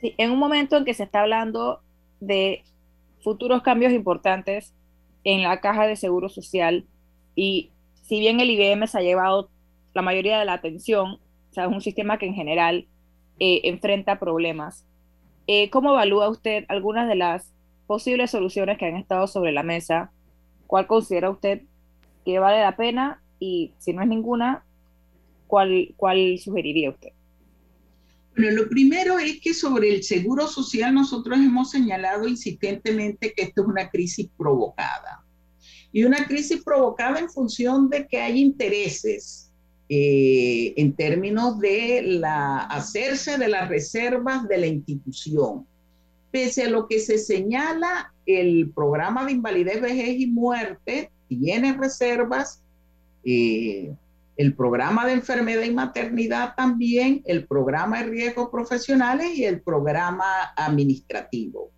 Sí, 0.00 0.14
en 0.18 0.30
un 0.30 0.38
momento 0.38 0.76
en 0.76 0.84
que 0.84 0.94
se 0.94 1.04
está 1.04 1.22
hablando 1.22 1.80
de 2.20 2.62
futuros 3.22 3.62
cambios 3.62 3.92
importantes 3.92 4.74
en 5.24 5.42
la 5.42 5.60
caja 5.60 5.86
de 5.86 5.96
seguro 5.96 6.28
social 6.28 6.84
y 7.34 7.70
si 8.02 8.20
bien 8.20 8.40
el 8.40 8.50
IBM 8.50 8.86
se 8.86 8.98
ha 8.98 9.02
llevado 9.02 9.48
la 9.94 10.02
mayoría 10.02 10.38
de 10.38 10.44
la 10.44 10.54
atención, 10.54 11.18
es 11.50 11.66
un 11.66 11.80
sistema 11.80 12.18
que 12.18 12.26
en 12.26 12.34
general 12.34 12.86
eh, 13.38 13.62
enfrenta 13.64 14.18
problemas. 14.18 14.84
Eh, 15.46 15.70
¿Cómo 15.70 15.90
evalúa 15.90 16.28
usted 16.28 16.64
algunas 16.68 17.08
de 17.08 17.16
las 17.16 17.52
posibles 17.86 18.30
soluciones 18.30 18.78
que 18.78 18.86
han 18.86 18.96
estado 18.96 19.26
sobre 19.26 19.52
la 19.52 19.62
mesa? 19.62 20.10
¿Cuál 20.66 20.86
considera 20.86 21.30
usted 21.30 21.62
que 22.24 22.38
vale 22.38 22.60
la 22.60 22.76
pena? 22.76 23.22
Y 23.38 23.72
si 23.78 23.92
no 23.92 24.02
es 24.02 24.08
ninguna, 24.08 24.64
¿cuál, 25.46 25.94
cuál 25.96 26.38
sugeriría 26.38 26.90
usted? 26.90 27.12
Bueno, 28.36 28.50
lo 28.50 28.68
primero 28.68 29.18
es 29.18 29.40
que 29.40 29.54
sobre 29.54 29.94
el 29.94 30.02
seguro 30.02 30.48
social 30.48 30.92
nosotros 30.92 31.38
hemos 31.38 31.70
señalado 31.70 32.26
insistentemente 32.26 33.32
que 33.32 33.42
esto 33.44 33.62
es 33.62 33.68
una 33.68 33.88
crisis 33.90 34.28
provocada. 34.36 35.24
Y 35.92 36.02
una 36.02 36.26
crisis 36.26 36.62
provocada 36.64 37.20
en 37.20 37.30
función 37.30 37.88
de 37.88 38.08
que 38.08 38.18
hay 38.18 38.40
intereses 38.40 39.52
eh, 39.88 40.74
en 40.76 40.94
términos 40.94 41.60
de 41.60 42.02
la, 42.02 42.58
hacerse 42.58 43.38
de 43.38 43.48
las 43.48 43.68
reservas 43.68 44.48
de 44.48 44.58
la 44.58 44.66
institución. 44.66 45.66
Pese 46.32 46.64
a 46.64 46.70
lo 46.70 46.88
que 46.88 46.98
se 46.98 47.18
señala, 47.18 48.12
el 48.26 48.72
programa 48.74 49.24
de 49.24 49.32
invalidez, 49.32 49.80
vejez 49.80 50.18
y 50.18 50.26
muerte 50.26 51.10
tiene 51.28 51.74
reservas, 51.74 52.60
eh, 53.24 53.94
el 54.36 54.54
programa 54.54 55.06
de 55.06 55.12
enfermedad 55.12 55.62
y 55.62 55.70
maternidad 55.70 56.54
también, 56.56 57.22
el 57.24 57.46
programa 57.46 58.02
de 58.02 58.10
riesgos 58.10 58.48
profesionales 58.50 59.36
y 59.36 59.44
el 59.44 59.60
programa 59.60 60.24
administrativo. 60.56 61.70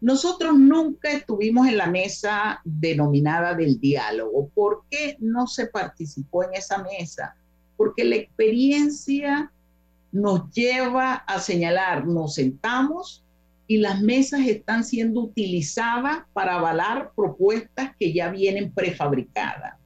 Nosotros 0.00 0.56
nunca 0.56 1.10
estuvimos 1.10 1.66
en 1.66 1.76
la 1.76 1.86
mesa 1.86 2.60
denominada 2.64 3.54
del 3.54 3.80
diálogo. 3.80 4.48
¿Por 4.54 4.84
qué 4.90 5.16
no 5.20 5.46
se 5.46 5.66
participó 5.66 6.44
en 6.44 6.54
esa 6.54 6.82
mesa? 6.82 7.36
Porque 7.76 8.04
la 8.04 8.16
experiencia 8.16 9.52
nos 10.12 10.50
lleva 10.52 11.14
a 11.14 11.40
señalar, 11.40 12.06
nos 12.06 12.34
sentamos 12.34 13.24
y 13.66 13.78
las 13.78 14.00
mesas 14.00 14.40
están 14.46 14.84
siendo 14.84 15.20
utilizadas 15.20 16.20
para 16.32 16.54
avalar 16.54 17.12
propuestas 17.14 17.94
que 17.98 18.12
ya 18.12 18.30
vienen 18.30 18.72
prefabricadas. 18.72 19.77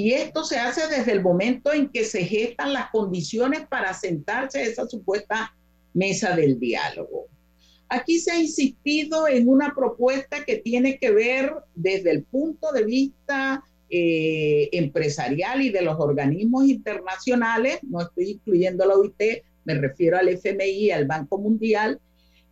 Y 0.00 0.14
esto 0.14 0.44
se 0.44 0.56
hace 0.56 0.88
desde 0.88 1.12
el 1.12 1.20
momento 1.20 1.74
en 1.74 1.90
que 1.90 2.04
se 2.04 2.24
gestan 2.24 2.72
las 2.72 2.88
condiciones 2.88 3.66
para 3.68 3.92
sentarse 3.92 4.60
a 4.60 4.62
esa 4.62 4.86
supuesta 4.86 5.54
mesa 5.92 6.34
del 6.34 6.58
diálogo. 6.58 7.26
Aquí 7.86 8.18
se 8.18 8.30
ha 8.30 8.40
insistido 8.40 9.28
en 9.28 9.46
una 9.46 9.74
propuesta 9.74 10.42
que 10.46 10.56
tiene 10.56 10.98
que 10.98 11.10
ver 11.10 11.52
desde 11.74 12.12
el 12.12 12.22
punto 12.22 12.72
de 12.72 12.84
vista 12.84 13.62
eh, 13.90 14.70
empresarial 14.72 15.60
y 15.60 15.68
de 15.68 15.82
los 15.82 16.00
organismos 16.00 16.64
internacionales, 16.66 17.80
no 17.82 18.00
estoy 18.00 18.30
incluyendo 18.30 18.86
la 18.86 18.94
OIT, 18.94 19.42
me 19.66 19.74
refiero 19.74 20.16
al 20.16 20.30
FMI, 20.30 20.92
al 20.92 21.04
Banco 21.04 21.36
Mundial, 21.36 22.00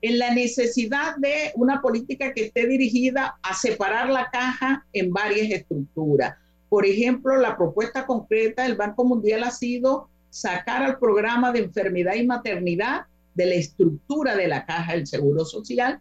en 0.02 0.18
la 0.18 0.34
necesidad 0.34 1.16
de 1.16 1.52
una 1.54 1.80
política 1.80 2.34
que 2.34 2.44
esté 2.44 2.66
dirigida 2.66 3.38
a 3.42 3.54
separar 3.54 4.10
la 4.10 4.28
caja 4.30 4.84
en 4.92 5.10
varias 5.10 5.50
estructuras. 5.50 6.36
Por 6.68 6.86
ejemplo, 6.86 7.36
la 7.36 7.56
propuesta 7.56 8.06
concreta 8.06 8.62
del 8.62 8.76
Banco 8.76 9.04
Mundial 9.04 9.44
ha 9.44 9.50
sido 9.50 10.08
sacar 10.30 10.82
al 10.82 10.98
programa 10.98 11.52
de 11.52 11.60
enfermedad 11.60 12.14
y 12.14 12.26
maternidad 12.26 13.06
de 13.34 13.46
la 13.46 13.54
estructura 13.54 14.36
de 14.36 14.48
la 14.48 14.66
caja 14.66 14.92
del 14.92 15.06
Seguro 15.06 15.44
Social. 15.44 16.00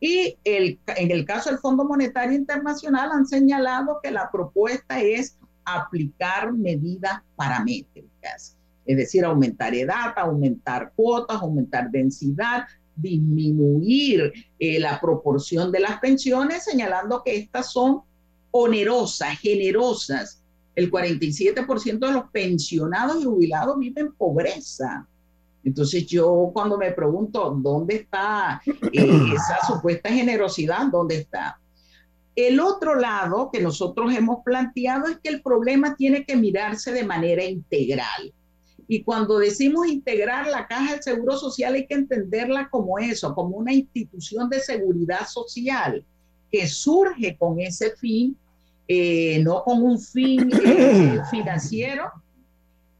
Y 0.00 0.36
el, 0.44 0.78
en 0.96 1.10
el 1.10 1.24
caso 1.24 1.50
del 1.50 1.60
Fondo 1.60 1.84
Monetario 1.84 2.36
Internacional 2.36 3.10
han 3.12 3.26
señalado 3.26 4.00
que 4.02 4.10
la 4.10 4.30
propuesta 4.30 5.00
es 5.00 5.38
aplicar 5.64 6.52
medidas 6.52 7.20
paramétricas, 7.36 8.56
es 8.84 8.96
decir, 8.96 9.24
aumentar 9.24 9.74
edad, 9.74 10.12
aumentar 10.16 10.92
cuotas, 10.96 11.40
aumentar 11.40 11.90
densidad, 11.90 12.64
disminuir 12.96 14.32
eh, 14.58 14.80
la 14.80 15.00
proporción 15.00 15.70
de 15.70 15.80
las 15.80 16.00
pensiones, 16.00 16.64
señalando 16.64 17.22
que 17.24 17.36
estas 17.36 17.72
son 17.72 18.02
onerosas, 18.52 19.38
generosas. 19.40 20.40
El 20.74 20.90
47% 20.90 21.98
de 21.98 22.12
los 22.12 22.30
pensionados 22.30 23.20
y 23.20 23.24
jubilados 23.24 23.78
viven 23.78 24.06
en 24.06 24.12
pobreza. 24.12 25.06
Entonces 25.64 26.06
yo 26.06 26.50
cuando 26.52 26.78
me 26.78 26.92
pregunto 26.92 27.56
dónde 27.60 27.96
está 27.96 28.62
eh, 28.66 28.72
esa 29.34 29.66
supuesta 29.66 30.10
generosidad, 30.10 30.86
dónde 30.90 31.16
está. 31.16 31.58
El 32.34 32.60
otro 32.60 32.94
lado 32.94 33.50
que 33.52 33.60
nosotros 33.60 34.14
hemos 34.14 34.42
planteado 34.42 35.06
es 35.08 35.18
que 35.18 35.28
el 35.28 35.42
problema 35.42 35.96
tiene 35.96 36.24
que 36.24 36.36
mirarse 36.36 36.90
de 36.92 37.04
manera 37.04 37.44
integral. 37.44 38.32
Y 38.88 39.04
cuando 39.04 39.38
decimos 39.38 39.86
integrar 39.86 40.46
la 40.48 40.66
caja 40.66 40.92
del 40.92 41.02
Seguro 41.02 41.36
Social 41.36 41.74
hay 41.74 41.86
que 41.86 41.94
entenderla 41.94 42.68
como 42.70 42.98
eso, 42.98 43.34
como 43.34 43.56
una 43.56 43.72
institución 43.72 44.48
de 44.48 44.60
seguridad 44.60 45.26
social 45.26 46.04
que 46.50 46.66
surge 46.66 47.36
con 47.38 47.60
ese 47.60 47.96
fin, 47.96 48.36
eh, 48.94 49.38
no 49.42 49.64
con 49.64 49.82
un 49.82 49.98
fin 49.98 50.50
eh, 50.52 51.18
financiero, 51.30 52.12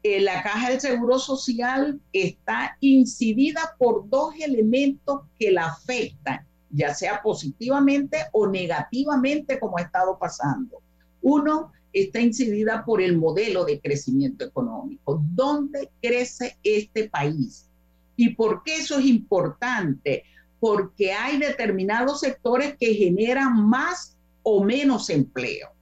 eh, 0.01 0.21
la 0.21 0.41
caja 0.41 0.71
del 0.71 0.81
Seguro 0.81 1.19
Social 1.19 2.01
está 2.11 2.77
incidida 2.79 3.75
por 3.77 4.09
dos 4.09 4.33
elementos 4.39 5.21
que 5.37 5.51
la 5.51 5.67
afectan, 5.67 6.47
ya 6.71 6.95
sea 6.95 7.21
positivamente 7.21 8.17
o 8.31 8.47
negativamente 8.47 9.59
como 9.59 9.77
ha 9.77 9.81
estado 9.81 10.17
pasando. 10.17 10.81
Uno, 11.21 11.71
está 11.93 12.19
incidida 12.19 12.83
por 12.83 12.99
el 12.99 13.15
modelo 13.15 13.63
de 13.63 13.79
crecimiento 13.79 14.45
económico. 14.45 15.21
¿Dónde 15.35 15.91
crece 16.01 16.57
este 16.63 17.07
país? 17.07 17.69
¿Y 18.15 18.33
por 18.33 18.63
qué 18.63 18.77
eso 18.77 18.97
es 18.97 19.05
importante? 19.05 20.23
Porque 20.59 21.13
hay 21.13 21.37
determinados 21.37 22.21
sectores 22.21 22.75
que 22.79 22.95
generan 22.95 23.63
más 23.69 24.17
o 24.41 24.63
menos 24.63 25.11
empleo. 25.11 25.72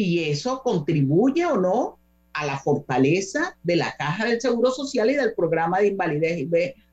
Y 0.00 0.20
eso 0.30 0.62
contribuye 0.62 1.44
o 1.44 1.56
no 1.56 1.98
a 2.32 2.46
la 2.46 2.56
fortaleza 2.60 3.58
de 3.64 3.74
la 3.74 3.96
caja 3.96 4.26
del 4.26 4.40
Seguro 4.40 4.70
Social 4.70 5.10
y 5.10 5.16
del 5.16 5.34
programa 5.34 5.80
de 5.80 5.88
invalidez, 5.88 6.38
y 6.38 6.44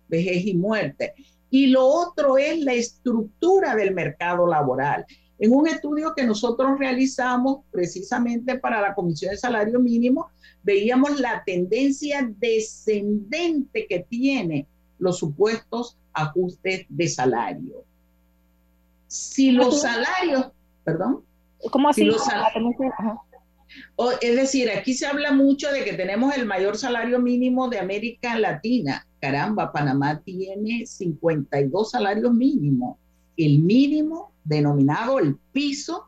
vejez 0.07 0.45
y 0.47 0.55
muerte. 0.55 1.13
Y 1.51 1.67
lo 1.67 1.85
otro 1.85 2.39
es 2.39 2.59
la 2.61 2.73
estructura 2.73 3.75
del 3.75 3.93
mercado 3.93 4.47
laboral. 4.47 5.05
En 5.37 5.53
un 5.53 5.67
estudio 5.67 6.15
que 6.15 6.25
nosotros 6.25 6.79
realizamos 6.79 7.59
precisamente 7.69 8.57
para 8.57 8.81
la 8.81 8.95
Comisión 8.95 9.29
de 9.29 9.37
Salario 9.37 9.79
Mínimo, 9.79 10.31
veíamos 10.63 11.19
la 11.19 11.43
tendencia 11.45 12.27
descendente 12.39 13.85
que 13.87 13.99
tiene 14.09 14.67
los 14.97 15.19
supuestos 15.19 15.95
ajustes 16.11 16.87
de 16.89 17.07
salario. 17.07 17.83
Si 19.05 19.51
los 19.51 19.81
salarios, 19.81 20.47
perdón, 20.83 21.23
¿cómo 21.71 21.89
así? 21.89 22.07
Salarios, 22.11 22.75
es 24.21 24.35
decir, 24.35 24.69
aquí 24.69 24.93
se 24.93 25.07
habla 25.07 25.31
mucho 25.31 25.71
de 25.71 25.83
que 25.83 25.93
tenemos 25.93 26.35
el 26.35 26.45
mayor 26.45 26.77
salario 26.77 27.19
mínimo 27.19 27.69
de 27.69 27.79
América 27.79 28.37
Latina. 28.37 29.07
Caramba, 29.19 29.71
Panamá 29.71 30.21
tiene 30.23 30.85
52 30.85 31.91
salarios 31.91 32.31
mínimos. 32.33 32.97
El 33.35 33.59
mínimo 33.59 34.31
denominado 34.43 35.17
el 35.19 35.37
piso 35.51 36.05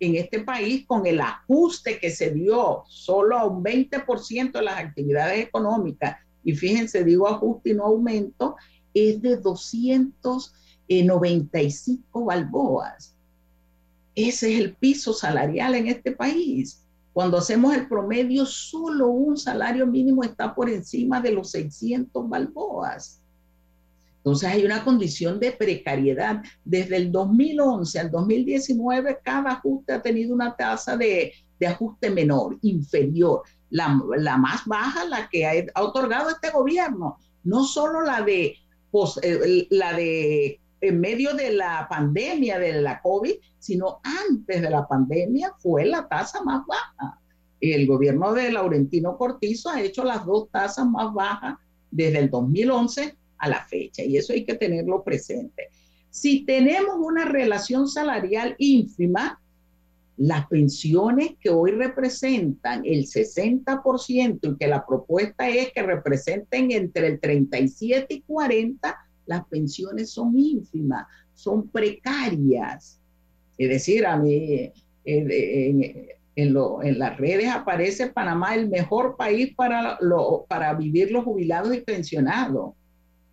en 0.00 0.16
este 0.16 0.40
país 0.40 0.84
con 0.86 1.06
el 1.06 1.20
ajuste 1.20 1.98
que 1.98 2.10
se 2.10 2.30
dio 2.30 2.84
solo 2.88 3.38
a 3.38 3.44
un 3.46 3.62
20% 3.62 4.52
de 4.52 4.62
las 4.62 4.78
actividades 4.78 5.46
económicas, 5.46 6.16
y 6.42 6.54
fíjense, 6.54 7.04
digo 7.04 7.28
ajuste 7.28 7.70
y 7.70 7.74
no 7.74 7.84
aumento, 7.84 8.56
es 8.92 9.22
de 9.22 9.36
295 9.36 12.24
balboas. 12.24 13.13
Ese 14.14 14.52
es 14.52 14.60
el 14.60 14.74
piso 14.74 15.12
salarial 15.12 15.74
en 15.74 15.88
este 15.88 16.12
país. 16.12 16.84
Cuando 17.12 17.38
hacemos 17.38 17.74
el 17.74 17.88
promedio, 17.88 18.44
solo 18.44 19.08
un 19.08 19.36
salario 19.36 19.86
mínimo 19.86 20.24
está 20.24 20.54
por 20.54 20.68
encima 20.68 21.20
de 21.20 21.32
los 21.32 21.50
600 21.50 22.28
balboas. 22.28 23.20
Entonces 24.24 24.48
hay 24.48 24.64
una 24.64 24.82
condición 24.82 25.38
de 25.38 25.52
precariedad. 25.52 26.42
Desde 26.64 26.96
el 26.96 27.12
2011 27.12 28.00
al 28.00 28.10
2019, 28.10 29.18
cada 29.22 29.52
ajuste 29.52 29.92
ha 29.92 30.02
tenido 30.02 30.34
una 30.34 30.56
tasa 30.56 30.96
de, 30.96 31.32
ajuste 31.64 32.10
menor, 32.10 32.58
inferior. 32.62 33.42
La, 33.70 33.88
más 33.88 34.64
baja, 34.66 35.04
la 35.04 35.28
que 35.28 35.46
ha, 35.46 35.82
otorgado 35.82 36.30
este 36.30 36.50
gobierno, 36.50 37.18
no 37.42 37.64
solo 37.64 38.00
la 38.00 38.22
de, 38.22 38.56
eh, 39.22 39.66
la 39.70 39.92
de 39.92 40.60
en 40.84 41.00
medio 41.00 41.34
de 41.34 41.52
la 41.52 41.86
pandemia 41.88 42.58
de 42.58 42.80
la 42.80 43.00
COVID, 43.00 43.34
sino 43.58 44.00
antes 44.02 44.60
de 44.62 44.70
la 44.70 44.86
pandemia 44.86 45.52
fue 45.58 45.86
la 45.86 46.06
tasa 46.08 46.42
más 46.42 46.66
baja. 46.66 47.20
El 47.60 47.86
gobierno 47.86 48.32
de 48.34 48.52
Laurentino 48.52 49.16
Cortizo 49.16 49.70
ha 49.70 49.80
hecho 49.80 50.04
las 50.04 50.26
dos 50.26 50.50
tasas 50.50 50.86
más 50.86 51.12
bajas 51.14 51.56
desde 51.90 52.18
el 52.18 52.30
2011 52.30 53.16
a 53.38 53.48
la 53.48 53.64
fecha 53.64 54.02
y 54.02 54.16
eso 54.16 54.32
hay 54.32 54.44
que 54.44 54.54
tenerlo 54.54 55.02
presente. 55.02 55.68
Si 56.10 56.44
tenemos 56.44 56.96
una 56.98 57.24
relación 57.24 57.88
salarial 57.88 58.54
ínfima, 58.58 59.40
las 60.16 60.46
pensiones 60.46 61.32
que 61.40 61.50
hoy 61.50 61.72
representan 61.72 62.84
el 62.84 63.06
60% 63.06 64.38
y 64.42 64.56
que 64.56 64.68
la 64.68 64.86
propuesta 64.86 65.48
es 65.48 65.72
que 65.72 65.82
representen 65.82 66.70
entre 66.70 67.08
el 67.08 67.20
37 67.20 68.14
y 68.14 68.22
40, 68.22 68.96
las 69.26 69.44
pensiones 69.46 70.10
son 70.10 70.38
ínfimas, 70.38 71.06
son 71.34 71.68
precarias. 71.68 73.00
Es 73.56 73.68
decir, 73.68 74.06
a 74.06 74.16
mí 74.16 74.72
en, 75.04 76.08
en, 76.36 76.98
las 76.98 77.16
redes 77.16 77.48
aparece 77.48 78.08
Panamá 78.08 78.54
el 78.54 78.68
mejor 78.68 79.16
país 79.16 79.54
para, 79.54 79.98
lo, 80.00 80.46
para 80.48 80.74
vivir 80.74 81.10
los 81.12 81.24
jubilados 81.24 81.74
y 81.74 81.80
pensionados, 81.80 82.74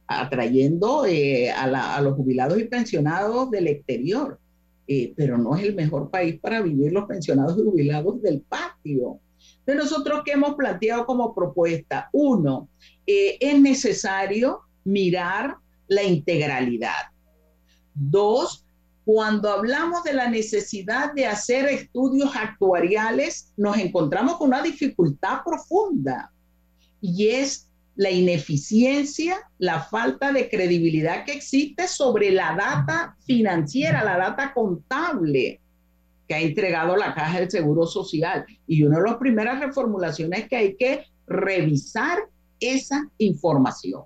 atrayendo 0.07 1.05
eh, 1.05 1.49
a, 1.51 2.01
los 2.01 2.15
jubilados 2.15 2.59
y 2.59 2.65
pensionados 2.65 3.49
del 3.51 3.67
exterior. 3.67 4.39
Eh, 4.87 5.13
pero 5.15 5.37
no 5.37 5.55
es 5.55 5.63
el 5.63 5.75
mejor 5.75 6.09
país 6.09 6.39
para 6.39 6.61
vivir 6.61 6.91
los 6.91 7.05
pensionados 7.05 7.57
y 7.57 7.63
jubilados 7.63 8.21
del 8.21 8.41
patio. 8.41 9.19
De 9.65 9.75
nosotros 9.75 10.21
que 10.25 10.33
hemos 10.33 10.55
planteado 10.55 11.05
como 11.05 11.33
propuesta, 11.33 12.09
uno, 12.11 12.67
eh, 13.05 13.37
es 13.39 13.59
necesario 13.59 14.61
mirar 14.83 15.55
la 15.91 16.03
integralidad. 16.03 17.11
Dos, 17.93 18.65
cuando 19.03 19.49
hablamos 19.49 20.05
de 20.05 20.13
la 20.13 20.29
necesidad 20.29 21.13
de 21.13 21.25
hacer 21.25 21.65
estudios 21.65 22.31
actuariales, 22.33 23.51
nos 23.57 23.77
encontramos 23.77 24.37
con 24.37 24.47
una 24.47 24.61
dificultad 24.61 25.39
profunda 25.43 26.31
y 27.01 27.27
es 27.27 27.69
la 27.95 28.09
ineficiencia, 28.09 29.35
la 29.57 29.81
falta 29.81 30.31
de 30.31 30.49
credibilidad 30.49 31.25
que 31.25 31.33
existe 31.33 31.89
sobre 31.89 32.31
la 32.31 32.55
data 32.55 33.17
financiera, 33.25 34.01
la 34.01 34.17
data 34.17 34.53
contable 34.53 35.59
que 36.25 36.35
ha 36.35 36.39
entregado 36.39 36.95
la 36.95 37.13
Caja 37.13 37.41
del 37.41 37.51
Seguro 37.51 37.85
Social. 37.85 38.45
Y 38.65 38.83
una 38.83 38.99
de 38.99 39.09
las 39.09 39.17
primeras 39.17 39.59
reformulaciones 39.59 40.43
es 40.43 40.47
que 40.47 40.55
hay 40.55 40.75
que 40.77 41.03
revisar 41.27 42.17
esa 42.61 43.09
información 43.17 44.03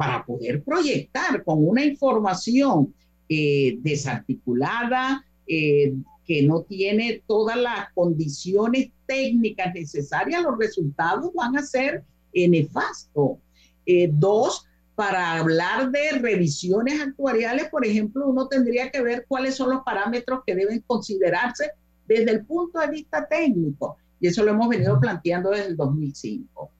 para 0.00 0.24
poder 0.24 0.62
proyectar 0.64 1.44
con 1.44 1.68
una 1.68 1.84
información 1.84 2.94
eh, 3.28 3.76
desarticulada, 3.82 5.22
eh, 5.46 5.94
que 6.24 6.42
no 6.42 6.62
tiene 6.62 7.22
todas 7.26 7.58
las 7.58 7.92
condiciones 7.92 8.92
técnicas 9.04 9.74
necesarias, 9.74 10.42
los 10.42 10.56
resultados 10.58 11.30
van 11.34 11.58
a 11.58 11.62
ser. 11.62 12.02
Eh, 12.32 14.08
dos, 14.10 14.64
para 14.94 15.34
hablar 15.34 15.90
de 15.90 16.12
revisiones 16.12 16.98
actuariales, 16.98 17.68
por 17.68 17.84
ejemplo, 17.84 18.26
uno 18.26 18.48
tendría 18.48 18.90
que 18.90 19.02
ver 19.02 19.26
cuáles 19.28 19.56
son 19.56 19.68
los 19.68 19.82
parámetros 19.82 20.40
que 20.46 20.54
deben 20.54 20.82
considerarse 20.86 21.72
desde 22.08 22.30
el 22.30 22.46
punto 22.46 22.78
de 22.78 22.88
vista 22.88 23.28
técnico. 23.28 23.98
Y 24.18 24.28
eso 24.28 24.42
lo 24.44 24.52
hemos 24.52 24.70
venido 24.70 24.98
planteando 24.98 25.50
desde 25.50 25.66
el 25.66 25.76
2005. 25.76 26.70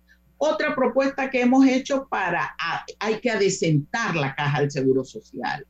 Otra 0.42 0.74
propuesta 0.74 1.28
que 1.28 1.42
hemos 1.42 1.66
hecho 1.66 2.08
para, 2.08 2.56
hay 2.98 3.20
que 3.20 3.30
adecentar 3.30 4.16
la 4.16 4.34
caja 4.34 4.60
del 4.60 4.70
Seguro 4.70 5.04
Social. 5.04 5.66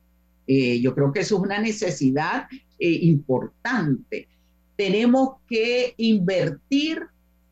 Eh, 0.47 0.79
yo 0.79 0.95
creo 0.95 1.11
que 1.11 1.19
eso 1.19 1.35
es 1.35 1.41
una 1.41 1.59
necesidad 1.59 2.47
eh, 2.79 2.99
importante. 3.01 4.29
Tenemos 4.77 5.39
que 5.49 5.93
invertir 5.97 7.01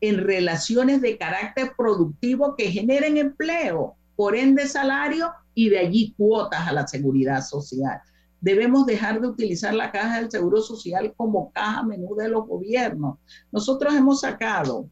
en 0.00 0.16
relaciones 0.16 1.02
de 1.02 1.18
carácter 1.18 1.72
productivo 1.76 2.56
que 2.56 2.70
generen 2.70 3.18
empleo, 3.18 3.96
por 4.16 4.34
ende 4.34 4.66
salario 4.66 5.30
y 5.54 5.68
de 5.68 5.78
allí 5.78 6.14
cuotas 6.16 6.66
a 6.66 6.72
la 6.72 6.86
seguridad 6.86 7.42
social. 7.42 8.00
Debemos 8.40 8.86
dejar 8.86 9.20
de 9.20 9.28
utilizar 9.28 9.74
la 9.74 9.92
caja 9.92 10.22
del 10.22 10.30
seguro 10.30 10.62
social 10.62 11.12
como 11.18 11.52
caja 11.52 11.82
menú 11.82 12.14
de 12.16 12.30
los 12.30 12.46
gobiernos. 12.46 13.18
Nosotros 13.52 13.94
hemos 13.94 14.20
sacado 14.20 14.88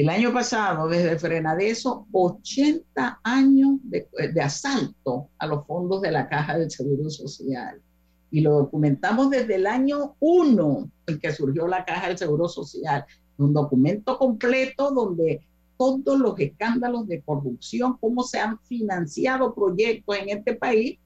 el 0.00 0.08
año 0.08 0.32
pasado, 0.32 0.88
desde 0.88 1.18
Frenadeso, 1.18 2.06
80 2.12 3.20
años 3.22 3.78
de, 3.82 4.08
de, 4.32 4.40
asalto 4.40 5.30
a 5.38 5.46
los 5.46 5.66
fondos 5.66 6.02
de 6.02 6.12
la 6.12 6.28
Caja 6.28 6.58
del 6.58 6.70
Seguro 6.70 7.08
Social. 7.08 7.80
Y 8.30 8.40
lo 8.40 8.52
documentamos 8.52 9.30
desde 9.30 9.54
el 9.54 9.66
año 9.66 10.16
1 10.20 10.90
en 11.06 11.18
que 11.18 11.32
surgió 11.32 11.66
la 11.66 11.84
Caja 11.84 12.08
del 12.08 12.18
Seguro 12.18 12.48
Social 12.48 13.04
un 13.38 13.52
documento 13.52 14.18
completo 14.18 14.90
donde 14.90 15.46
todos 15.76 16.18
los 16.18 16.38
escándalos 16.38 17.06
de 17.06 17.20
corrupción, 17.20 17.98
cómo 18.00 18.22
se 18.22 18.38
han 18.38 18.58
financiado 18.60 19.54
proyectos 19.54 20.16
en 20.16 20.38
este 20.38 20.54
país 20.54 20.98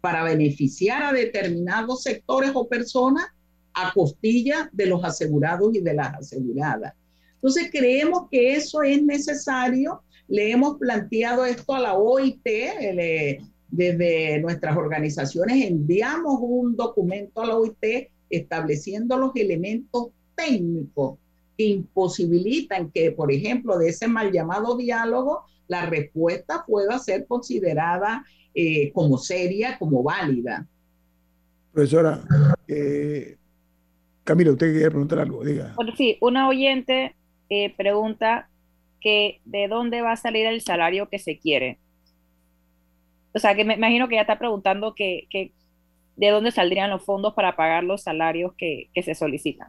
para 0.00 0.24
beneficiar 0.24 1.02
a 1.02 1.12
determinados 1.12 2.02
sectores 2.02 2.52
o 2.54 2.68
personas 2.68 3.26
a 3.72 3.92
costilla 3.92 4.68
de 4.72 4.86
los 4.86 5.02
asegurados 5.04 5.74
y 5.74 5.80
de 5.80 5.94
las 5.94 6.14
aseguradas. 6.14 6.94
Entonces 7.40 7.70
creemos 7.72 8.28
que 8.30 8.54
eso 8.54 8.82
es 8.82 9.02
necesario. 9.02 10.02
Le 10.28 10.50
hemos 10.52 10.78
planteado 10.78 11.44
esto 11.44 11.74
a 11.74 11.80
la 11.80 11.94
OIT, 11.94 12.46
desde 13.68 14.40
nuestras 14.40 14.76
organizaciones 14.76 15.64
enviamos 15.64 16.38
un 16.40 16.76
documento 16.76 17.40
a 17.40 17.46
la 17.46 17.56
OIT 17.56 18.10
estableciendo 18.28 19.16
los 19.16 19.34
elementos 19.36 20.08
técnicos 20.34 21.18
imposibilitan 21.62 22.90
que, 22.90 23.12
por 23.12 23.32
ejemplo, 23.32 23.78
de 23.78 23.90
ese 23.90 24.08
mal 24.08 24.32
llamado 24.32 24.76
diálogo, 24.76 25.44
la 25.68 25.86
respuesta 25.86 26.64
pueda 26.66 26.98
ser 26.98 27.26
considerada 27.26 28.24
eh, 28.54 28.90
como 28.92 29.18
seria, 29.18 29.78
como 29.78 30.02
válida. 30.02 30.66
Profesora, 31.72 32.20
eh, 32.66 33.36
Camila, 34.24 34.52
usted 34.52 34.72
quiere 34.72 34.90
preguntar 34.90 35.20
algo, 35.20 35.44
diga. 35.44 35.74
sí, 35.96 36.18
una 36.20 36.48
oyente 36.48 37.14
eh, 37.50 37.74
pregunta 37.76 38.48
que 39.00 39.40
de 39.44 39.68
dónde 39.68 40.02
va 40.02 40.12
a 40.12 40.16
salir 40.16 40.46
el 40.46 40.60
salario 40.60 41.08
que 41.08 41.18
se 41.18 41.38
quiere. 41.38 41.78
O 43.34 43.38
sea, 43.38 43.54
que 43.54 43.64
me 43.64 43.74
imagino 43.74 44.08
que 44.08 44.16
ya 44.16 44.22
está 44.22 44.38
preguntando 44.38 44.94
que, 44.94 45.26
que 45.30 45.52
de 46.16 46.28
dónde 46.30 46.52
saldrían 46.52 46.90
los 46.90 47.04
fondos 47.04 47.34
para 47.34 47.56
pagar 47.56 47.84
los 47.84 48.02
salarios 48.02 48.52
que, 48.56 48.88
que 48.94 49.02
se 49.02 49.14
solicitan. 49.14 49.68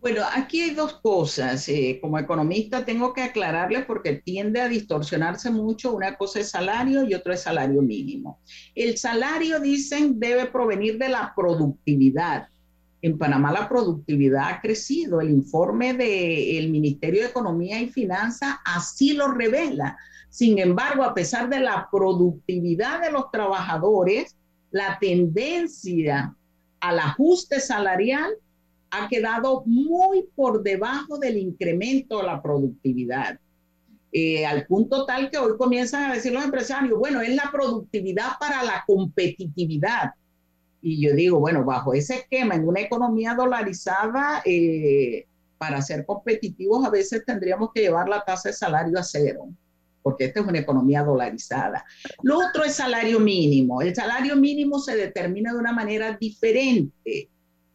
Bueno, 0.00 0.22
aquí 0.32 0.60
hay 0.60 0.70
dos 0.70 0.94
cosas. 1.00 1.68
Eh, 1.68 1.98
como 2.00 2.18
economista 2.18 2.84
tengo 2.84 3.12
que 3.12 3.22
aclararle 3.22 3.82
porque 3.82 4.14
tiende 4.14 4.60
a 4.60 4.68
distorsionarse 4.68 5.50
mucho. 5.50 5.94
Una 5.94 6.16
cosa 6.16 6.40
es 6.40 6.50
salario 6.50 7.04
y 7.04 7.14
otra 7.14 7.34
es 7.34 7.42
salario 7.42 7.82
mínimo. 7.82 8.40
El 8.74 8.96
salario, 8.96 9.58
dicen, 9.58 10.20
debe 10.20 10.46
provenir 10.46 10.98
de 10.98 11.08
la 11.08 11.32
productividad. 11.34 12.48
En 13.00 13.16
Panamá 13.16 13.52
la 13.52 13.68
productividad 13.68 14.48
ha 14.48 14.60
crecido. 14.60 15.20
El 15.20 15.30
informe 15.30 15.94
del 15.94 16.70
Ministerio 16.70 17.22
de 17.22 17.28
Economía 17.28 17.80
y 17.80 17.88
Finanzas 17.88 18.56
así 18.64 19.12
lo 19.12 19.28
revela. 19.28 19.96
Sin 20.30 20.58
embargo, 20.58 21.04
a 21.04 21.14
pesar 21.14 21.48
de 21.48 21.60
la 21.60 21.88
productividad 21.90 23.00
de 23.00 23.12
los 23.12 23.30
trabajadores, 23.30 24.36
la 24.70 24.98
tendencia 25.00 26.34
al 26.80 26.98
ajuste 26.98 27.60
salarial 27.60 28.32
ha 28.90 29.08
quedado 29.08 29.62
muy 29.66 30.24
por 30.34 30.62
debajo 30.62 31.18
del 31.18 31.38
incremento 31.38 32.18
de 32.18 32.24
la 32.24 32.42
productividad. 32.42 33.38
Eh, 34.10 34.46
al 34.46 34.66
punto 34.66 35.04
tal 35.04 35.30
que 35.30 35.36
hoy 35.36 35.56
comienzan 35.58 36.10
a 36.10 36.14
decir 36.14 36.32
los 36.32 36.44
empresarios, 36.44 36.98
bueno, 36.98 37.20
es 37.20 37.34
la 37.34 37.50
productividad 37.52 38.38
para 38.40 38.62
la 38.62 38.82
competitividad. 38.86 40.12
Y 40.80 41.00
yo 41.00 41.14
digo, 41.14 41.40
bueno, 41.40 41.64
bajo 41.64 41.92
ese 41.92 42.16
esquema, 42.16 42.54
en 42.54 42.66
una 42.66 42.80
economía 42.80 43.34
dolarizada, 43.34 44.42
eh, 44.44 45.26
para 45.58 45.82
ser 45.82 46.06
competitivos 46.06 46.86
a 46.86 46.90
veces 46.90 47.24
tendríamos 47.24 47.70
que 47.74 47.80
llevar 47.80 48.08
la 48.08 48.24
tasa 48.24 48.50
de 48.50 48.54
salario 48.54 48.98
a 48.98 49.02
cero, 49.02 49.48
porque 50.02 50.26
esta 50.26 50.40
es 50.40 50.46
una 50.46 50.60
economía 50.60 51.02
dolarizada. 51.02 51.84
Lo 52.22 52.38
otro 52.38 52.64
es 52.64 52.74
salario 52.74 53.18
mínimo. 53.18 53.82
El 53.82 53.94
salario 53.94 54.36
mínimo 54.36 54.78
se 54.78 54.96
determina 54.96 55.52
de 55.52 55.58
una 55.58 55.72
manera 55.72 56.16
diferente 56.18 57.28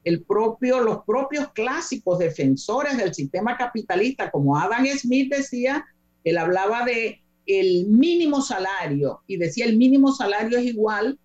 el 0.04 0.24
propio, 0.24 0.82
los 0.82 1.04
propios 1.06 1.51
clásicos 1.54 2.20
defensores 2.20 2.97
del 2.97 3.14
sistema 3.14 3.58
capitalista, 3.58 4.32
como 4.32 4.58
Adam 4.58 4.86
Smith 4.97 5.34
decía, 5.34 5.86
él 6.24 6.38
hablaba 6.38 6.86
de 6.86 7.22
el 7.45 7.88
mínimo 7.88 8.41
salario 8.41 9.22
y 9.28 9.38
decía 9.38 9.66
el 9.66 9.78
mínimo 9.78 10.14
salario 10.14 10.58
es 10.58 10.66
igual 10.66 11.20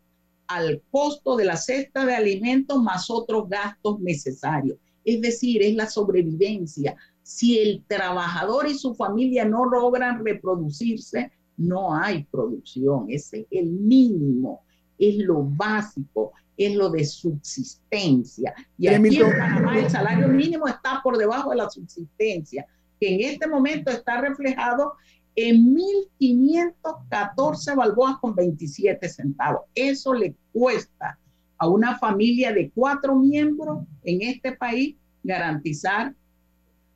al 0.48 0.82
costo 0.90 1.36
de 1.36 1.44
la 1.44 1.56
cesta 1.56 2.04
de 2.04 2.14
alimentos 2.14 2.82
más 2.82 3.08
otros 3.10 3.48
gastos 3.48 4.00
necesarios. 4.00 4.78
Es 5.04 5.20
decir, 5.20 5.62
es 5.62 5.74
la 5.74 5.86
sobrevivencia. 5.86 6.96
Si 7.22 7.58
el 7.58 7.84
trabajador 7.86 8.66
y 8.66 8.74
su 8.74 8.94
familia 8.94 9.44
no 9.44 9.64
logran 9.64 10.24
reproducirse, 10.24 11.30
no 11.56 11.94
hay 11.94 12.24
producción. 12.24 13.06
Ese 13.08 13.40
es 13.40 13.46
el 13.50 13.70
mínimo 13.70 14.62
es 14.98 15.16
lo 15.18 15.44
básico, 15.44 16.32
es 16.56 16.74
lo 16.74 16.90
de 16.90 17.04
subsistencia. 17.04 18.54
Y 18.76 18.88
aquí 18.88 19.16
en 19.16 19.30
Panamá 19.38 19.78
el 19.78 19.88
salario 19.88 20.28
mínimo 20.28 20.66
está 20.66 21.00
por 21.02 21.16
debajo 21.16 21.50
de 21.50 21.56
la 21.56 21.70
subsistencia, 21.70 22.66
que 23.00 23.14
en 23.14 23.32
este 23.32 23.46
momento 23.46 23.90
está 23.90 24.20
reflejado 24.20 24.94
en 25.34 25.74
1.514 25.74 27.76
balboas 27.76 28.18
con 28.18 28.34
27 28.34 29.08
centavos. 29.08 29.62
Eso 29.74 30.14
le 30.14 30.34
cuesta 30.52 31.18
a 31.58 31.68
una 31.68 31.98
familia 31.98 32.52
de 32.52 32.70
cuatro 32.70 33.16
miembros 33.16 33.84
en 34.04 34.22
este 34.22 34.52
país 34.52 34.96
garantizar 35.22 36.14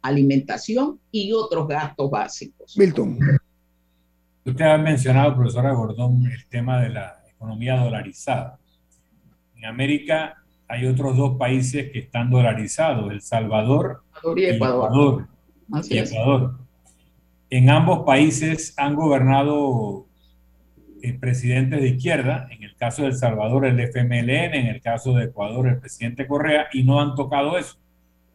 alimentación 0.01 0.99
y 1.11 1.33
otros 1.33 1.69
gastos 1.69 2.11
básicos. 2.11 2.77
Milton. 2.77 3.19
Usted 4.45 4.65
ha 4.65 4.79
mencionado, 4.79 5.37
profesora 5.37 5.73
Gordón, 5.73 6.27
el 6.27 6.47
tema 6.47 6.81
de 6.81 6.89
la 6.89 7.23
economía 7.29 7.77
dolarizada. 7.77 8.59
En 9.55 9.67
América 9.67 10.43
hay 10.67 10.87
otros 10.87 11.17
dos 11.17 11.37
países 11.37 11.93
que 11.93 12.01
están 12.01 12.31
dolarizados, 12.31 13.13
El 13.13 13.21
Salvador, 13.21 14.03
y 14.37 14.45
Ecuador. 14.45 15.29
y 15.89 15.99
Ecuador. 15.99 16.59
En 17.53 17.69
ambos 17.69 18.05
países 18.07 18.73
han 18.79 18.95
gobernado 18.95 20.07
eh, 21.03 21.13
presidentes 21.13 21.83
de 21.83 21.89
izquierda, 21.89 22.49
en 22.51 22.63
el 22.63 22.75
caso 22.77 23.03
de 23.03 23.09
El 23.09 23.15
Salvador 23.15 23.67
el 23.67 23.79
FMLN, 23.79 24.55
en 24.55 24.67
el 24.69 24.81
caso 24.81 25.13
de 25.13 25.25
Ecuador 25.25 25.69
el 25.69 25.79
presidente 25.79 26.27
Correa, 26.27 26.69
y 26.73 26.83
no 26.83 26.99
han 26.99 27.15
tocado 27.15 27.59
eso. 27.59 27.77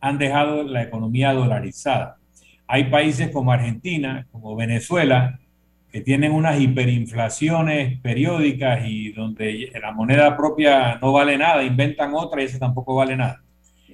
Han 0.01 0.19
dejado 0.19 0.61
la 0.61 0.83
economía 0.83 1.33
dolarizada. 1.33 2.17
Hay 2.67 2.91
países 2.91 3.31
como 3.31 3.51
Argentina, 3.51 4.27
como 4.31 4.55
Venezuela, 4.55 5.39
que 5.91 6.01
tienen 6.01 6.31
unas 6.31 6.59
hiperinflaciones 6.59 7.99
periódicas 8.01 8.81
y 8.85 9.13
donde 9.13 9.71
la 9.81 9.93
moneda 9.93 10.37
propia 10.37 10.99
no 11.01 11.11
vale 11.11 11.39
nada, 11.39 11.63
inventan 11.63 12.13
otra 12.13 12.43
y 12.43 12.45
esa 12.45 12.59
tampoco 12.59 12.93
vale 12.93 13.17
nada. 13.17 13.41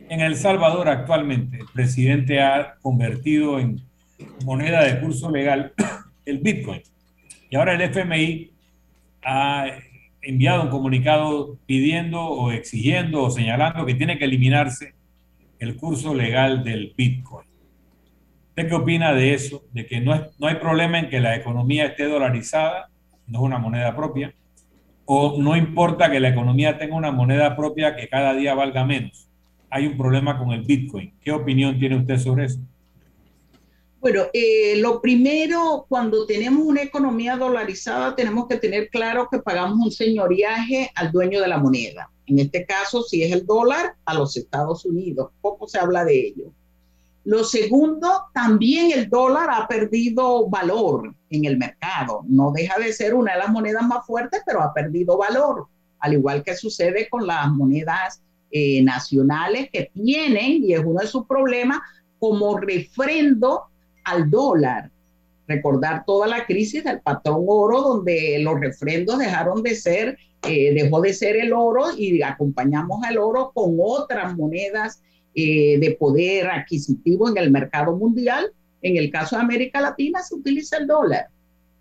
En 0.10 0.20
El 0.20 0.36
Salvador 0.36 0.90
actualmente 0.90 1.60
el 1.60 1.68
presidente 1.74 2.42
ha 2.42 2.76
convertido 2.82 3.58
en 3.58 3.82
moneda 4.46 4.84
de 4.84 5.00
curso 5.00 5.30
legal 5.32 5.74
el 6.26 6.40
Bitcoin. 6.40 6.82
Y 7.50 7.56
ahora 7.56 7.74
el 7.74 7.82
FMI 7.82 8.52
ha 9.24 9.66
enviado 10.22 10.64
un 10.64 10.70
comunicado 10.70 11.58
pidiendo 11.66 12.22
o 12.22 12.52
exigiendo 12.52 13.24
o 13.24 13.30
señalando 13.30 13.86
que 13.86 13.96
tiene 13.96 14.18
que 14.18 14.26
eliminarse 14.26 14.96
el 15.60 15.76
curso 15.76 16.14
legal 16.14 16.64
del 16.64 16.94
Bitcoin. 16.98 17.48
¿Usted 18.50 18.68
qué 18.68 18.76
opina 18.76 19.14
de 19.14 19.34
eso? 19.34 19.64
De 19.72 19.86
que 19.86 20.00
no, 20.00 20.14
es, 20.14 20.22
no 20.40 20.48
hay 20.48 20.56
problema 20.56 21.00
en 21.00 21.10
que 21.10 21.20
la 21.20 21.36
economía 21.36 21.86
esté 21.86 22.06
dolarizada, 22.06 22.90
no 23.28 23.40
es 23.40 23.46
una 23.46 23.58
moneda 23.58 23.96
propia, 23.96 24.34
o 25.06 25.42
no 25.42 25.56
importa 25.56 26.10
que 26.10 26.20
la 26.20 26.30
economía 26.30 26.78
tenga 26.78 26.96
una 26.96 27.12
moneda 27.12 27.56
propia 27.56 27.96
que 27.96 28.08
cada 28.08 28.34
día 28.34 28.54
valga 28.54 28.86
menos. 28.86 29.30
Hay 29.70 29.88
un 29.88 29.98
problema 29.98 30.38
con 30.38 30.52
el 30.52 30.62
Bitcoin. 30.62 31.14
¿Qué 31.20 31.32
opinión 31.32 31.80
tiene 31.80 31.98
usted 31.98 32.18
sobre 32.18 32.46
eso? 32.46 32.60
Bueno, 34.04 34.24
eh, 34.34 34.76
lo 34.80 35.00
primero, 35.00 35.86
cuando 35.88 36.26
tenemos 36.26 36.66
una 36.66 36.82
economía 36.82 37.38
dolarizada, 37.38 38.14
tenemos 38.14 38.50
que 38.50 38.58
tener 38.58 38.90
claro 38.90 39.30
que 39.32 39.40
pagamos 39.40 39.80
un 39.80 39.92
señoriaje 39.94 40.92
al 40.96 41.10
dueño 41.10 41.40
de 41.40 41.48
la 41.48 41.58
moneda. 41.58 42.12
En 42.26 42.38
este 42.38 42.66
caso, 42.66 43.02
si 43.02 43.24
es 43.24 43.32
el 43.32 43.46
dólar, 43.46 43.96
a 44.04 44.14
los 44.14 44.36
Estados 44.36 44.84
Unidos. 44.84 45.32
Poco 45.40 45.70
se 45.70 45.80
habla 45.80 46.04
de 46.04 46.20
ello. 46.20 46.52
Lo 47.24 47.46
segundo, 47.46 48.26
también 48.34 48.92
el 48.92 49.10
dólar 49.10 49.48
ha 49.50 49.70
perdido 49.70 50.50
valor 50.50 51.16
en 51.30 51.46
el 51.46 51.58
mercado. 51.58 52.26
No 52.28 52.52
deja 52.52 52.78
de 52.82 52.92
ser 52.92 53.14
una 53.14 53.36
de 53.36 53.40
las 53.40 53.52
monedas 53.52 53.88
más 53.88 54.06
fuertes, 54.06 54.42
pero 54.46 54.62
ha 54.62 54.74
perdido 54.74 55.16
valor, 55.16 55.68
al 56.00 56.12
igual 56.12 56.44
que 56.44 56.58
sucede 56.58 57.08
con 57.08 57.26
las 57.26 57.50
monedas 57.50 58.22
eh, 58.52 58.84
nacionales 58.84 59.70
que 59.72 59.90
tienen, 59.94 60.62
y 60.62 60.74
es 60.74 60.82
uno 60.84 61.00
de 61.00 61.08
sus 61.08 61.26
problemas, 61.26 61.80
como 62.20 62.58
refrendo 62.58 63.70
al 64.04 64.30
dólar. 64.30 64.92
Recordar 65.48 66.06
toda 66.06 66.28
la 66.28 66.46
crisis 66.46 66.84
del 66.84 67.02
patrón 67.02 67.44
oro, 67.48 67.82
donde 67.82 68.40
los 68.40 68.60
refrendos 68.60 69.20
dejaron 69.20 69.62
de 69.62 69.76
ser, 69.76 70.18
eh, 70.48 70.74
dejó 70.74 71.02
de 71.02 71.14
ser 71.14 71.36
el 71.36 71.54
oro 71.54 71.86
y 71.98 72.22
acompañamos 72.22 73.04
al 73.04 73.18
oro 73.18 73.52
con 73.54 73.78
otras 73.80 74.36
monedas 74.36 75.02
eh, 75.36 75.78
de 75.80 75.92
poder 75.92 76.48
adquisitivo 76.50 77.30
en 77.30 77.38
el 77.38 77.52
mercado 77.52 77.96
mundial. 77.96 78.52
En 78.82 78.98
el 78.98 79.10
caso 79.10 79.36
de 79.36 79.42
América 79.42 79.82
Latina 79.82 80.22
se 80.22 80.36
utiliza 80.36 80.78
el 80.78 80.88
dólar. 80.88 81.28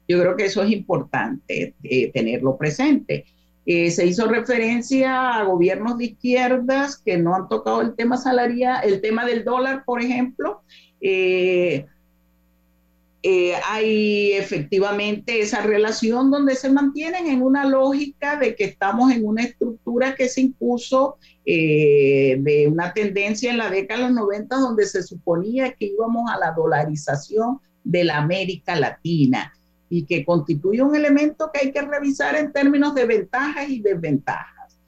Yo 0.09 0.21
creo 0.21 0.37
que 0.37 0.47
eso 0.47 0.63
es 0.63 0.71
importante 0.73 1.75
eh, 1.83 2.11
tenerlo 2.13 2.57
presente. 2.57 3.25
Se 3.65 4.05
hizo 4.05 4.27
referencia 4.27 5.37
a 5.37 5.45
gobiernos 5.45 5.97
de 5.97 6.07
izquierdas 6.07 6.99
que 6.99 7.17
no 7.17 7.37
han 7.37 7.49
tocado 7.49 7.81
el 7.81 7.95
tema 7.95 8.17
salarial, 8.17 8.81
el 8.83 9.01
tema 9.01 9.25
del 9.25 9.45
dólar, 9.45 9.85
por 9.85 10.03
ejemplo. 10.03 10.63
Hay 13.67 14.33
efectivamente 14.33 15.41
esa 15.41 15.63
relación 15.63 16.31
donde 16.31 16.57
se 16.57 16.71
mantienen 16.71 17.29
en 17.29 17.43
una 17.43 17.65
lógica 17.65 18.37
de 18.37 18.57
que 18.57 18.65
estamos 18.65 19.13
en 19.13 19.25
una 19.25 19.45
estructura 19.45 20.17
que 20.17 20.29
se 20.29 20.41
impuso 20.41 21.19
eh, 21.45 22.37
de 22.41 22.67
una 22.67 22.93
tendencia 22.93 23.51
en 23.51 23.59
la 23.59 23.71
década 23.71 24.01
de 24.01 24.07
los 24.07 24.15
90 24.23 24.57
donde 24.57 24.87
se 24.87 25.03
suponía 25.05 25.73
que 25.73 25.87
íbamos 25.87 26.31
a 26.33 26.39
la 26.39 26.53
dolarización 26.53 27.61
de 27.85 28.05
la 28.05 28.19
América 28.19 28.75
Latina 28.75 29.53
y 29.89 30.05
que 30.05 30.25
constituye 30.25 30.83
un 30.83 30.97
elemento 30.97 31.51
que 31.53 31.61
hay 31.67 31.73
que 31.73 31.83
revisar 31.83 32.35
en 32.35 32.53
términos 32.53 32.95
de 32.95 33.07
ventajas 33.07 33.69
y 33.69 33.81
desventajas. 33.81 34.79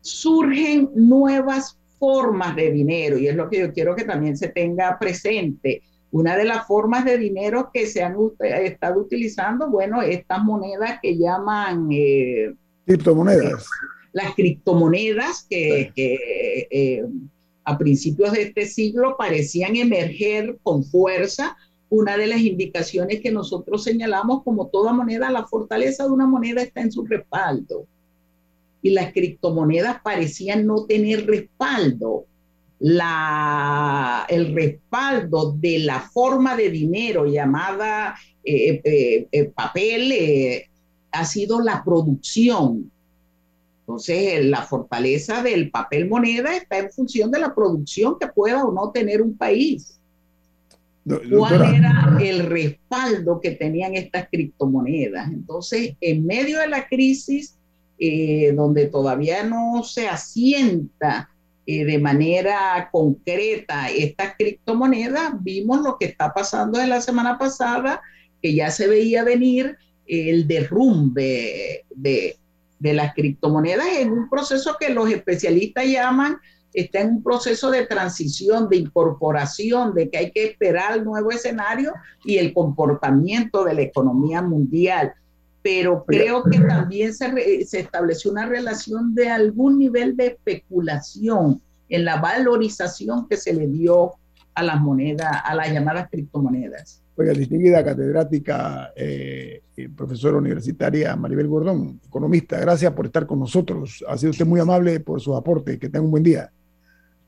Surgen 0.00 0.90
nuevas 0.94 1.78
formas 1.98 2.56
de 2.56 2.72
dinero 2.72 3.16
y 3.16 3.28
es 3.28 3.36
lo 3.36 3.48
que 3.48 3.60
yo 3.60 3.72
quiero 3.72 3.94
que 3.94 4.04
también 4.04 4.36
se 4.36 4.48
tenga 4.48 4.98
presente 4.98 5.82
una 6.14 6.36
de 6.36 6.44
las 6.44 6.64
formas 6.68 7.04
de 7.04 7.18
dinero 7.18 7.70
que 7.74 7.88
se 7.88 8.00
han 8.00 8.14
estado 8.40 9.00
utilizando, 9.00 9.68
bueno, 9.68 10.00
estas 10.00 10.44
monedas 10.44 11.00
que 11.02 11.18
llaman... 11.18 11.88
Eh, 11.90 12.54
criptomonedas. 12.86 13.66
Las 14.12 14.32
criptomonedas 14.36 15.44
que, 15.50 15.90
eh, 15.96 17.04
a 17.64 17.76
principios 17.76 18.30
de 18.30 18.42
este 18.42 18.66
siglo 18.66 19.16
parecían 19.18 19.74
emerger 19.74 20.56
con 20.62 20.84
fuerza. 20.84 21.56
Una 21.88 22.16
de 22.16 22.28
las 22.28 22.42
indicaciones 22.42 23.20
que 23.20 23.32
nosotros 23.32 23.82
señalamos 23.82 24.44
como 24.44 24.68
toda 24.68 24.92
moneda, 24.92 25.32
la 25.32 25.48
fortaleza 25.48 26.04
de 26.04 26.10
una 26.10 26.28
moneda 26.28 26.62
está 26.62 26.80
en 26.80 26.92
su 26.92 27.04
respaldo. 27.04 27.88
Y 28.82 28.90
las 28.90 29.12
criptomonedas 29.12 30.00
parecían 30.00 30.64
no 30.64 30.84
tener 30.84 31.26
respaldo 31.26 32.26
la, 32.78 34.03
el 34.28 34.54
respaldo 34.54 35.52
de 35.58 35.80
la 35.80 36.00
forma 36.00 36.56
de 36.56 36.70
dinero 36.70 37.26
llamada 37.26 38.14
eh, 38.42 38.80
eh, 38.84 39.28
eh, 39.32 39.44
papel 39.44 40.12
ha 41.12 41.24
sido 41.24 41.60
la 41.60 41.82
producción. 41.84 42.90
Entonces, 43.80 44.44
la 44.46 44.62
fortaleza 44.62 45.42
del 45.42 45.70
papel 45.70 46.08
moneda 46.08 46.56
está 46.56 46.78
en 46.78 46.90
función 46.90 47.30
de 47.30 47.38
la 47.38 47.54
producción 47.54 48.18
que 48.18 48.28
pueda 48.28 48.64
o 48.64 48.72
no 48.72 48.90
tener 48.90 49.20
un 49.20 49.36
país. 49.36 49.98
¿Cuál 51.04 51.74
era 51.74 52.16
el 52.18 52.46
respaldo 52.46 53.38
que 53.40 53.50
tenían 53.50 53.94
estas 53.94 54.26
criptomonedas? 54.30 55.28
Entonces, 55.30 55.96
en 56.00 56.24
medio 56.24 56.60
de 56.60 56.68
la 56.68 56.88
crisis, 56.88 57.56
donde 58.54 58.86
todavía 58.86 59.44
no 59.44 59.82
se 59.84 60.08
asienta 60.08 61.28
eh, 61.66 61.84
de 61.84 61.98
manera 61.98 62.88
concreta 62.92 63.88
estas 63.88 64.34
criptomonedas, 64.36 65.32
vimos 65.42 65.80
lo 65.82 65.96
que 65.98 66.06
está 66.06 66.32
pasando 66.34 66.80
en 66.80 66.90
la 66.90 67.00
semana 67.00 67.38
pasada, 67.38 68.02
que 68.42 68.54
ya 68.54 68.70
se 68.70 68.86
veía 68.86 69.24
venir 69.24 69.78
el 70.06 70.46
derrumbe 70.46 71.86
de, 71.94 72.36
de 72.78 72.92
las 72.92 73.14
criptomonedas 73.14 73.86
en 73.98 74.12
un 74.12 74.28
proceso 74.28 74.76
que 74.78 74.90
los 74.90 75.10
especialistas 75.10 75.86
llaman, 75.86 76.36
está 76.74 77.00
en 77.00 77.10
un 77.10 77.22
proceso 77.22 77.70
de 77.70 77.86
transición, 77.86 78.68
de 78.68 78.76
incorporación, 78.76 79.94
de 79.94 80.10
que 80.10 80.18
hay 80.18 80.30
que 80.32 80.44
esperar 80.44 80.98
el 80.98 81.04
nuevo 81.04 81.30
escenario 81.30 81.94
y 82.24 82.36
el 82.36 82.52
comportamiento 82.52 83.64
de 83.64 83.74
la 83.74 83.82
economía 83.82 84.42
mundial 84.42 85.14
pero 85.64 86.04
creo 86.04 86.44
que 86.44 86.60
también 86.60 87.14
se, 87.14 87.64
se, 87.64 87.80
estableció 87.80 88.30
una 88.30 88.44
relación 88.44 89.14
de 89.14 89.30
algún 89.30 89.78
nivel 89.78 90.14
de 90.14 90.26
especulación 90.26 91.62
en 91.88 92.04
la 92.04 92.20
valorización 92.20 93.26
que 93.26 93.38
se 93.38 93.54
le 93.54 93.66
dio 93.66 94.12
a 94.54 94.62
las 94.62 94.78
monedas, 94.78 95.40
a 95.42 95.54
las 95.54 95.72
llamadas 95.72 96.10
criptomonedas. 96.10 97.02
Oiga, 97.16 97.32
distinguida 97.32 97.82
catedrática, 97.82 98.92
eh, 98.94 99.62
profesora 99.96 100.36
universitaria 100.36 101.16
Maribel 101.16 101.48
Gordón, 101.48 101.98
economista, 102.06 102.60
gracias 102.60 102.92
por 102.92 103.06
estar 103.06 103.26
con 103.26 103.40
nosotros. 103.40 104.04
Ha 104.06 104.18
sido 104.18 104.32
usted 104.32 104.44
muy 104.44 104.60
amable 104.60 105.00
por 105.00 105.22
su 105.22 105.34
aporte. 105.34 105.78
Que 105.78 105.88
tenga 105.88 106.04
un 106.04 106.10
buen 106.10 106.24
día. 106.24 106.52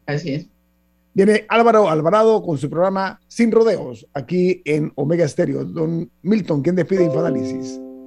Así 0.05 0.35
es. 0.35 0.47
Viene 1.15 1.47
Álvaro 1.49 1.89
Alvarado 1.89 2.43
con 2.43 2.59
su 2.59 2.69
programa 2.69 3.19
Sin 3.29 3.51
Rodeos, 3.51 4.07
aquí 4.13 4.61
en 4.67 4.93
Omega 4.95 5.25
Estéreo. 5.25 5.65
Don 5.65 6.11
Milton, 6.21 6.61
¿quién 6.61 6.77
despide 6.77 7.05
Infoanálisis? 7.05 7.81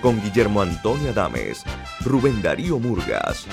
con 0.00 0.20
Guillermo 0.22 0.62
Antonio 0.62 1.10
Adames, 1.10 1.64
Rubén 2.00 2.42
Darío 2.42 2.78
Murgas 2.78 3.46